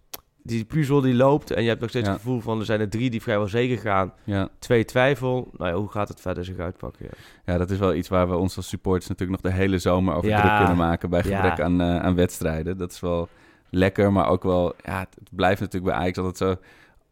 die 0.42 0.64
puzzel 0.64 1.00
die 1.00 1.14
loopt 1.14 1.50
en 1.50 1.62
je 1.62 1.68
hebt 1.68 1.80
nog 1.80 1.88
steeds 1.90 2.06
Ja. 2.06 2.12
het 2.12 2.22
gevoel 2.22 2.40
van, 2.40 2.58
er 2.58 2.64
zijn 2.64 2.80
er 2.80 2.88
drie 2.88 3.10
die 3.10 3.22
vrijwel 3.22 3.48
zeker 3.48 3.78
gaan. 3.78 4.12
Ja. 4.24 4.48
Twee 4.58 4.84
twijfel, 4.84 5.48
nou 5.56 5.70
ja, 5.70 5.76
hoe 5.76 5.88
gaat 5.90 6.08
het 6.08 6.20
verder 6.20 6.44
zich 6.44 6.58
uitpakken? 6.58 7.06
Ja. 7.10 7.52
ja, 7.52 7.58
dat 7.58 7.70
is 7.70 7.78
wel 7.78 7.94
iets 7.94 8.08
waar 8.08 8.28
we 8.28 8.36
ons 8.36 8.56
als 8.56 8.68
supporters 8.68 9.08
natuurlijk 9.08 9.42
nog 9.42 9.52
de 9.52 9.58
hele 9.58 9.78
zomer 9.78 10.14
over 10.14 10.30
druk 10.30 10.56
kunnen 10.56 10.76
maken 10.76 11.10
bij 11.10 11.22
gebrek 11.22 11.60
aan, 11.60 11.80
eh, 11.80 11.96
aan 11.96 12.14
wedstrijden. 12.14 12.76
Dat 12.78 12.92
is 12.92 13.00
wel 13.00 13.28
lekker, 13.70 14.12
maar 14.12 14.28
ook 14.28 14.42
wel, 14.42 14.74
ja, 14.84 14.98
het 14.98 15.08
het 15.18 15.28
blijft 15.32 15.60
natuurlijk 15.60 15.92
bij 15.92 16.00
Ajax 16.02 16.18
altijd 16.18 16.36
zo, 16.36 16.56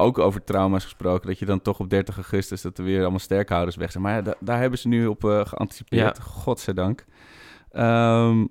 ook 0.03 0.19
over 0.19 0.45
trauma's 0.45 0.83
gesproken, 0.85 1.29
dat 1.29 1.39
je 1.39 1.45
dan 1.45 1.63
toch 1.63 1.79
op 1.79 1.91
30 1.91 2.15
augustus 2.15 2.63
dat 2.63 2.79
er 2.79 2.85
weer 2.85 3.01
allemaal 3.01 3.19
sterkhouders 3.19 3.77
weg 3.77 3.91
zijn. 3.93 4.03
Maar 4.03 4.15
ja, 4.15 4.23
da- 4.23 4.35
daar 4.41 4.61
hebben 4.61 4.79
ze 4.79 4.89
nu 4.89 5.07
op 5.07 5.25
eh, 5.25 5.41
geanticipeerd, 5.45 6.21
godzijdank. 6.21 7.05
Ehm 7.71 8.45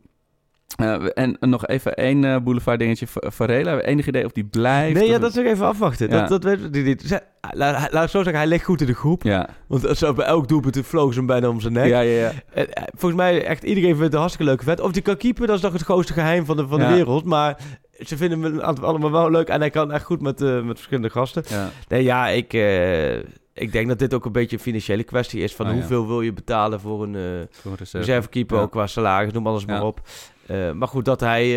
eh, 0.78 1.06
en 1.14 1.38
nog 1.40 1.68
even 1.68 1.94
één 1.96 2.24
eh, 2.26 2.38
boulevard 2.44 2.80
dingetje. 2.80 3.08
Va- 3.08 3.32
Varela, 3.32 3.80
enig 3.80 4.08
idee 4.08 4.26
of 4.26 4.32
die 4.32 4.44
blijft? 4.46 5.00
Nee, 5.00 5.10
ja, 5.10 5.20
dat 5.20 5.30
is 5.30 5.36
nog 5.36 5.46
even 5.46 5.66
afwachten. 5.66 6.10
Ja. 6.10 6.20
Dat, 6.20 6.30
dat 6.30 6.44
weten 6.44 6.72
we 6.72 6.78
niet. 6.80 7.22
Laat, 7.52 7.92
laat 7.92 8.04
ik 8.04 8.10
zo 8.10 8.18
zeggen, 8.18 8.36
hij 8.36 8.48
ligt 8.48 8.66
goed 8.66 8.82
in 8.82 8.88
de 8.88 8.94
groep. 8.94 9.24
Ja, 9.24 9.50
Want 9.68 9.98
zo 9.98 10.14
bij 10.14 10.26
elk 10.26 10.48
doelpunt 10.48 10.80
vlogen 10.84 11.12
ze 11.14 11.18
hem 11.18 11.28
bijna 11.28 11.50
om 11.50 11.60
zijn 11.62 11.74
nek. 11.74 11.88
ja, 11.88 12.00
ja. 12.00 12.20
ja. 12.20 12.32
En, 12.54 12.68
volgens 12.96 13.22
mij, 13.22 13.46
echt 13.46 13.64
iedereen 13.64 13.90
vindt 13.90 14.04
het 14.04 14.14
een 14.14 14.20
hartstikke 14.20 14.50
leuke 14.52 14.64
vet. 14.64 14.80
Of 14.80 14.92
die 14.92 15.02
kan 15.02 15.18
keeper, 15.18 15.48
dat 15.48 15.56
is 15.56 15.62
nog 15.62 15.74
het 15.74 15.82
grootste 15.82 16.14
geheim 16.14 16.46
van 16.46 16.58
de, 16.58 16.68
van 16.68 16.80
Ja. 16.80 16.88
de 16.88 16.94
wereld. 16.94 17.26
Maar 17.26 17.58
ze 18.06 18.18
vinden 18.18 18.64
aantal- 18.64 18.86
allemaal 18.86 19.12
wel 19.12 19.32
leuk. 19.32 19.48
En 19.48 19.60
hij 19.60 19.70
kan 19.70 19.92
echt 19.92 20.04
goed 20.06 20.22
met, 20.22 20.42
eh, 20.42 20.62
met 20.62 20.76
verschillende 20.76 21.10
gasten. 21.10 21.44
ja. 21.48 21.70
Nee, 21.88 22.04
ja, 22.04 22.28
ik, 22.28 22.54
eh, 22.54 23.18
ik 23.54 23.72
denk 23.72 23.88
dat 23.88 24.00
dit 24.00 24.14
ook 24.14 24.26
een 24.26 24.32
beetje 24.32 24.56
een 24.56 24.62
financiële 24.62 25.04
kwestie 25.04 25.42
is. 25.44 25.56
Van 25.56 25.68
ja. 25.68 25.74
hoeveel 25.74 26.08
wil 26.08 26.22
je 26.22 26.34
betalen 26.34 26.80
voor 26.80 27.04
een 27.04 27.48
Voor 27.52 27.76
reserve. 27.78 27.98
reservekeeper, 27.98 28.58
Ja. 28.60 28.68
qua 28.68 28.88
salaris, 28.88 29.34
noem 29.34 29.48
alles 29.48 29.66
maar 29.66 29.84
op. 29.84 30.02
Maar 30.74 30.88
goed, 30.88 31.06
dat 31.06 31.20
hij 31.20 31.48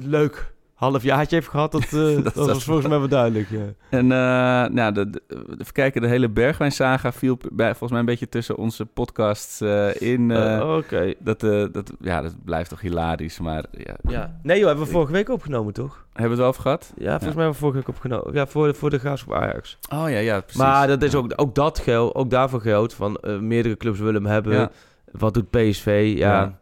leuk 0.00 0.52
halfjaartje 0.82 1.36
heeft 1.36 1.48
gehad, 1.48 1.72
dat, 1.72 1.82
eh, 1.92 1.92
dat, 2.24 2.34
dat 2.34 2.46
was 2.46 2.64
volgens 2.64 2.86
mij 2.88 2.98
wel 2.98 3.08
duidelijk. 3.08 3.48
Ja. 3.50 3.58
En 3.90 4.12
eh, 4.12 4.70
nou, 4.74 4.92
de, 4.92 5.10
de, 5.10 5.22
even 5.58 5.72
kijken, 5.72 6.00
de 6.02 6.08
hele 6.08 6.28
Bergwijn-saga 6.28 7.12
viel 7.12 7.38
bij, 7.52 7.68
volgens 7.68 7.90
mij 7.90 8.00
een 8.00 8.06
beetje 8.06 8.28
tussen 8.28 8.56
onze 8.56 8.86
podcasts 8.86 9.60
eh, 9.60 10.00
in. 10.00 10.30
eh, 10.30 10.56
Eh, 10.58 10.76
Oké. 10.76 11.14
dat, 11.18 11.42
eh, 11.42 11.64
dat, 11.72 11.92
ja, 12.00 12.22
dat 12.22 12.34
blijft 12.44 12.70
toch 12.70 12.80
hilarisch, 12.80 13.40
maar 13.40 13.64
ja, 13.78 13.94
Ja. 14.08 14.38
Nee 14.42 14.58
joh, 14.58 14.66
hebben 14.66 14.84
we 14.84 14.90
vorige 14.90 15.12
week 15.12 15.28
opgenomen 15.30 15.72
toch? 15.72 16.04
hebben 16.12 16.22
we 16.22 16.28
het 16.30 16.38
wel 16.38 16.48
over 16.48 16.62
gehad? 16.62 16.92
Ja, 16.96 17.10
volgens 17.10 17.34
mij 17.34 17.44
hebben 17.44 17.52
we 17.52 17.58
vorige 17.58 17.78
week 17.78 17.88
opgenomen. 17.88 18.34
Ja, 18.34 18.46
voor, 18.46 18.66
de- 18.66 18.74
voor 18.74 18.90
de 18.90 18.98
Graafschap 18.98 19.34
Ajax. 19.34 19.78
Oh 19.92 20.10
ja, 20.10 20.18
ja, 20.18 20.40
precies. 20.40 20.60
Maar 20.60 20.86
dat 20.86 21.02
is 21.02 21.12
Ja. 21.12 21.18
ook, 21.18 21.32
ook 21.36 21.54
dat 21.54 21.78
geld, 21.78 22.14
ook 22.14 22.30
daarvoor 22.30 22.60
geldt 22.60 22.94
van 22.94 23.16
eh, 23.16 23.38
meerdere 23.38 23.76
clubs 23.76 23.98
willen 23.98 24.22
hem 24.22 24.32
hebben. 24.32 24.52
Ja. 24.52 24.70
Wat 25.12 25.34
doet 25.34 25.50
PSV? 25.50 26.12
Ja. 26.16 26.58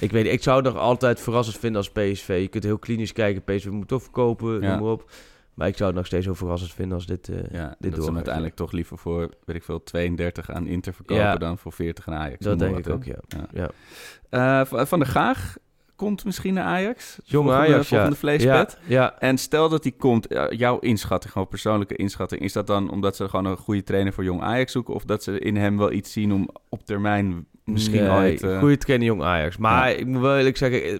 Ik 0.00 0.10
weet 0.10 0.26
ik 0.26 0.42
zou 0.42 0.56
het 0.64 0.72
nog 0.74 0.82
altijd 0.82 1.20
verrassend 1.20 1.58
vinden 1.58 1.76
als 1.80 1.90
PSV. 1.90 2.38
Je 2.40 2.48
kunt 2.48 2.64
heel 2.64 2.78
klinisch 2.78 3.12
kijken, 3.12 3.44
PSV 3.44 3.66
moet 3.66 3.88
toch 3.88 4.02
verkopen, 4.02 4.50
noem 4.50 4.60
maar 4.60 4.82
op. 4.82 5.10
Maar 5.54 5.68
ik 5.68 5.76
zou 5.76 5.88
het 5.88 5.98
nog 5.98 6.06
steeds 6.06 6.24
heel 6.24 6.34
verrassend 6.34 6.72
vinden 6.72 6.94
als 6.96 7.06
dit, 7.06 7.28
eh 7.28 7.36
Ja, 7.50 7.76
dit 7.78 7.96
dat 7.96 8.04
ze 8.04 8.12
uiteindelijk 8.14 8.54
toch 8.54 8.72
liever 8.72 8.98
voor, 8.98 9.30
weet 9.44 9.56
ik 9.56 9.62
veel, 9.64 9.82
32 9.82 10.50
aan 10.50 10.66
Inter 10.66 10.94
verkopen 10.94 11.22
Ja. 11.24 11.36
dan 11.36 11.58
voor 11.58 11.72
40 11.72 12.08
aan 12.08 12.14
Ajax. 12.14 12.44
Dat 12.44 12.58
denk 12.58 12.78
ik 12.78 12.88
ook, 12.88 13.04
ja. 13.04 13.18
Ja. 13.52 13.70
Eh, 14.30 14.66
van 14.66 14.86
van 14.86 14.98
der 14.98 15.08
Gaag 15.08 15.56
komt 15.96 16.24
misschien 16.24 16.54
naar 16.54 16.64
Ajax. 16.64 17.18
Volgende- 17.52 17.72
Ajax, 17.74 17.88
ja. 17.98 18.04
Ja, 18.42 18.52
ja. 18.86 19.14
En 19.18 19.38
stel 19.38 19.68
dat 19.68 19.82
die 19.82 19.94
komt, 19.98 20.26
jouw 20.50 20.78
inschatting, 20.78 21.32
gewoon 21.32 21.48
persoonlijke 21.48 21.96
inschatting, 21.96 22.40
is 22.40 22.52
dat 22.52 22.66
dan 22.66 22.90
omdat 22.90 23.16
ze 23.16 23.28
gewoon 23.28 23.44
een 23.44 23.56
goede 23.56 23.82
trainer 23.82 24.12
voor 24.12 24.24
jong 24.24 24.42
Ajax 24.42 24.72
zoeken? 24.72 24.94
Of 24.94 25.04
dat 25.04 25.22
ze 25.22 25.38
in 25.38 25.56
hem 25.56 25.78
wel 25.78 25.92
iets 25.92 26.12
zien 26.12 26.32
om 26.32 26.48
op 26.68 26.86
termijn 26.86 27.46
misschien 27.64 28.02
Nee, 28.02 28.10
ooit... 28.10 28.42
eh, 28.42 28.58
Goede 28.58 28.78
trainer, 28.78 29.06
jong 29.06 29.22
Ajax. 29.22 29.56
Maar 29.56 29.90
Ja. 29.90 29.96
ik 29.96 30.06
moet 30.06 30.20
wel 30.20 30.36
eerlijk 30.36 30.56
zeggen, 30.56 30.82
eh, 30.84 30.98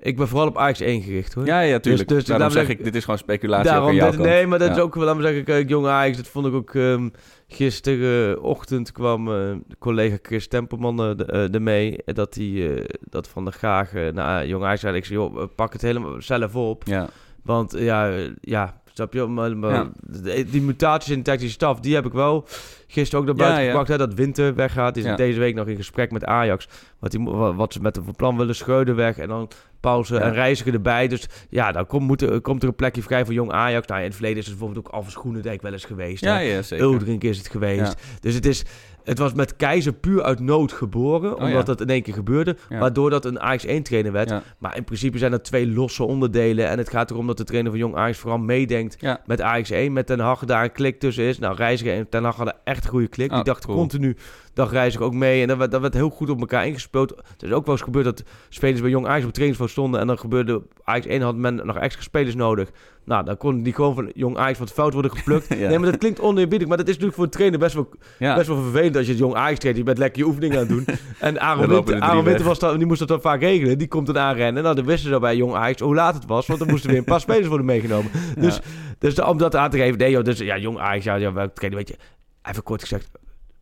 ik 0.00 0.16
ben 0.16 0.28
vooral 0.28 0.46
op 0.48 0.56
Ajax 0.58 0.80
1 0.80 1.02
gericht 1.02 1.34
hoor. 1.34 1.46
Ja, 1.46 1.60
ja, 1.60 1.78
tuurlijk. 1.78 2.08
dus 2.08 2.24
Daarom 2.24 2.38
daarom 2.48 2.50
zeg 2.50 2.66
zeg 2.66 2.76
ik, 2.78 2.84
dit 2.84 2.94
is 2.94 3.04
gewoon 3.04 3.18
speculatie 3.18 3.70
Daarom, 3.70 3.90
dit- 3.92 4.00
kant. 4.00 4.18
nee, 4.18 4.46
maar 4.46 4.58
dat 4.58 4.70
is 4.70 4.78
ook 4.82 4.94
wel, 4.94 5.04
laat 5.04 5.16
me 5.16 5.22
zeggen, 5.22 5.44
kijk, 5.44 5.68
jong 5.68 5.86
Ajax, 5.86 6.16
dat 6.16 6.28
vond 6.28 6.46
ik 6.46 6.52
ook 6.52 6.74
ehm 6.74 7.08
gisterenochtend 7.48 8.92
kwam 8.92 9.32
eh, 9.32 9.50
collega 9.78 10.16
Chris 10.22 10.48
Tempelman 10.48 11.00
eh, 11.00 11.10
eh, 11.44 11.54
ermee, 11.54 11.96
eh, 12.04 12.14
dat 12.14 12.34
hij 12.34 12.86
dat 13.00 13.28
van 13.28 13.44
de 13.44 13.50
graag 13.50 13.92
naar 14.12 14.46
jong 14.46 14.64
Ajax 14.64 14.80
zei. 14.80 14.96
Ik 14.96 15.04
zei, 15.04 15.18
joh, 15.18 15.42
pak 15.54 15.72
het 15.72 15.82
helemaal 15.82 16.22
zelf 16.22 16.54
op. 16.54 16.82
Ja, 16.86 17.08
Want 17.42 17.74
ja, 17.78 18.12
ja, 18.40 18.77
snap 18.98 19.12
je? 19.12 19.26
Maar, 19.26 19.56
maar 19.56 19.72
Ja. 19.72 19.90
de- 20.02 20.44
die 20.50 20.62
mutaties 20.62 21.10
in 21.10 21.16
de 21.18 21.24
technische 21.24 21.52
staf, 21.54 21.80
die 21.80 21.94
heb 21.94 22.06
ik 22.06 22.12
wel 22.12 22.46
gisteren 22.86 23.20
ook 23.20 23.26
naar 23.26 23.34
buiten 23.34 23.58
Ja, 23.58 23.64
ja. 23.64 23.70
gebracht. 23.70 23.88
Hè, 23.88 23.98
dat 24.06 24.14
Winter 24.14 24.54
weggaat. 24.54 24.94
Die 24.94 25.04
is 25.04 25.16
deze 25.16 25.38
week 25.38 25.54
nog 25.54 25.66
in 25.66 25.76
gesprek 25.76 26.10
met 26.10 26.24
Ajax. 26.24 26.68
Wat, 26.98 27.10
die, 27.10 27.20
wat 27.30 27.72
ze 27.72 27.80
met 27.80 27.96
hem 27.96 28.04
van 28.04 28.14
plan 28.16 28.36
willen. 28.36 28.54
Scheuden 28.54 28.96
weg 28.96 29.18
en 29.18 29.28
dan 29.28 29.48
pauze 29.80 30.18
en 30.18 30.32
reizigen 30.32 30.72
erbij. 30.72 31.08
Dus 31.08 31.26
ja, 31.50 31.72
dan 31.72 31.86
komt, 31.86 32.06
moet 32.06 32.22
er, 32.22 32.40
komt 32.40 32.62
er 32.62 32.68
een 32.68 32.74
plekje 32.74 33.02
vrij 33.02 33.24
voor 33.24 33.34
jong 33.34 33.52
Ajax. 33.52 33.86
Nou, 33.86 34.00
in 34.00 34.06
het 34.06 34.14
verleden 34.14 34.38
is 34.38 34.46
het 34.46 34.56
bijvoorbeeld 34.58 34.86
ook 34.86 34.92
Alves 34.94 35.14
Groenendijk 35.14 35.62
wel 35.62 35.72
eens 35.72 35.84
geweest. 35.84 36.24
ja, 36.24 36.34
hè. 36.34 36.40
ja 36.40 36.62
zeker. 36.62 36.84
Uldrink 36.86 37.22
is 37.24 37.38
het 37.38 37.48
geweest. 37.48 37.94
Dus 38.20 38.34
het 38.34 38.46
is... 38.46 38.64
Het 39.08 39.18
was 39.18 39.32
met 39.34 39.56
Keizer 39.56 39.92
puur 39.92 40.22
uit 40.22 40.40
nood 40.40 40.72
geboren, 40.72 41.30
Oh, 41.30 41.36
omdat 41.42 41.50
ja. 41.58 41.62
dat 41.62 41.80
in 41.80 41.88
één 41.88 42.02
keer 42.02 42.14
gebeurde. 42.14 42.56
Ja. 42.68 42.78
Waardoor 42.78 43.10
dat 43.10 43.24
een 43.24 43.40
Ajax 43.40 43.64
1 43.64 43.82
trainer 43.82 44.12
werd. 44.12 44.28
Ja. 44.30 44.42
Maar 44.58 44.76
in 44.76 44.84
principe 44.84 45.18
zijn 45.18 45.32
er 45.32 45.42
twee 45.42 45.68
losse 45.72 46.04
onderdelen. 46.04 46.68
En 46.68 46.78
het 46.78 46.90
gaat 46.90 47.10
erom 47.10 47.26
dat 47.26 47.36
de 47.36 47.44
trainer 47.44 47.70
van 47.70 47.80
Jong 47.80 47.94
Ajax 47.96 48.18
vooral 48.18 48.38
meedenkt 48.38 48.96
met 49.26 49.40
Ajax 49.40 49.70
1. 49.70 49.92
Met 49.92 50.06
Ten 50.06 50.20
Hag 50.20 50.44
daar 50.44 50.64
een 50.64 50.72
klik 50.72 50.98
tussen 51.00 51.24
is. 51.24 51.38
Nou, 51.38 51.56
Reiziger 51.56 51.94
en 51.94 52.08
Ten 52.08 52.24
Hag 52.24 52.36
hadden 52.36 52.54
echt 52.64 52.84
een 52.84 52.90
goede 52.90 53.08
klik. 53.08 53.28
Die 53.28 53.38
Oh, 53.38 53.44
dachten 53.44 53.66
cool. 53.68 53.78
continu, 53.78 54.16
dag 54.58 54.70
Reiziger 54.72 55.06
ook 55.06 55.14
mee. 55.14 55.42
En 55.42 55.48
dat 55.48 55.56
werd, 55.58 55.70
dat 55.70 55.80
werd 55.80 55.94
heel 55.94 56.08
goed 56.10 56.30
op 56.30 56.40
elkaar 56.40 56.66
ingespeeld. 56.66 57.10
Het 57.10 57.42
is 57.42 57.50
ook 57.52 57.64
wel 57.64 57.74
eens 57.74 57.84
gebeurd 57.84 58.04
dat 58.04 58.22
spelers 58.48 58.80
bij 58.80 58.90
Jong 58.90 59.06
Ajax 59.06 59.24
op 59.24 59.30
trainingsveld 59.32 59.70
stonden. 59.70 60.00
En 60.00 60.06
dan 60.06 60.18
gebeurde, 60.18 60.62
Ajax 60.84 61.06
1 61.06 61.20
had 61.22 61.36
men 61.36 61.54
nog 61.66 61.76
extra 61.76 62.02
spelers 62.02 62.34
nodig. 62.34 62.70
Nou, 63.04 63.24
dan 63.24 63.36
kon 63.36 63.62
die 63.62 63.72
gewoon 63.74 63.94
van 63.94 64.10
Jong 64.14 64.36
Ajax 64.36 64.58
het 64.58 64.72
veld 64.72 64.92
worden 64.92 65.10
geplukt. 65.10 65.46
Ja. 65.58 65.68
Nee, 65.68 65.78
maar 65.78 65.90
dat 65.90 66.00
klinkt 66.00 66.20
oneerbiedig. 66.20 66.68
Maar 66.68 66.76
dat 66.76 66.86
is 66.86 66.92
natuurlijk 66.98 67.16
voor 67.16 67.24
een 67.26 67.30
trainer 67.30 67.58
best 67.58 67.74
wel 67.74 67.88
Ja. 68.18 68.34
best 68.34 68.46
wel 68.48 68.62
vervelend 68.62 68.96
als 68.96 69.04
je 69.06 69.10
het 69.10 69.20
jong 69.20 69.34
Ajax 69.34 69.58
traint. 69.58 69.78
Je 69.78 69.84
bent 69.84 69.98
lekker 69.98 70.22
je 70.22 70.28
oefeningen 70.28 70.56
aan 70.58 70.66
het 70.66 70.68
doen. 70.68 70.84
En 71.18 71.40
Aaron 71.40 71.66
Winter, 71.68 71.94
er 71.94 72.00
Aaron 72.00 72.16
Winter 72.24 72.32
weg. 72.38 72.46
was 72.46 72.58
dan, 72.58 72.76
die 72.78 72.86
moest 72.86 72.98
dat 72.98 73.08
dan 73.08 73.20
vaak 73.20 73.40
regelen. 73.40 73.78
Die 73.78 73.88
komt 73.88 74.06
dan 74.06 74.18
aanrennen. 74.18 74.62
Nou, 74.62 74.74
dan 74.74 74.84
wisten 74.84 75.10
ze 75.12 75.18
bij 75.18 75.36
jong 75.36 75.54
Ajax 75.54 75.80
hoe 75.80 75.94
laat 75.94 76.14
het 76.14 76.26
was. 76.26 76.46
Want 76.46 76.58
dan 76.58 76.68
moesten 76.68 76.90
weer 76.90 76.98
een 76.98 77.04
paar 77.04 77.20
spelers 77.26 77.46
worden 77.46 77.66
meegenomen. 77.66 78.10
Dus, 78.38 78.60
dus 78.98 79.14
de- 79.14 79.26
om 79.26 79.38
dat 79.38 79.56
aan 79.56 79.70
te 79.70 79.76
geven. 79.78 79.98
Nee 79.98 80.10
joh, 80.10 80.24
dus 80.24 80.38
ja, 80.38 80.58
jong 80.58 80.78
Ajax, 80.78 81.04
ja, 81.04 81.14
ja 81.14 81.32
weet 81.58 81.88
je. 81.88 81.96
Even 82.42 82.62
kort 82.62 82.80
gezegd, 82.80 83.10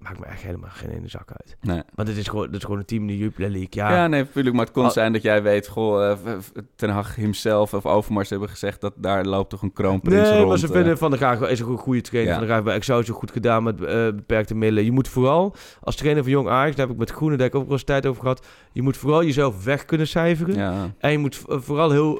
maakt 0.08 0.20
me 0.20 0.26
echt 0.26 0.42
helemaal 0.42 0.70
geen 0.72 0.90
ene 0.90 1.08
zak 1.08 1.28
uit. 1.30 1.56
Nee. 1.60 1.82
Want 1.94 2.08
het 2.08 2.16
is 2.16 2.28
gewoon, 2.28 2.46
het 2.46 2.54
is 2.56 2.62
gewoon 2.62 2.78
een 2.78 2.84
team 2.84 3.00
in 3.00 3.06
de 3.06 3.16
Jupiler 3.18 3.50
League. 3.50 3.68
Ja, 3.70 3.90
Ja, 3.90 4.06
nee, 4.06 4.22
natuurlijk. 4.22 4.56
Maar 4.56 4.64
het 4.64 4.74
kon 4.74 4.84
Al- 4.84 4.90
zijn 4.90 5.12
dat 5.12 5.22
jij 5.22 5.42
weet, 5.42 5.66
goh, 5.68 6.10
eh, 6.10 6.18
Ten 6.76 6.90
Hag 6.90 7.14
himself 7.14 7.74
of 7.74 7.86
Overmars 7.86 8.30
hebben 8.30 8.48
gezegd 8.48 8.80
dat 8.80 8.92
daar 8.96 9.24
loopt 9.24 9.50
toch 9.50 9.62
een 9.62 9.72
kroonprins 9.72 10.28
Nee, 10.28 10.36
rond. 10.36 10.48
maar 10.48 10.58
ze 10.58 10.66
eh. 10.66 10.72
vinden 10.72 10.98
Van 10.98 11.10
der 11.10 11.18
Graag 11.18 11.40
is 11.40 11.60
een 11.60 11.76
goede 11.76 12.00
trainer. 12.00 12.32
Ja. 12.32 12.38
Van 12.38 12.46
der 12.46 12.54
Graag 12.56 12.66
bij 12.66 12.74
Excelsior 12.74 13.16
goed 13.16 13.30
gedaan 13.30 13.62
met 13.62 13.80
eh, 13.84 13.94
beperkte 14.04 14.54
middelen. 14.54 14.84
Je 14.84 14.92
moet 14.92 15.08
vooral, 15.08 15.54
als 15.80 15.96
trainer 15.96 16.22
van 16.22 16.32
Jong 16.32 16.48
Ajax, 16.48 16.76
daar 16.76 16.84
heb 16.86 16.94
ik 16.94 17.00
met 17.00 17.10
Groenendijk 17.10 17.54
ook 17.54 17.64
wel 17.64 17.72
eens 17.72 17.84
tijd 17.84 18.06
over 18.06 18.22
gehad. 18.22 18.46
Je 18.72 18.82
moet 18.82 18.96
vooral 18.96 19.24
jezelf 19.24 19.64
weg 19.64 19.84
kunnen 19.84 20.06
cijferen. 20.08 20.54
Ja, 20.54 20.90
En 20.98 21.10
je 21.10 21.18
moet 21.18 21.42
vooral 21.46 21.90
heel, 21.90 22.18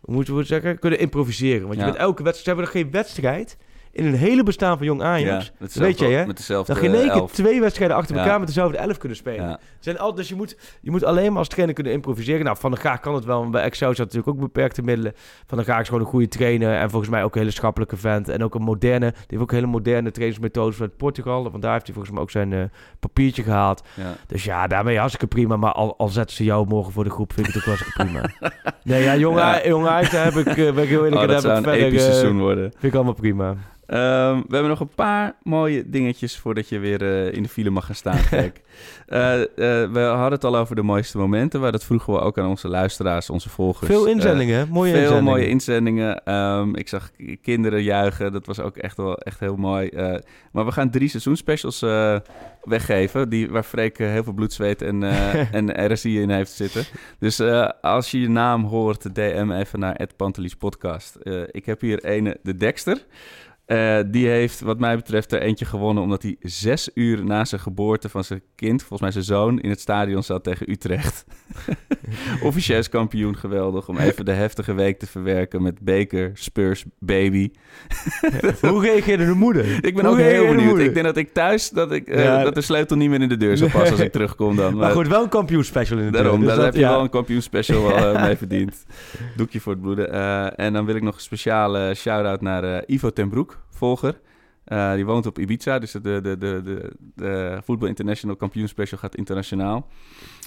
hoe 0.00 0.14
moeten 0.14 0.32
we 0.32 0.38
het 0.38 0.48
zeggen, 0.48 0.78
kunnen 0.78 0.98
improviseren. 0.98 1.66
Want 1.66 1.78
je 1.78 1.84
bent 1.84 1.96
elke 1.96 2.22
wedstrijd, 2.22 2.36
ze 2.36 2.48
hebben 2.48 2.64
nog 2.64 2.74
geen 2.74 2.90
wedstrijd 2.90 3.56
in 3.92 4.06
een 4.06 4.14
hele 4.14 4.42
bestaan 4.42 4.76
van 4.76 4.86
Jong 4.86 5.02
Ajax. 5.02 5.52
met 5.58 5.74
weet 5.74 5.98
je, 5.98 6.06
hè? 6.06 6.26
Met 6.26 6.36
dezelfde 6.36 6.72
Dan 6.72 6.82
geen 6.82 6.94
één 6.94 7.10
keer 7.10 7.22
twee 7.26 7.60
wedstrijden 7.60 7.96
achter 7.96 8.14
Ja. 8.16 8.22
elkaar 8.22 8.38
met 8.38 8.48
dezelfde 8.48 8.76
elf 8.76 8.98
kunnen 8.98 9.16
spelen. 9.18 9.48
Ja. 9.48 9.58
Zijn 9.80 9.98
al, 9.98 10.14
dus 10.14 10.28
je 10.28 10.34
moet, 10.34 10.56
je 10.80 10.90
moet 10.90 11.04
alleen 11.04 11.28
maar 11.30 11.38
als 11.38 11.48
trainer 11.48 11.74
kunnen 11.74 11.92
improviseren. 11.92 12.44
Nou, 12.44 12.56
Van 12.56 12.70
der 12.70 12.80
Gaag 12.80 13.00
kan 13.00 13.14
het 13.14 13.24
wel. 13.24 13.38
want 13.40 13.50
Bij 13.50 13.62
Excelsior 13.62 14.06
had 14.06 14.14
natuurlijk 14.14 14.36
ook 14.42 14.52
beperkte 14.52 14.82
middelen. 14.82 15.12
Van 15.46 15.58
der 15.58 15.66
Gaag 15.66 15.80
is 15.80 15.86
gewoon 15.88 16.02
een 16.02 16.08
goede 16.10 16.28
trainer. 16.28 16.74
En 16.74 16.90
volgens 16.90 17.10
mij 17.10 17.24
ook 17.24 17.32
een 17.34 17.40
hele 17.40 17.52
schappelijke 17.52 17.96
vent. 17.96 18.28
En 18.28 18.44
ook 18.44 18.54
een 18.54 18.62
moderne... 18.62 19.10
Die 19.10 19.24
heeft 19.26 19.42
ook 19.42 19.52
hele 19.52 19.66
moderne 19.66 20.10
trainingsmethodes 20.10 20.76
vanuit 20.76 20.96
Portugal. 20.96 21.50
Want 21.50 21.62
daar 21.62 21.72
heeft 21.72 21.84
hij 21.84 21.94
volgens 21.94 22.14
mij 22.14 22.22
ook 22.22 22.30
zijn 22.30 22.52
eh, 22.52 22.62
papiertje 23.00 23.42
gehaald. 23.42 23.82
Ja. 23.94 24.14
Dus 24.26 24.44
ja, 24.44 24.66
daarmee 24.66 24.96
hartstikke 24.98 25.26
prima. 25.26 25.56
Maar 25.56 25.72
al, 25.72 25.94
al 25.98 26.08
zetten 26.08 26.36
ze 26.36 26.44
jou 26.44 26.66
morgen 26.68 26.92
voor 26.92 27.04
de 27.04 27.10
groep, 27.10 27.32
vind 27.32 27.46
ik 27.48 27.54
het 27.54 27.62
ook 27.62 27.68
hartstikke 27.68 28.04
prima. 28.04 28.50
nee, 28.84 29.02
ja, 29.02 29.16
jongen, 29.16 29.42
Ja. 29.42 29.66
jongen 29.66 29.90
Ajax, 29.90 30.10
daar 30.10 30.24
heb 30.24 30.34
ik, 30.46 30.54
ben 30.74 30.82
ik 30.82 30.88
heel 30.88 31.04
eerlijk. 31.04 31.14
Oh, 31.14 31.20
dat 31.20 31.28
daar 31.28 31.40
zou 31.40 31.54
heb 31.54 31.66
een 31.66 31.72
ik 31.72 31.80
episch 31.80 31.90
verder, 31.90 32.08
eh, 32.08 32.14
seizoen 32.20 32.38
worden. 32.40 32.70
Vind 32.70 32.82
ik 32.82 32.94
allemaal 32.94 33.12
prima. 33.14 33.56
Ehm, 33.90 34.36
we 34.36 34.52
hebben 34.54 34.68
nog 34.68 34.80
een 34.80 34.94
paar 34.94 35.36
mooie 35.42 35.90
dingetjes 35.90 36.38
voordat 36.38 36.68
je 36.68 36.78
weer 36.78 37.02
eh, 37.02 37.32
in 37.32 37.42
de 37.42 37.48
file 37.48 37.70
mag 37.70 37.86
gaan 37.86 37.94
staan. 37.94 38.20
Kijk. 38.30 38.62
Eh, 39.06 39.40
eh, 39.42 39.48
we 39.92 40.00
hadden 40.00 40.32
het 40.32 40.44
al 40.44 40.56
over 40.56 40.76
de 40.76 40.82
mooiste 40.82 41.18
momenten. 41.18 41.60
Maar 41.60 41.72
dat 41.72 41.84
vroegen 41.84 42.12
we 42.12 42.20
ook 42.20 42.38
aan 42.38 42.48
onze 42.48 42.68
luisteraars, 42.68 43.30
onze 43.30 43.48
volgers. 43.48 43.90
Veel 43.90 44.06
inzendingen, 44.06 44.58
hè? 44.58 44.66
mooie 44.66 44.90
veel 44.90 45.00
inzendingen. 45.00 45.32
mooie 45.32 45.48
inzendingen. 45.48 46.24
Ehm, 46.24 46.74
ik 46.74 46.88
zag 46.88 47.10
kinderen 47.42 47.82
juichen. 47.82 48.32
Dat 48.32 48.46
was 48.46 48.60
ook 48.60 48.76
echt 48.76 48.96
wel 48.96 49.18
echt 49.18 49.40
heel 49.40 49.56
mooi. 49.56 49.90
Maar 50.52 50.64
we 50.64 50.72
gaan 50.72 50.90
drie 50.90 51.08
seizoensspecials 51.08 51.80
weggeven. 52.62 53.28
Die, 53.28 53.50
waar 53.50 53.62
Freek 53.62 53.98
heel 53.98 54.24
veel 54.24 54.32
bloed, 54.32 54.52
zweet 54.52 54.82
en, 54.82 55.02
en 55.58 55.92
RSI 55.92 56.20
in 56.20 56.30
heeft 56.30 56.52
zitten. 56.52 56.84
Dus 57.18 57.40
als 57.80 58.10
je 58.10 58.20
je 58.20 58.28
naam 58.28 58.64
hoort, 58.64 59.14
DM 59.14 59.50
even 59.50 59.78
naar 59.78 59.94
Ed 59.94 60.16
Pantelis 60.16 60.54
podcast. 60.54 61.18
Ik 61.50 61.66
heb 61.66 61.80
hier 61.80 62.04
ene, 62.04 62.38
de 62.42 62.56
Dexter. 62.56 63.06
Eh, 63.70 63.98
die 64.06 64.28
heeft, 64.28 64.60
wat 64.60 64.78
mij 64.78 64.96
betreft, 64.96 65.32
er 65.32 65.40
eentje 65.40 65.64
gewonnen... 65.64 66.02
omdat 66.02 66.22
hij 66.22 66.36
zes 66.40 66.90
uur 66.94 67.24
na 67.24 67.44
zijn 67.44 67.60
geboorte 67.60 68.08
van 68.08 68.24
zijn 68.24 68.42
kind... 68.54 68.80
volgens 68.80 69.00
mij 69.00 69.10
zijn 69.10 69.24
zoon, 69.24 69.60
in 69.60 69.70
het 69.70 69.80
stadion 69.80 70.22
zat 70.22 70.44
tegen 70.44 70.70
Utrecht. 70.70 71.24
Officieus 72.42 72.88
kampioen, 72.88 73.36
geweldig. 73.36 73.88
Om 73.88 73.98
even 73.98 74.24
de 74.24 74.32
heftige 74.32 74.72
week 74.74 74.98
te 74.98 75.06
verwerken 75.06 75.62
met 75.62 75.80
beker, 75.80 76.30
Spurs, 76.34 76.84
baby. 76.98 77.50
Hoe 78.60 78.80
reageerde 78.82 79.26
de 79.26 79.32
moeder? 79.34 79.64
Ik 79.86 79.94
ben 79.94 80.04
Hoe 80.04 80.14
ook 80.14 80.20
heel 80.20 80.46
de 80.46 80.54
benieuwd. 80.54 80.78
Ik 80.78 80.94
denk 80.94 81.06
dat 81.06 81.16
ik 81.16 81.32
thuis, 81.32 81.70
dat, 81.70 81.92
ik, 81.92 82.08
eh, 82.08 82.24
Ja. 82.24 82.42
dat 82.42 82.54
de 82.54 82.60
sleutel 82.60 82.96
niet 82.96 83.10
meer 83.10 83.20
in 83.20 83.28
de 83.28 83.36
deur 83.36 83.56
zal 83.56 83.68
passen 83.68 83.90
als 83.90 84.00
ik 84.00 84.12
terugkom 84.12 84.56
dan. 84.56 84.76
Maar 84.76 84.90
goed, 84.90 85.08
wel 85.08 85.22
een 85.22 85.28
kampioenspecial 85.28 85.98
in 85.98 86.04
de 86.04 86.10
Daarom, 86.10 86.38
dus 86.40 86.48
daar 86.48 86.56
dat- 86.56 86.64
heb 86.64 86.74
je 86.74 86.80
wel 86.80 87.00
een 87.02 87.10
kampioenspecial 87.10 87.82
wel 87.82 88.14
eh, 88.14 88.22
mee 88.22 88.36
verdiend. 88.36 88.84
Doekje 89.36 89.60
voor 89.60 89.72
het 89.72 89.80
bloeden. 89.82 90.12
En 90.56 90.72
dan 90.72 90.84
wil 90.86 90.94
ik 90.94 91.02
nog 91.02 91.14
een 91.14 91.20
speciale 91.20 91.94
shout-out 91.94 92.40
naar 92.40 92.82
Ivo 92.86 93.10
ten 93.10 93.28
Broek, 93.28 93.58
volger. 93.70 94.20
Eh, 94.70 94.94
die 94.94 95.06
woont 95.06 95.26
op 95.26 95.38
Ibiza, 95.38 95.78
dus 95.78 95.92
de, 95.92 96.00
de, 96.00 96.20
de, 96.20 96.36
de, 96.38 96.92
de 97.14 97.60
Voetbal 97.64 97.88
International 97.88 98.36
kampioenspecial 98.36 98.98
gaat 98.98 99.16
internationaal. 99.16 99.88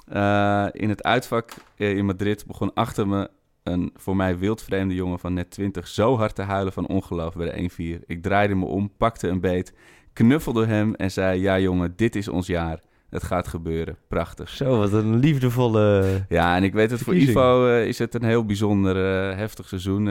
Eh, 0.08 0.68
in 0.72 0.90
het 0.90 1.04
uitvak 1.04 1.52
eh, 1.78 1.98
in 1.98 2.06
Madrid 2.06 2.46
begon 2.48 2.74
achter 2.74 3.08
me 3.08 3.30
een 3.64 3.92
voor 3.96 4.16
mij 4.16 4.38
wildvreemde 4.38 4.94
jongen 4.94 5.20
van 5.20 5.34
net 5.34 5.52
20 5.52 5.88
zo 5.88 6.18
hard 6.18 6.36
te 6.36 6.42
huilen 6.42 6.74
van 6.74 6.88
ongeloof 6.88 7.36
bij 7.36 7.52
de 7.52 8.00
1-4. 8.00 8.06
Ik 8.06 8.22
draaide 8.22 8.56
me 8.56 8.66
om, 8.66 8.92
pakte 8.98 9.28
een 9.28 9.40
beet, 9.40 9.74
knuffelde 10.14 10.66
hem 10.66 10.96
en 10.96 11.12
zei: 11.12 11.42
Ja, 11.42 11.60
jongen, 11.60 11.94
dit 11.96 12.16
is 12.16 12.28
ons 12.28 12.48
jaar. 12.48 12.80
Het 13.10 13.24
gaat 13.24 13.48
gebeuren. 13.48 13.98
Prachtig. 14.08 14.50
Zo, 14.50 14.78
wat 14.78 14.94
een 14.94 15.16
liefdevolle... 15.16 16.26
Ja, 16.30 16.56
en 16.56 16.64
ik 16.64 16.74
weet 16.74 16.92
het 16.92 17.02
voor. 17.02 17.16
Ivo 17.16 17.78
is 17.78 18.00
het 18.00 18.14
een 18.14 18.24
heel 18.24 18.46
bijzonder 18.46 18.96
heftig 19.38 19.68
seizoen. 19.68 20.04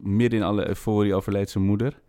Midden 0.00 0.38
in 0.38 0.44
alle 0.44 0.68
euforie 0.68 1.14
overleed 1.14 1.50
zijn 1.50 1.64
moeder. 1.64 2.00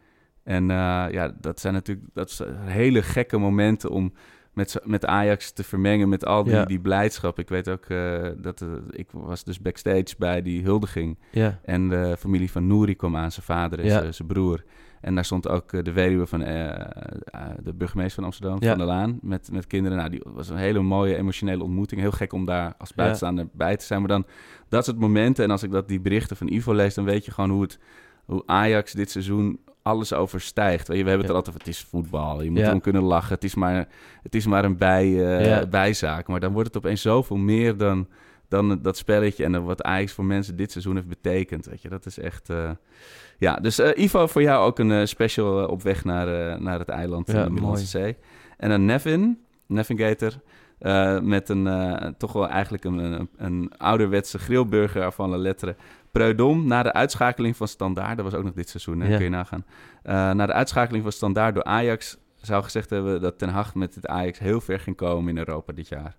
En 0.48 0.72
eh, 0.72 1.06
ja, 1.12 1.34
dat 1.42 1.60
zijn 1.60 1.74
natuurlijk 1.74 2.08
dat 2.14 2.32
zijn 2.32 2.56
hele 2.66 3.02
gekke 3.04 3.38
momenten 3.38 3.90
om 3.90 4.14
met, 4.54 4.80
met 4.84 5.06
Ajax 5.06 5.52
te 5.52 5.64
vermengen 5.64 6.10
met 6.10 6.26
al 6.26 6.44
die, 6.44 6.54
Ja. 6.54 6.66
die 6.66 6.80
blijdschap. 6.80 7.40
Ik 7.40 7.50
weet 7.50 7.70
ook 7.70 7.86
eh, 7.86 8.28
dat 8.38 8.62
eh, 8.62 8.68
ik 8.90 9.08
was 9.12 9.44
dus 9.44 9.60
backstage 9.62 10.16
bij 10.18 10.42
die 10.42 10.64
huldiging. 10.64 11.18
Ja. 11.32 11.60
En 11.64 11.90
de 11.90 12.16
familie 12.20 12.52
van 12.52 12.68
Nouri 12.68 12.96
kwam 12.96 13.16
aan, 13.16 13.32
zijn 13.32 13.46
vader 13.46 13.80
en 13.80 13.86
Ja. 13.86 14.00
zijn- 14.00 14.14
zijn 14.14 14.28
broer. 14.28 14.64
En 15.02 15.16
daar 15.16 15.26
stond 15.26 15.48
ook 15.48 15.84
de 15.86 15.92
weduwe 15.92 16.28
van 16.28 16.40
de 16.40 17.74
burgemeester 17.76 18.16
van 18.16 18.24
Amsterdam. 18.24 18.64
Van 18.64 18.78
der 18.78 18.88
Laan, 18.88 19.20
met, 19.22 19.50
met 19.52 19.68
kinderen. 19.68 19.98
Nou, 19.98 20.10
die 20.10 20.22
was 20.26 20.50
een 20.50 20.58
hele 20.58 20.82
mooie 20.82 21.16
emotionele 21.18 21.64
ontmoeting. 21.64 22.02
Heel 22.02 22.12
gek 22.12 22.34
om 22.34 22.46
daar 22.46 22.74
als 22.78 22.94
buitenstaander 22.94 23.48
bij 23.54 23.78
te 23.78 23.86
zijn. 23.86 24.00
Maar 24.00 24.10
dan, 24.10 24.26
dat 24.70 24.86
soort 24.86 25.00
momenten. 25.00 25.44
En 25.44 25.52
als 25.52 25.64
ik 25.64 25.72
dat, 25.72 25.88
die 25.88 26.00
berichten 26.00 26.38
van 26.38 26.48
Ivo 26.52 26.74
lees, 26.74 26.94
dan 26.94 27.06
weet 27.06 27.26
je 27.26 27.32
gewoon 27.32 27.50
hoe, 27.50 27.62
het, 27.62 27.80
hoe 28.26 28.44
Ajax 28.46 28.92
dit 28.92 29.12
seizoen 29.12 29.60
alles 29.88 30.14
overstijgt. 30.14 30.88
Weet 30.88 30.98
je, 30.98 31.04
we 31.04 31.10
hebben 31.10 31.28
het 31.28 31.36
er 31.36 31.42
altijd 31.42 31.56
over, 31.56 31.68
het 31.68 31.78
is 31.78 31.88
voetbal. 31.90 32.42
Je 32.42 32.52
moet 32.52 32.60
erom 32.60 32.82
kunnen 32.82 33.02
lachen. 33.02 33.34
Het 33.34 33.44
is 33.44 33.56
maar, 33.56 33.88
het 34.24 34.36
is 34.36 34.46
maar 34.46 34.66
een 34.66 34.78
bij, 34.78 35.38
eh, 35.38 35.70
bijzaak. 35.70 36.28
Maar 36.28 36.40
dan 36.40 36.52
wordt 36.54 36.68
het 36.68 36.78
opeens 36.78 37.02
zoveel 37.02 37.38
meer 37.38 37.78
dan, 37.78 38.08
dan 38.48 38.80
dat 38.82 38.98
spelletje 38.98 39.44
en 39.44 39.64
wat 39.64 39.84
Ajax 39.84 40.12
voor 40.12 40.26
mensen 40.26 40.56
dit 40.56 40.72
seizoen 40.72 40.96
heeft 40.96 41.08
betekend. 41.08 41.66
Weet 41.66 41.82
je, 41.82 41.90
dat 41.90 42.06
is 42.06 42.20
echt... 42.20 42.50
eh, 42.50 42.70
ja, 43.38 43.56
dus 43.56 43.80
eh, 43.80 44.04
Ivo, 44.04 44.28
voor 44.28 44.42
jou 44.42 44.66
ook 44.66 44.80
een 44.80 45.08
special 45.08 45.68
op 45.68 45.82
weg 45.82 46.04
naar, 46.04 46.62
naar 46.62 46.80
het 46.80 46.90
eiland 46.90 47.32
Ja, 47.32 47.44
de 47.44 47.50
Middellandse 47.50 47.86
Zee. 47.86 48.18
En 48.58 48.70
dan 48.70 48.86
Nevin, 48.86 49.40
Navigator, 49.66 50.32
eh, 50.80 51.20
met 51.20 51.50
een 51.50 52.16
toch 52.18 52.34
wel 52.34 52.48
eigenlijk 52.50 52.84
een, 52.84 52.98
een, 52.98 53.30
een 53.38 53.72
ouderwetse 53.78 54.40
grillburger 54.40 55.12
van 55.12 55.30
la 55.30 55.38
lettre. 55.38 55.76
Preudom, 56.18 56.68
na 56.68 56.84
de 56.84 56.94
uitschakeling 56.94 57.58
van 57.58 57.68
Standaard, 57.68 58.16
dat 58.16 58.26
was 58.26 58.34
ook 58.34 58.44
nog 58.44 58.54
dit 58.54 58.70
seizoen, 58.70 59.00
hè, 59.00 59.08
Ja. 59.08 59.16
kun 59.16 59.24
je 59.26 59.32
nagaan. 59.32 59.66
Uh, 60.06 60.14
na 60.32 60.46
de 60.46 60.54
uitschakeling 60.54 61.04
van 61.04 61.12
Standaard 61.12 61.54
door 61.54 61.64
Ajax 61.64 62.18
zou 62.42 62.64
gezegd 62.64 62.90
hebben 62.90 63.22
dat 63.22 63.38
Ten 63.38 63.50
Hag 63.50 63.76
met 63.76 63.96
het 63.96 64.08
Ajax 64.08 64.40
heel 64.40 64.62
ver 64.62 64.80
ging 64.80 64.96
komen 64.96 65.30
in 65.30 65.38
Europa 65.38 65.74
dit 65.74 65.88
jaar. 65.88 66.16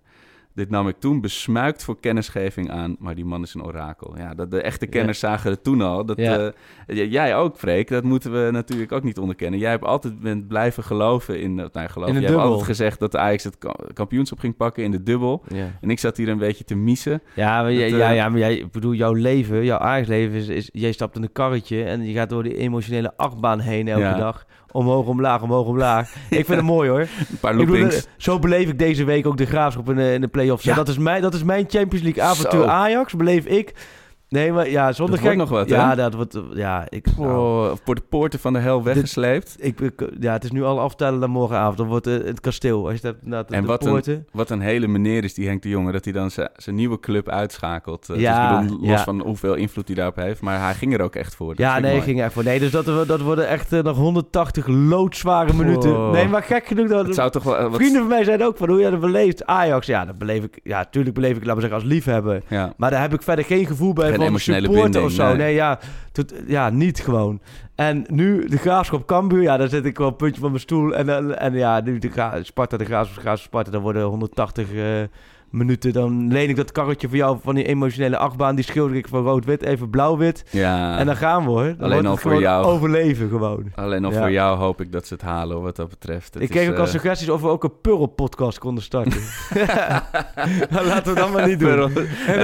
Dit 0.59 0.69
nam 0.69 0.87
ik 0.87 0.95
toen 0.99 1.21
besmuikt 1.21 1.83
voor 1.83 1.99
kennisgeving 1.99 2.71
aan, 2.71 2.95
maar 2.99 3.15
die 3.15 3.25
man 3.25 3.43
is 3.43 3.53
een 3.53 3.63
orakel. 3.63 4.17
Ja, 4.17 4.33
dat, 4.33 4.51
de 4.51 4.61
echte 4.61 4.87
kenners 4.87 5.19
ja. 5.19 5.27
zagen 5.29 5.51
het 5.51 5.63
toen 5.63 5.81
al. 5.81 6.05
Dat, 6.05 6.17
ja. 6.17 6.53
uh, 6.87 7.11
jij 7.11 7.35
ook, 7.35 7.57
Freek, 7.57 7.87
dat 7.87 8.03
moeten 8.03 8.31
we 8.31 8.51
natuurlijk 8.51 8.91
ook 8.91 9.03
niet 9.03 9.17
onderkennen. 9.17 9.59
Jij 9.59 9.69
hebt 9.69 9.83
altijd 9.83 10.19
bent 10.19 10.47
blijven 10.47 10.83
geloven 10.83 11.41
in... 11.41 11.55
Nou. 11.55 11.69
In 11.73 12.13
Jij 12.13 12.21
hebt 12.21 12.35
altijd 12.35 12.63
gezegd 12.63 12.99
dat 12.99 13.15
Ajax 13.15 13.43
het 13.43 13.57
kampioenschap 13.93 14.39
ging 14.39 14.57
pakken 14.57 14.83
in 14.83 14.91
de 14.91 15.03
dubbel. 15.03 15.43
Ja. 15.47 15.67
En 15.81 15.89
ik 15.89 15.99
zat 15.99 16.17
hier 16.17 16.29
een 16.29 16.37
beetje 16.37 16.63
te 16.63 16.75
missen. 16.75 17.21
Ja, 17.35 17.61
maar, 17.61 17.71
dat, 17.71 17.89
ja, 17.89 18.09
ja, 18.09 18.29
maar 18.29 18.39
jij, 18.39 18.55
ik 18.55 18.71
bedoel, 18.71 18.93
jouw 18.93 19.13
leven, 19.13 19.65
jouw 19.65 19.79
Ajax-leven 19.79 20.37
is, 20.37 20.47
is... 20.47 20.69
Jij 20.71 20.91
stapt 20.91 21.15
in 21.15 21.23
een 21.23 21.31
karretje 21.31 21.83
en 21.83 22.05
je 22.05 22.13
gaat 22.13 22.29
door 22.29 22.43
die 22.43 22.57
emotionele 22.57 23.17
achtbaan 23.17 23.59
heen 23.59 23.87
elke 23.87 24.19
dag 24.19 24.45
omhoog, 24.71 25.05
omlaag, 25.05 25.41
omhoog, 25.41 25.67
omlaag. 25.67 26.13
Ik 26.29 26.45
vind 26.45 26.47
het 26.47 26.61
mooi 26.61 26.89
hoor. 26.89 26.99
Een 26.99 27.37
paar 27.39 27.55
loopings. 27.55 28.07
Zo 28.17 28.39
beleef 28.39 28.69
ik 28.69 28.79
deze 28.79 29.03
week 29.03 29.27
ook 29.27 29.37
de 29.37 29.45
graafschap 29.45 29.89
in 29.89 29.95
de, 29.95 30.13
in 30.13 30.21
de 30.21 30.27
play-offs. 30.27 30.63
Ja. 30.63 30.75
Dat, 30.75 30.87
is 30.87 30.97
mijn, 30.97 31.21
dat 31.21 31.33
is 31.33 31.43
mijn 31.43 31.65
Champions 31.67 32.03
League 32.03 32.23
avontuur. 32.23 32.61
Zo. 32.61 32.67
Ajax 32.67 33.13
beleef 33.13 33.45
ik. 33.45 33.73
Nee, 34.29 34.51
maar 34.51 34.69
ja, 34.69 34.91
zonder 34.91 35.19
dat 35.19 35.27
gek... 35.27 35.37
nog 35.37 35.49
wat, 35.49 35.69
Ja, 35.69 35.89
hè? 35.89 35.95
dat 35.95 36.13
wordt... 36.13 36.39
Ja, 36.53 36.85
ik... 36.89 37.07
Oh, 37.17 37.71
voor 37.83 37.95
de 37.95 38.01
poorten 38.09 38.39
van 38.39 38.53
de 38.53 38.59
hel 38.59 38.83
weggesleept. 38.83 39.61
Dit, 39.61 39.81
ik, 39.81 40.09
ja, 40.19 40.33
het 40.33 40.43
is 40.43 40.51
nu 40.51 40.63
al 40.63 40.79
aftellen 40.79 41.19
naar 41.19 41.29
morgenavond. 41.29 41.77
Dan 41.77 41.87
wordt 41.87 42.05
het, 42.05 42.25
het 42.25 42.39
kasteel. 42.39 42.89
Als 42.89 43.01
je 43.01 43.07
hebt, 43.07 43.25
nou, 43.25 43.43
de, 43.47 43.55
en 43.55 43.61
de 43.61 43.67
wat, 43.67 43.79
poorten. 43.79 44.13
Een, 44.13 44.25
wat 44.31 44.49
een 44.49 44.61
hele 44.61 44.87
meneer 44.87 45.23
is 45.23 45.33
die 45.33 45.47
Henk 45.47 45.61
de 45.61 45.69
Jonge... 45.69 45.91
dat 45.91 46.03
hij 46.03 46.13
dan 46.13 46.31
zijn 46.55 46.75
nieuwe 46.75 46.99
club 46.99 47.29
uitschakelt. 47.29 48.07
Ja, 48.13 48.59
dus 48.59 48.67
bedoel, 48.67 48.79
los 48.79 48.89
ja. 48.89 49.03
van 49.03 49.21
hoeveel 49.21 49.53
invloed 49.53 49.87
hij 49.87 49.95
daarop 49.95 50.15
heeft. 50.15 50.41
Maar 50.41 50.59
hij 50.61 50.73
ging 50.73 50.93
er 50.93 51.01
ook 51.01 51.15
echt 51.15 51.35
voor. 51.35 51.47
Dat 51.47 51.57
ja, 51.57 51.79
nee, 51.79 51.91
mooi. 51.91 52.03
ging 52.03 52.21
echt 52.21 52.33
voor. 52.33 52.43
Nee, 52.43 52.59
dus 52.59 52.71
dat, 52.71 52.85
dat 52.85 53.21
worden 53.21 53.47
echt 53.47 53.73
uh, 53.73 53.81
nog 53.83 53.97
180 53.97 54.67
loodzware 54.67 55.53
minuten. 55.53 56.11
Nee, 56.11 56.27
maar 56.27 56.43
gek 56.43 56.67
genoeg... 56.67 56.87
Dat, 56.87 57.05
het 57.05 57.15
zou 57.15 57.31
toch 57.31 57.43
wel, 57.43 57.71
Vrienden 57.71 57.99
van 57.99 58.09
mij 58.09 58.23
zeiden 58.23 58.47
ook 58.47 58.57
van 58.57 58.69
hoe 58.69 58.79
jij 58.79 58.89
dat 58.89 58.99
beleeft. 58.99 59.45
Ajax, 59.45 59.87
ja, 59.87 60.05
dat 60.05 60.17
beleef 60.17 60.43
ik... 60.43 60.59
Ja, 60.63 60.85
tuurlijk 60.85 61.15
beleef 61.15 61.35
ik, 61.35 61.45
laten 61.45 61.55
we 61.55 61.61
zeggen, 61.61 61.79
als 61.79 61.89
liefhebber. 61.89 62.41
Ja. 62.47 62.73
Maar 62.77 62.91
daar 62.91 63.01
heb 63.01 63.13
ik 63.13 63.21
verder 63.21 63.45
geen 63.45 63.65
gevoel 63.65 63.93
bij 63.93 64.17
geen 64.19 64.29
emotionele 64.29 64.69
binding, 64.69 65.05
of 65.05 65.11
zo. 65.11 65.27
Nee, 65.27 65.35
nee 65.35 65.53
ja, 65.53 65.79
tot, 66.11 66.33
ja, 66.47 66.69
niet 66.69 66.99
gewoon. 66.99 67.41
En 67.75 68.05
nu 68.07 68.47
de 68.47 68.57
Graafschap 68.57 69.05
Cambuur, 69.05 69.41
ja, 69.41 69.57
daar 69.57 69.69
zit 69.69 69.85
ik 69.85 69.97
wel 69.97 70.07
een 70.07 70.15
puntje 70.15 70.41
van 70.41 70.49
mijn 70.49 70.61
stoel. 70.61 70.95
En, 70.95 71.09
en, 71.09 71.39
en 71.39 71.53
ja, 71.53 71.81
nu 71.81 71.99
de 71.99 72.39
Sparta, 72.41 72.77
de 72.77 72.85
Graafschap, 72.85 73.21
Graafschap 73.21 73.47
Sparta, 73.47 73.71
dan 73.71 73.81
worden 73.81 74.03
180 74.03 74.71
uh, 74.71 74.83
minuten. 75.51 75.93
Dan 75.93 76.31
leen 76.31 76.49
ik 76.49 76.55
dat 76.55 76.71
karretje 76.71 77.07
voor 77.07 77.17
jou 77.17 77.37
van 77.43 77.55
die 77.55 77.65
emotionele 77.65 78.17
achtbaan. 78.17 78.55
Die 78.55 78.63
schilder 78.63 78.95
ik 78.95 79.07
van 79.07 79.23
rood-wit, 79.23 79.63
even 79.63 79.89
blauw-wit. 79.89 80.43
Ja. 80.51 80.97
En 80.97 81.05
dan 81.05 81.15
gaan 81.15 81.43
we 81.43 81.49
hoor. 81.49 81.75
Dan 81.77 81.91
Alleen 81.91 82.05
al 82.05 82.17
voor 82.17 82.39
jou. 82.39 82.65
Overleven 82.65 83.29
gewoon. 83.29 83.71
Alleen 83.75 84.05
al 84.05 84.11
ja. 84.11 84.19
voor 84.19 84.31
jou 84.31 84.57
hoop 84.57 84.81
ik 84.81 84.91
dat 84.91 85.07
ze 85.07 85.13
het 85.13 85.23
halen 85.23 85.61
wat 85.61 85.75
dat 85.75 85.89
betreft. 85.89 86.33
Het 86.33 86.43
ik 86.43 86.49
kreeg 86.49 86.63
is, 86.63 86.69
ook 86.69 86.77
al 86.77 86.83
uh... 86.83 86.89
suggesties 86.89 87.29
of 87.29 87.41
we 87.41 87.47
ook 87.47 87.63
een 87.63 87.81
Purl-podcast 87.81 88.59
konden 88.59 88.83
starten. 88.83 89.21
nou, 90.71 90.85
laten 90.85 91.13
we 91.13 91.19
dat 91.19 91.31
maar 91.31 91.47
niet 91.47 91.59
doen. 91.59 91.69
Purl, 91.69 91.89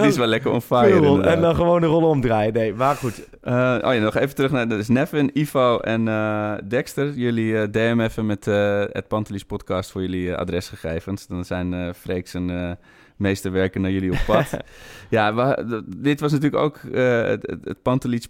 die 0.02 0.10
is 0.10 0.18
wel 0.18 0.28
lekker 0.28 0.52
on 0.52 0.62
fire. 0.62 1.22
En 1.22 1.42
dan 1.42 1.56
gewoon 1.56 1.84
een 1.84 1.90
rol 1.90 2.10
omdraaien. 2.10 2.54
Nee, 2.54 2.74
maar 2.74 2.96
goed. 2.96 3.28
Uh, 3.44 3.78
oh 3.82 3.94
ja, 3.94 4.00
nog 4.00 4.16
even 4.16 4.36
terug 4.36 4.52
naar... 4.52 4.68
Dus 4.68 4.88
Nevin 4.88 5.16
Steven, 5.16 5.40
Ivo 5.40 5.80
en 5.80 6.08
eh, 6.08 6.54
Dexter, 6.68 7.14
jullie 7.14 7.58
eh, 7.58 7.72
DM 7.72 8.00
even 8.00 8.26
met 8.26 8.48
eh, 8.48 8.84
het 8.92 9.08
Pantelis 9.08 9.44
podcast 9.44 9.92
voor 9.92 10.02
jullie 10.02 10.32
eh, 10.32 10.38
adresgegevens. 10.38 11.28
Dan 11.28 11.46
zijn 11.46 11.74
eh 11.74 11.94
Freeks 11.94 12.34
en 12.34 12.50
eh 12.50 12.72
meesterwerken 13.16 13.82
naar 13.82 13.92
jullie 13.92 14.12
op 14.12 14.20
pad. 14.26 14.58
ja, 15.10 15.36
we- 15.36 15.84
dit 15.98 16.20
was 16.20 16.32
natuurlijk 16.32 16.64
ook 16.64 16.78
eh, 16.78 17.22
het, 17.24 17.42
het- 17.64 17.82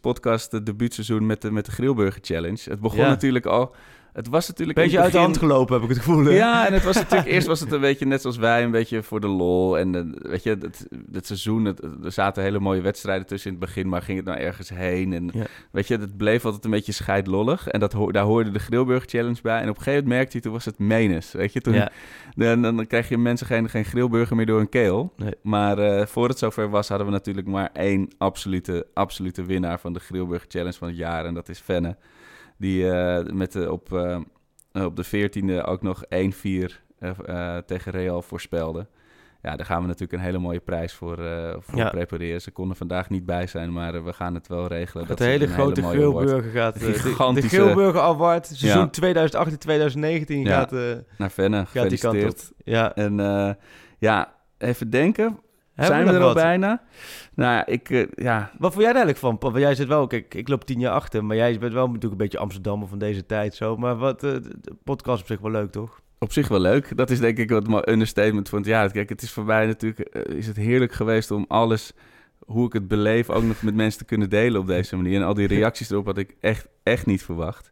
podcast 0.02 0.52
het 0.52 0.66
debuutseizoen 0.66 1.26
met 1.26 1.42
de, 1.42 1.52
met 1.52 1.66
de 1.66 1.72
Grillburger 1.72 2.22
Challenge. 2.24 2.62
Het 2.70 2.80
begon 2.80 3.00
Ja. 3.00 3.08
natuurlijk 3.10 3.46
al... 3.46 3.76
Het 4.16 4.28
was 4.28 4.48
natuurlijk 4.48 4.78
Beetje 4.78 5.00
uit 5.00 5.12
de 5.12 5.18
hand 5.18 5.38
gelopen, 5.38 5.74
heb 5.74 5.84
ik 5.84 5.90
het 5.90 5.98
gevoel. 5.98 6.24
hè? 6.26 6.32
ja, 6.32 6.68
en 6.68 6.74
het 6.74 6.84
was 6.84 6.96
natuurlijk 7.02 7.30
eerst 7.32 7.48
was 7.48 7.60
het 7.60 7.72
een 7.72 7.82
beetje 7.82 8.06
net 8.06 8.22
zoals 8.22 8.38
wij, 8.38 8.64
een 8.64 8.72
beetje 8.72 9.04
voor 9.04 9.20
de 9.22 9.28
lol. 9.28 9.78
En 9.78 9.96
eh, 9.96 10.30
weet 10.32 10.44
je, 10.44 10.50
het, 10.50 10.88
het 11.12 11.26
seizoen, 11.26 11.66
het, 11.66 11.82
er 12.04 12.12
zaten 12.12 12.44
hele 12.44 12.60
mooie 12.60 12.82
wedstrijden 12.82 13.28
tussen 13.28 13.52
in 13.52 13.58
het 13.58 13.66
begin, 13.66 13.90
maar 13.90 14.02
ging 14.02 14.18
het 14.18 14.28
nou 14.28 14.40
ergens 14.40 14.70
heen? 14.70 15.14
En 15.14 15.30
Ja. 15.34 15.46
weet 15.72 15.88
je, 15.88 15.98
het 15.98 16.18
bleef 16.18 16.46
altijd 16.46 16.66
een 16.66 16.72
beetje 16.72 16.92
scheidlollig. 16.92 17.68
En 17.68 17.80
dat, 17.80 17.96
daar 18.12 18.24
hoorde 18.24 18.52
de 18.52 18.60
Grillburger 18.60 19.10
Challenge 19.10 19.42
bij. 19.42 19.62
En 19.62 19.70
op 19.70 19.76
een 19.78 19.84
gegeven 19.84 19.94
moment 20.04 20.18
merkte 20.18 20.38
je, 20.38 20.44
toen 20.44 20.54
was 20.54 20.66
het 20.66 20.80
menens. 20.80 21.32
Weet 21.32 21.54
je, 21.54 21.62
toen, 21.62 21.74
Ja. 21.74 21.92
dan, 22.36 22.62
dan 22.62 22.88
krijg 22.88 23.10
je 23.10 23.18
mensen 23.18 23.48
geen, 23.48 23.70
geen 23.70 23.86
grillburger 23.86 24.36
meer 24.36 24.46
door 24.46 24.60
een 24.60 24.70
keel. 24.70 25.14
Nee. 25.18 25.34
Maar 25.42 25.78
eh, 25.78 26.06
voor 26.06 26.28
het 26.28 26.38
zover 26.40 26.70
was, 26.70 26.88
hadden 26.90 27.08
we 27.08 27.14
natuurlijk 27.14 27.48
maar 27.48 27.70
één 27.74 28.08
absolute, 28.18 28.88
absolute 28.94 29.44
winnaar 29.46 29.80
van 29.80 29.94
de 29.94 30.00
Grillburger 30.00 30.48
Challenge 30.50 30.78
van 30.78 30.88
het 30.88 30.98
jaar. 30.98 31.26
En 31.26 31.34
dat 31.34 31.50
is 31.50 31.60
Fenne. 31.60 31.96
Die 32.58 32.90
eh, 32.92 33.26
met 33.34 33.68
op, 33.68 33.94
eh, 33.94 34.20
op 34.86 34.96
de 34.96 35.06
14e 35.06 35.66
ook 35.66 35.82
nog 35.82 36.04
1-4 36.10 36.84
eh, 37.00 37.58
tegen 37.58 37.92
Real 37.92 38.22
voorspelde. 38.22 38.88
Ja, 39.42 39.56
daar 39.56 39.66
gaan 39.66 39.82
we 39.82 39.88
natuurlijk 39.88 40.14
een 40.14 40.26
hele 40.26 40.38
mooie 40.38 40.60
prijs 40.60 40.94
voor, 40.94 41.16
voor 41.60 41.78
Ja. 41.78 41.90
prepareren. 41.90 42.42
Ze 42.42 42.52
konden 42.52 42.78
vandaag 42.78 43.10
niet 43.10 43.26
bij 43.26 43.48
zijn, 43.48 43.74
maar 43.74 44.04
we 44.06 44.14
gaan 44.14 44.34
het 44.34 44.48
wel 44.48 44.68
regelen. 44.68 45.08
Dat 45.08 45.20
hele 45.20 45.48
grote 45.48 45.82
award 45.82 45.96
Grillburger 45.96 46.52
gaat... 46.52 46.80
de- 46.80 46.86
De, 46.86 46.94
Gigantische- 46.94 47.50
Grillburger 47.62 48.02
Award, 48.02 48.48
seizoen 48.48 48.90
Ja. 48.92 50.26
2018-2019 50.26 50.26
Ja. 50.44 50.58
gaat, 50.58 50.72
Naar 51.18 51.30
Fenne, 51.30 51.66
gaat 51.66 51.90
die 51.90 52.00
kant 52.00 52.24
op. 52.24 52.38
Ja. 52.64 52.96
En 52.96 53.16
ja, 54.00 54.34
even 54.58 54.90
denken. 54.90 55.40
Hebben 55.76 55.96
zijn 55.96 56.08
we, 56.08 56.14
er 56.14 56.28
al 56.28 56.34
bijna? 56.34 56.82
Nou 57.34 57.54
ja, 57.54 57.66
ik... 57.66 57.90
eh, 57.90 58.06
ja, 58.16 58.52
Wat 58.58 58.72
vond 58.74 58.84
jij 58.84 58.94
er 58.94 59.04
eigenlijk 59.04 59.18
van? 59.18 59.38
Want 59.40 59.58
jij 59.58 59.76
zit 59.76 59.88
wel, 59.88 60.08
kijk, 60.08 60.34
ik 60.34 60.48
loop 60.48 60.66
tien 60.66 60.80
jaar 60.80 60.94
achter, 60.94 61.26
maar 61.26 61.36
jij 61.36 61.60
bent 61.60 61.74
wel 61.74 61.86
natuurlijk 61.86 62.12
een 62.12 62.18
beetje 62.18 62.38
Amsterdammer 62.38 62.88
van 62.88 62.98
deze 62.98 63.26
tijd 63.26 63.56
zo. 63.56 63.78
Maar 63.78 63.96
wat, 63.96 64.24
eh, 64.24 64.32
de 64.32 64.76
podcast 64.84 65.22
op 65.22 65.28
zich 65.28 65.40
wel 65.40 65.52
leuk, 65.52 65.72
toch? 65.72 66.04
op 66.20 66.32
zich 66.32 66.48
wel 66.48 66.60
leuk. 66.60 66.98
Dat 66.98 67.10
is 67.10 67.20
denk 67.20 67.38
ik 67.38 67.50
wat 67.50 67.68
mijn 67.68 67.92
understatement 67.92 68.50
van 68.50 68.58
het 68.60 68.68
jaar. 68.68 68.92
Kijk, 68.92 69.10
het 69.10 69.22
is 69.22 69.32
voor 69.32 69.46
mij 69.46 69.66
natuurlijk... 69.66 70.00
eh, 70.10 70.36
is 70.38 70.48
het 70.48 70.58
heerlijk 70.58 70.94
geweest 70.94 71.32
om 71.32 71.46
alles... 71.48 71.94
Hoe 72.46 72.66
ik 72.66 72.74
het 72.74 72.88
beleef, 72.88 73.30
ook 73.30 73.44
nog 73.44 73.62
met 73.62 73.76
mensen 73.76 74.00
te 74.00 74.06
kunnen 74.06 74.30
delen 74.30 74.62
op 74.62 74.68
deze 74.68 74.96
manier. 74.96 75.16
En 75.20 75.26
al 75.28 75.34
die 75.34 75.48
reacties 75.58 75.90
erop 75.90 76.06
had 76.06 76.18
ik 76.18 76.36
echt, 76.40 76.68
echt 76.84 77.06
niet 77.06 77.24
verwacht. 77.24 77.72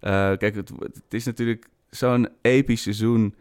Kijk, 0.00 0.54
het, 0.54 0.72
het 0.78 1.14
is 1.14 1.24
natuurlijk 1.24 1.66
zo'n 1.90 2.28
episch 2.42 2.82
seizoen... 2.82 3.34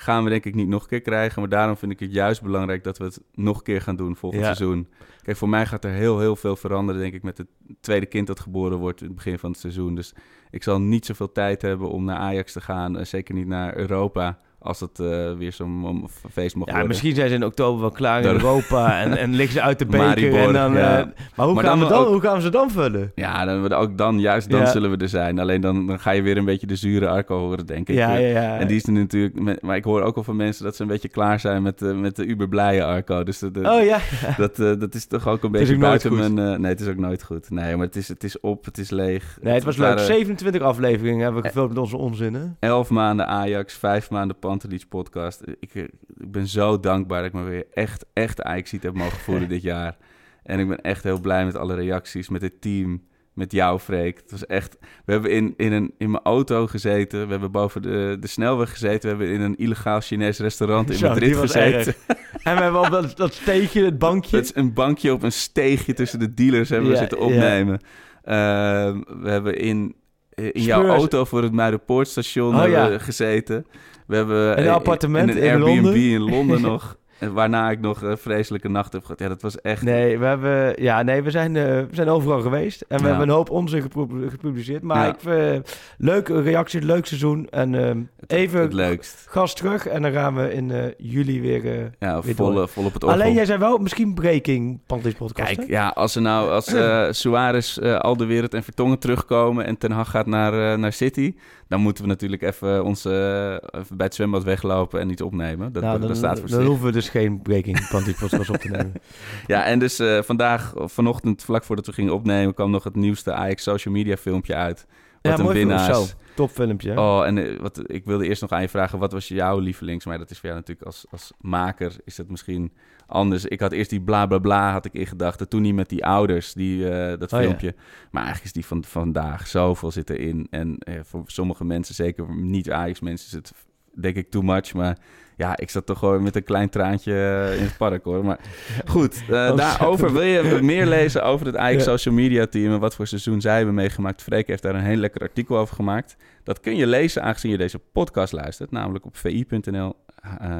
gaan 0.00 0.24
we 0.24 0.30
denk 0.30 0.44
ik 0.44 0.54
niet 0.54 0.68
nog 0.68 0.82
een 0.82 0.88
keer 0.88 1.00
krijgen. 1.00 1.40
Maar 1.40 1.48
daarom 1.50 1.76
vind 1.76 1.92
ik 1.92 2.00
het 2.00 2.12
juist 2.12 2.42
belangrijk 2.42 2.84
dat 2.84 2.98
we 2.98 3.04
het 3.04 3.22
nog 3.34 3.56
een 3.56 3.62
keer 3.62 3.80
gaan 3.80 3.96
doen 3.96 4.16
volgend 4.16 4.42
Ja. 4.42 4.54
seizoen. 4.54 4.88
Kijk, 5.22 5.36
voor 5.36 5.48
mij 5.48 5.66
gaat 5.66 5.84
er 5.84 5.90
heel, 5.90 6.18
heel 6.20 6.36
veel 6.36 6.56
veranderen, 6.56 7.00
denk 7.00 7.14
ik, 7.14 7.22
met 7.22 7.38
het 7.38 7.46
tweede 7.80 8.06
kind 8.06 8.26
dat 8.26 8.40
geboren 8.40 8.78
wordt 8.78 9.00
in 9.00 9.06
het 9.06 9.16
begin 9.16 9.38
van 9.38 9.50
het 9.50 9.60
seizoen. 9.60 9.94
Dus 9.94 10.14
ik 10.50 10.62
zal 10.62 10.80
niet 10.80 11.06
zoveel 11.06 11.32
tijd 11.32 11.62
hebben 11.62 11.90
om 11.90 12.04
naar 12.04 12.16
Ajax 12.18 12.52
te 12.52 12.60
gaan. 12.60 12.98
eh, 12.98 13.04
zeker 13.04 13.34
niet 13.34 13.46
naar 13.46 13.76
Europa, 13.76 14.38
als 14.60 14.80
het 14.80 14.98
eh, 15.00 15.32
weer 15.38 15.52
zo'n 15.52 16.08
feest 16.30 16.54
mag 16.54 16.66
Ja, 16.66 16.72
worden. 16.72 16.88
misschien 16.88 17.14
zijn 17.14 17.28
ze 17.28 17.34
in 17.34 17.44
oktober 17.44 17.80
wel 17.80 17.90
klaar 17.90 18.20
in 18.22 18.30
Europa 18.30 18.92
en, 19.02 19.16
en 19.16 19.34
liggen 19.34 19.52
ze 19.54 19.62
uit 19.62 19.78
de 19.78 19.86
beker. 19.86 20.06
Maribor, 20.06 20.38
en 20.38 20.52
dan, 20.52 20.72
ja. 20.72 20.98
eh, 20.98 21.06
maar 21.36 21.46
hoe, 21.46 21.54
Maar 21.54 21.64
gaan 21.64 21.78
dan 21.78 21.88
we 21.88 21.94
dan, 21.94 22.02
ook- 22.04 22.08
hoe 22.08 22.20
gaan 22.20 22.34
we 22.36 22.40
ze 22.42 22.50
dan 22.50 22.70
vullen? 22.70 23.12
Ja, 23.14 23.44
dan, 23.44 23.72
ook 23.72 23.98
dan, 23.98 24.20
juist 24.20 24.50
dan 24.50 24.60
Ja. 24.60 24.66
zullen 24.66 24.90
we 24.90 24.96
er 24.96 25.08
zijn. 25.08 25.38
Alleen 25.38 25.60
dan, 25.60 25.86
dan 25.86 26.00
ga 26.00 26.10
je 26.10 26.22
weer 26.22 26.36
een 26.36 26.44
beetje 26.44 26.66
de 26.66 26.76
zure 26.76 27.08
Arco 27.08 27.38
horen, 27.38 27.66
denk 27.66 27.88
ik. 27.88 27.94
Ja, 27.96 28.12
ja, 28.14 28.28
ja. 28.42 28.58
En 28.58 28.66
die 28.66 28.76
is 28.76 28.86
er 28.86 28.92
natuurlijk... 28.92 29.62
Maar 29.62 29.76
ik 29.76 29.84
hoor 29.84 30.02
ook 30.02 30.16
al 30.16 30.22
van 30.22 30.36
mensen 30.36 30.64
dat 30.64 30.76
ze 30.76 30.82
een 30.82 30.88
beetje 30.88 31.08
klaar 31.08 31.40
zijn 31.40 31.62
met, 31.62 31.78
de 31.78 31.94
met 31.94 32.16
de 32.16 32.26
uber 32.26 32.48
blije 32.48 32.84
Arco. 32.84 33.22
Dus 33.24 33.38
de, 33.38 33.50
de- 33.50 33.70
Oh 33.70 33.84
ja. 33.84 33.98
dat, 34.36 34.58
eh, 34.58 34.72
dat 34.78 34.94
is 34.94 35.06
toch 35.06 35.28
ook 35.28 35.42
een 35.42 35.50
beetje 35.50 35.74
ook 35.74 35.80
buiten 35.80 36.14
mijn... 36.16 36.38
eh, 36.38 36.58
nee, 36.58 36.70
het 36.70 36.80
is 36.80 36.88
ook 36.88 36.96
nooit 36.96 37.22
goed. 37.22 37.50
Nee, 37.50 37.76
maar 37.76 37.86
het 37.86 37.96
is, 37.96 38.08
het 38.08 38.24
is 38.24 38.40
op, 38.40 38.64
het 38.64 38.78
is 38.78 38.90
leeg. 38.90 39.38
Nee, 39.42 39.54
het 39.54 39.64
was 39.64 39.76
leuk. 39.76 39.86
waren 39.88 40.04
27 40.04 40.62
afleveringen 40.62 41.22
hebben 41.22 41.42
we 41.42 41.48
Eh, 41.48 41.52
gevuld 41.54 41.68
met 41.68 41.78
onze 41.78 41.96
onzinnen. 41.96 42.56
Elf 42.60 42.90
maanden 42.90 43.26
Ajax, 43.26 43.74
vijf 43.74 44.10
maanden 44.10 44.38
Pantelich 44.48 44.88
podcast. 44.88 45.42
Ik, 45.60 45.74
eh, 45.74 45.82
ik 46.18 46.30
ben 46.30 46.46
zo 46.46 46.80
dankbaar 46.80 47.18
dat 47.22 47.28
ik 47.28 47.40
me 47.40 47.42
weer 47.42 47.66
echt, 47.72 48.04
echt 48.12 48.42
Ajax 48.42 48.70
heb 48.70 48.94
mogen 48.94 49.18
voelen 49.18 49.48
dit 49.58 49.62
jaar. 49.62 49.96
En 50.42 50.58
ik 50.58 50.68
ben 50.68 50.80
echt 50.80 51.02
heel 51.02 51.20
blij 51.20 51.44
met 51.44 51.56
alle 51.56 51.74
reacties, 51.74 52.28
met 52.28 52.42
het 52.42 52.60
team, 52.60 53.02
met 53.32 53.52
jou, 53.52 53.78
Freek. 53.78 54.16
Het 54.16 54.30
was 54.30 54.46
echt... 54.46 54.76
We 55.04 55.12
hebben 55.12 55.30
in, 55.30 55.54
in, 55.56 55.72
een, 55.72 55.94
in 55.98 56.10
mijn 56.10 56.22
auto 56.22 56.66
gezeten, 56.66 57.24
we 57.24 57.30
hebben 57.30 57.50
boven 57.50 57.82
de, 57.82 58.16
de 58.20 58.26
snelweg 58.26 58.70
gezeten... 58.70 59.00
we 59.00 59.08
hebben 59.08 59.28
in 59.28 59.40
een 59.40 59.56
illegaal 59.56 60.00
Chinees 60.00 60.38
restaurant 60.38 60.90
in 60.90 60.96
Zo, 60.96 61.08
Madrid 61.08 61.36
gezeten. 61.36 61.94
En 62.42 62.56
we 62.56 62.62
hebben 62.62 62.80
op 62.80 62.90
dat, 62.90 63.16
dat 63.16 63.34
steegje, 63.34 63.84
het 63.84 63.98
bankje. 63.98 64.36
Het 64.36 64.44
is 64.44 64.54
een 64.54 64.72
bankje 64.72 65.12
op 65.12 65.22
een 65.22 65.32
steegje 65.32 65.94
tussen 65.94 66.18
de 66.18 66.34
dealers 66.34 66.68
hebben 66.68 66.88
we 66.88 66.94
Ja, 66.94 67.00
zitten 67.00 67.18
ja. 67.18 67.24
opnemen. 67.24 67.80
Ehm, 68.22 69.22
we 69.22 69.30
hebben 69.30 69.58
in, 69.58 69.94
in 70.34 70.62
jouw 70.62 70.82
Spurs. 70.82 70.98
auto 70.98 71.24
voor 71.24 71.42
het 71.42 71.52
Muiderpoortstation 71.52 72.60
Oh, 72.60 72.68
ja. 72.68 72.98
gezeten. 72.98 73.66
We 74.08 74.16
hebben 74.16 74.58
een 74.58 74.64
eh, 74.64 74.72
appartement 74.72 75.30
in 75.30 75.36
een 75.36 75.42
in 75.42 75.50
Airbnb 75.50 75.82
Londen. 75.84 75.94
in 76.10 76.20
Londen 76.20 76.60
nog. 76.70 76.96
Waarna 77.32 77.70
ik 77.70 77.80
nog 77.80 78.02
een 78.02 78.18
vreselijke 78.18 78.68
nacht 78.68 78.92
heb 78.92 79.02
gehad. 79.02 79.18
Ja, 79.18 79.28
dat 79.28 79.42
was 79.42 79.60
echt... 79.60 79.82
Nee, 79.82 80.18
we, 80.18 80.24
hebben, 80.24 80.82
ja, 80.82 81.02
nee, 81.02 81.22
we, 81.22 81.30
zijn, 81.30 81.56
eh, 81.56 81.62
we 81.64 81.88
zijn 81.90 82.08
overal 82.08 82.40
geweest. 82.40 82.80
En 82.88 82.96
we 82.98 83.02
Ja. 83.02 83.08
hebben 83.08 83.28
een 83.28 83.34
hoop 83.34 83.50
onzin 83.50 83.82
gepubliceerd. 84.28 84.82
Maar 84.82 85.06
Ja. 85.06 85.52
ik 85.52 85.62
leuke 85.96 86.42
reactie, 86.42 86.82
leuk 86.82 87.06
seizoen. 87.06 87.48
En 87.50 87.72
het, 87.72 88.32
even 88.32 88.60
Het 88.60 88.72
leukst. 88.72 89.24
gas 89.28 89.54
terug. 89.54 89.86
En 89.86 90.02
dan 90.02 90.12
gaan 90.12 90.34
we 90.36 90.52
in 90.52 90.70
eh, 90.70 90.84
juli 90.98 91.40
weer... 91.40 91.64
eh, 91.78 91.84
Ja, 91.98 92.20
Weer 92.22 92.34
vol, 92.34 92.62
op 92.62 92.72
het 92.74 93.04
orgel. 93.04 93.08
Alleen 93.20 93.34
jij 93.34 93.44
zei 93.44 93.58
wel 93.58 93.78
misschien 93.78 94.14
breaking 94.14 94.80
Pantelis 94.86 95.14
podcast. 95.16 95.54
Kijk, 95.54 95.68
hè? 95.68 95.74
ja, 95.74 95.88
als 95.88 96.14
er 96.16 96.22
nou, 96.22 96.50
als 96.50 96.66
eh 96.66 97.06
Suarez, 97.20 97.76
eh 97.78 97.96
Alderweireld 97.98 98.54
en 98.54 98.62
Vertongen 98.62 98.98
terugkomen 98.98 99.64
en 99.66 99.78
Ten 99.78 99.90
Hag 99.90 100.10
gaat 100.10 100.26
naar, 100.26 100.72
eh, 100.72 100.78
naar 100.78 100.92
City, 100.92 101.34
dan 101.68 101.80
moeten 101.80 102.02
we 102.02 102.08
natuurlijk 102.08 102.42
even, 102.42 102.84
ons, 102.84 103.04
eh, 103.04 103.52
even 103.52 103.96
bij 103.96 104.06
het 104.06 104.14
zwembad 104.14 104.44
weglopen 104.44 105.00
en 105.00 105.10
iets 105.10 105.22
opnemen. 105.22 105.72
Dat, 105.72 105.82
nou, 105.82 105.98
dat 105.98 106.08
dan, 106.08 106.16
staat 106.16 106.40
voor 106.40 106.48
dan 106.48 106.64
hoeven 106.64 106.86
we 106.86 106.92
dus 106.92 107.08
geen 107.08 107.42
breaking 107.42 107.88
podcast 107.88 108.50
op 108.50 108.56
te 108.56 108.68
nemen. 108.68 108.92
Ja, 109.46 109.64
en 109.64 109.78
dus 109.78 109.98
eh, 109.98 110.22
vandaag, 110.22 110.72
vanochtend, 110.76 111.44
vlak 111.44 111.64
voordat 111.64 111.86
we 111.86 111.92
gingen 111.92 112.12
opnemen, 112.12 112.54
kwam 112.54 112.70
nog 112.70 112.84
het 112.84 112.96
nieuwste 112.96 113.32
Ajax 113.32 113.62
social 113.62 113.94
media 113.94 114.16
filmpje 114.16 114.54
uit. 114.54 114.86
Wat 115.22 115.32
ja, 115.32 115.38
een 115.38 115.44
mooi 115.44 115.58
winnaars. 115.58 116.14
Top 116.34 116.50
filmpje. 116.50 116.98
Oh, 117.00 117.26
en 117.26 117.38
eh, 117.38 117.60
wat, 117.60 117.82
ik 117.86 118.04
wilde 118.04 118.26
eerst 118.26 118.40
nog 118.40 118.50
aan 118.50 118.62
je 118.62 118.68
vragen, 118.68 118.98
wat 118.98 119.12
was 119.12 119.28
jouw 119.28 119.58
lievelings? 119.58 120.04
Maar 120.04 120.18
dat 120.18 120.30
is 120.30 120.38
voor 120.38 120.48
jou 120.48 120.60
natuurlijk 120.60 120.86
als, 120.86 121.06
als 121.10 121.32
maker, 121.40 121.96
is 122.04 122.16
het 122.16 122.30
misschien 122.30 122.72
anders. 123.08 123.44
Ik 123.44 123.60
had 123.60 123.72
eerst 123.72 123.90
die 123.90 124.00
bla 124.00 124.26
bla 124.26 124.38
bla, 124.38 124.72
had 124.72 124.84
ik 124.84 124.92
in 124.92 125.06
gedachten. 125.06 125.48
Toen 125.48 125.62
niet 125.62 125.74
met 125.74 125.88
die 125.88 126.04
ouders, 126.06 126.52
die, 126.52 126.88
eh, 126.90 127.18
dat 127.18 127.32
Oh, 127.32 127.38
ja. 127.40 127.44
filmpje. 127.46 127.74
Maar 128.10 128.22
eigenlijk 128.22 128.44
is 128.44 128.52
die 128.62 128.66
van 128.66 128.84
vandaag, 128.84 129.46
zoveel 129.46 129.90
zit 129.90 130.10
erin. 130.10 130.46
En 130.50 130.76
eh, 130.78 130.94
voor 131.02 131.22
sommige 131.26 131.64
mensen, 131.64 131.94
zeker 131.94 132.34
niet 132.34 132.70
Ajax 132.70 133.00
mensen, 133.00 133.26
is 133.26 133.32
het 133.32 133.52
denk 134.00 134.16
ik 134.16 134.30
too 134.30 134.42
much. 134.42 134.74
Maar 134.74 134.98
ja, 135.36 135.56
ik 135.56 135.70
zat 135.70 135.86
toch 135.86 135.98
gewoon 135.98 136.22
met 136.22 136.36
een 136.36 136.42
klein 136.44 136.68
traantje 136.68 137.12
eh, 137.12 137.56
in 137.58 137.62
het 137.64 137.76
park 137.76 138.04
hoor. 138.04 138.24
Maar 138.24 138.38
goed, 138.86 139.22
Oh, 139.30 139.56
daarover 139.56 140.12
wil 140.12 140.22
je 140.22 140.58
meer 140.62 140.86
lezen 140.86 141.24
over 141.24 141.46
het 141.46 141.56
Ajax 141.56 141.84
Ja. 141.84 141.90
social 141.90 142.14
media 142.14 142.46
team 142.46 142.72
en 142.72 142.80
wat 142.80 142.94
voor 142.94 143.06
seizoen 143.06 143.40
zij 143.40 143.56
hebben 143.56 143.74
meegemaakt. 143.74 144.22
Freek 144.22 144.46
heeft 144.46 144.62
daar 144.62 144.74
een 144.74 144.84
heel 144.84 144.96
lekker 144.96 145.20
artikel 145.20 145.56
over 145.58 145.74
gemaakt. 145.74 146.16
Dat 146.42 146.60
kun 146.60 146.76
je 146.76 146.86
lezen 146.86 147.22
aangezien 147.22 147.50
je 147.50 147.56
deze 147.58 147.78
podcast 147.78 148.32
luistert, 148.32 148.70
namelijk 148.70 149.04
op 149.04 149.16
vi.nl 149.16 149.94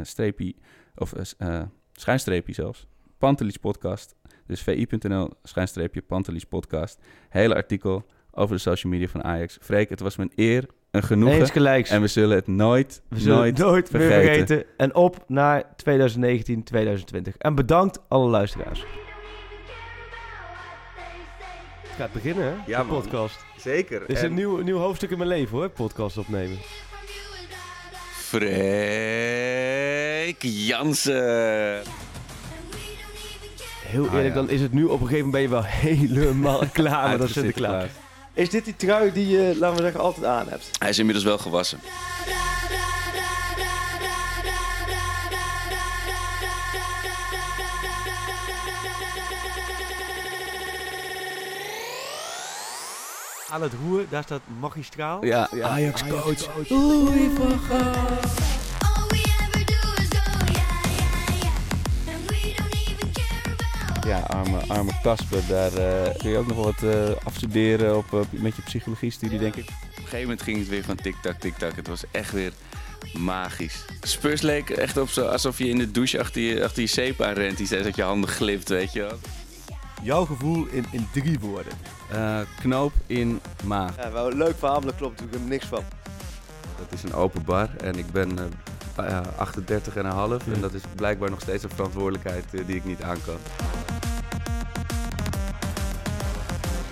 streepie, 0.03 0.57
of 0.94 1.12
schijnstreepje 2.01 2.53
zelfs. 2.53 2.86
Pantelis 3.18 3.57
podcast. 3.57 4.14
Dus 4.46 4.62
vi.nl 4.62 5.30
schijnstreepje 5.42 6.03
Pantelis 6.03 6.44
podcast. 6.44 6.99
Hele 7.28 7.55
artikel 7.55 8.07
over 8.30 8.55
de 8.55 8.61
social 8.61 8.92
media 8.92 9.09
van 9.09 9.24
Ajax. 9.24 9.59
Freek, 9.61 9.88
het 9.88 10.01
was 10.01 10.16
mijn 10.16 10.32
eer, 10.34 10.66
een 10.90 11.03
genoegen. 11.03 11.40
Eens 11.40 11.51
gelijks. 11.51 11.90
En 11.90 12.01
we 12.01 12.07
zullen 12.07 12.36
het 12.36 12.46
nooit, 12.46 13.03
We 13.09 13.18
zullen 13.18 13.36
nooit, 13.36 13.59
het 13.59 13.66
nooit 13.66 13.92
meer 13.92 14.11
vergeten. 14.11 14.64
En 14.76 14.94
op 14.94 15.24
naar 15.26 15.76
2019, 15.76 16.62
2020. 16.62 17.36
En 17.36 17.55
bedankt 17.55 18.01
alle 18.09 18.28
luisteraars. 18.28 18.84
Het 21.82 21.96
gaat 21.96 22.12
beginnen, 22.12 22.44
hè? 22.44 22.55
Ja, 22.66 22.82
de 22.82 22.88
man. 22.88 23.01
podcast. 23.01 23.44
Zeker. 23.57 24.01
Dit 24.01 24.16
is 24.16 24.22
een 24.22 24.34
nieuw, 24.34 24.59
nieuw 24.62 24.78
hoofdstuk 24.78 25.11
in 25.11 25.18
mijn 25.18 25.30
leven, 25.30 25.57
hoor. 25.57 25.68
Podcast 25.68 26.18
opnemen. 26.18 26.59
Freek 28.28 28.46
Jansen. 30.42 31.82
Heel 33.82 34.06
Ah, 34.06 34.12
eerlijk, 34.14 34.28
ja. 34.28 34.34
dan 34.34 34.50
is 34.50 34.60
het 34.60 34.72
nu 34.72 34.84
op 34.84 35.00
een 35.00 35.06
gegeven 35.06 35.26
moment 35.26 35.32
ben 35.32 35.42
je 35.42 35.48
wel 35.48 35.62
helemaal 35.90 36.62
klaar 36.72 37.08
met 37.10 37.18
dat 37.18 37.30
Sinterklaas. 37.30 37.84
Is 38.34 38.50
dit 38.50 38.64
die 38.64 38.76
trui 38.76 39.12
die 39.12 39.28
je, 39.28 39.54
laten 39.58 39.76
we 39.76 39.82
zeggen, 39.82 40.00
altijd 40.00 40.26
aan 40.26 40.48
hebt? 40.48 40.70
Hij 40.78 40.88
is 40.88 40.98
inmiddels 40.98 41.26
wel 41.26 41.38
gewassen. 41.38 41.78
Aan 53.51 53.62
het 53.62 53.72
roer, 53.84 54.05
daar 54.09 54.22
staat 54.22 54.40
magistraal. 54.61 55.24
Ja, 55.24 55.49
Ajax 55.62 56.03
coach. 56.09 56.49
Ja, 64.07 64.18
arme, 64.18 64.59
arme 64.68 64.92
Casper, 65.03 65.46
daar 65.49 65.72
eh, 65.72 66.16
kun 66.16 66.30
je 66.30 66.36
ook 66.36 66.46
nog 66.46 66.64
wat 66.64 66.82
eh, 66.82 67.11
afstuderen 67.24 67.96
op, 67.96 68.14
eh, 68.14 68.20
met 68.30 68.57
je 68.57 68.62
psychologie-studie, 68.62 69.38
denk 69.38 69.55
ik. 69.55 69.68
Op 69.68 69.96
een 69.96 70.03
gegeven 70.03 70.20
moment 70.20 70.42
ging 70.42 70.59
het 70.59 70.68
weer 70.68 70.84
van 70.84 70.96
tik-tak, 70.96 71.40
tik-tak. 71.40 71.76
Het 71.76 71.88
was 71.88 72.03
echt 72.11 72.32
weer 72.32 72.53
magisch. 73.12 73.84
Spurs 74.01 74.40
leek 74.40 74.70
echt 74.70 74.96
op 74.96 75.09
zo, 75.09 75.26
alsof 75.26 75.59
je 75.59 75.68
in 75.68 75.78
de 75.78 75.90
douche 75.90 76.18
achter 76.18 76.42
je, 76.42 76.64
achter 76.64 76.82
je 76.82 76.88
zeep 76.88 77.22
aan 77.22 77.32
rent. 77.32 77.57
Die 77.57 77.66
zei 77.66 77.82
dat 77.82 77.96
je 77.96 78.03
handen 78.03 78.30
glipt, 78.30 78.68
weet 78.68 78.92
je 78.92 79.01
wel. 79.01 79.18
Jouw 80.03 80.24
gevoel 80.24 80.66
in, 80.66 80.84
in 80.90 81.09
drie 81.12 81.38
woorden. 81.38 81.72
Eh, 82.11 82.40
knoop 82.61 82.92
in 83.06 83.40
maag. 83.64 83.96
Ja, 83.96 84.12
wel 84.12 84.30
een 84.30 84.36
leuk 84.36 84.59
verhaal, 84.59 84.76
maar 84.78 84.88
daar 84.88 84.98
klopt 84.98 85.20
natuurlijk 85.20 85.50
niks 85.50 85.66
van. 85.66 85.82
Dat 86.78 86.92
is 86.92 87.02
een 87.02 87.14
open 87.14 87.44
bar 87.44 87.68
en 87.76 87.98
ik 87.98 88.12
ben 88.12 88.38
eh, 88.96 89.20
38 89.36 89.96
en 89.96 90.04
een 90.04 90.11
half. 90.11 90.46
En 90.52 90.61
dat 90.61 90.72
is 90.72 90.82
blijkbaar 90.96 91.30
nog 91.30 91.40
steeds 91.40 91.64
een 91.64 91.70
verantwoordelijkheid 91.70 92.44
eh, 92.54 92.66
die 92.66 92.76
ik 92.76 92.84
niet 92.84 93.02
aan 93.02 93.18
kan. 93.24 93.36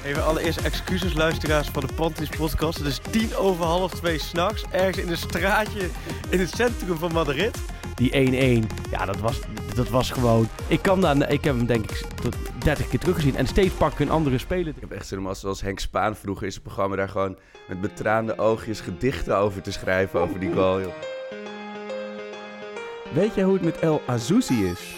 Even 0.05 0.25
allereerst 0.25 0.61
excuses 0.61 1.15
luisteraars 1.15 1.69
van 1.69 1.87
de 1.87 1.95
Pantis 1.95 2.29
podcast. 2.29 2.79
Het 2.79 2.87
is 2.87 3.01
tien 3.11 3.37
over 3.37 3.65
half 3.65 3.95
twee 3.95 4.19
s'nachts, 4.19 4.65
ergens 4.71 4.99
in 4.99 5.11
een 5.11 5.17
straatje 5.17 5.89
in 6.29 6.41
het 6.41 6.51
centrum 6.51 6.99
van 6.99 7.13
Madrid. 7.13 7.59
Die 7.95 8.63
1-1, 8.63 8.91
ja 8.91 9.05
dat 9.05 9.19
was, 9.19 9.39
dat 9.77 9.89
was 9.89 10.11
gewoon... 10.11 10.49
Ik, 10.67 10.83
kan 10.83 11.01
daar, 11.01 11.31
ik 11.31 11.45
heb 11.45 11.57
hem 11.57 11.67
denk 11.67 11.91
ik 11.91 12.07
tot 12.23 12.37
30 12.59 12.89
keer 12.89 12.99
teruggezien 12.99 13.37
en 13.37 13.47
steeds 13.47 13.75
pak 13.75 13.93
ik 13.93 13.99
een 13.99 14.11
andere 14.11 14.39
speler. 14.39 14.69
Ik 14.69 14.81
heb 14.81 14.93
echt 14.93 15.07
zin 15.07 15.19
om 15.19 15.27
als, 15.27 15.41
zoals 15.41 15.61
Henk 15.61 15.79
Spaan 15.79 16.17
vroeger 16.17 16.45
in 16.45 16.53
zijn 16.53 16.65
programma 16.65 16.97
daar 16.97 17.09
gewoon 17.09 17.37
met 17.69 17.81
betraande 17.81 18.39
oogjes 18.39 18.81
gedichten 18.81 19.37
over 19.37 19.63
te 19.63 19.73
schrijven 19.73 20.21
over 20.21 20.41
die 20.41 20.53
goal. 20.53 20.81
Joh. 20.81 20.93
Weet 23.13 23.35
jij 23.35 23.45
hoe 23.45 23.55
het 23.55 23.65
met 23.65 23.79
El 23.79 24.03
Azouzi 24.07 24.67
is? 24.67 24.95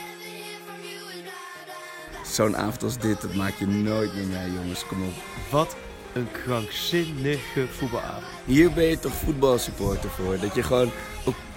Zo'n 2.24 2.56
avond 2.56 2.82
als 2.82 2.98
dit, 2.98 3.20
dat 3.20 3.34
maak 3.34 3.54
je 3.54 3.66
nooit 3.66 4.14
meer 4.14 4.26
mee, 4.26 4.52
jongens. 4.52 4.86
Kom 4.86 5.02
op. 5.02 5.12
Wat 5.50 5.76
een 6.18 6.30
krankzinnige 6.44 7.66
voetbalavond. 7.68 8.24
Hier 8.44 8.72
ben 8.72 8.84
je 8.84 8.98
toch 8.98 9.12
voetbalsupporter 9.12 10.10
voor? 10.10 10.38
Dat 10.40 10.54
je 10.54 10.62
gewoon 10.62 10.90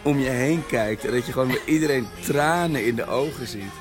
om 0.03 0.19
je 0.19 0.29
heen 0.29 0.65
kijkt 0.65 1.05
en 1.05 1.11
dat 1.11 1.25
je 1.25 1.31
gewoon 1.31 1.47
bij 1.47 1.61
iedereen 1.65 2.07
tranen 2.19 2.85
in 2.85 2.95
de 2.95 3.05
ogen 3.05 3.47
ziet. 3.47 3.73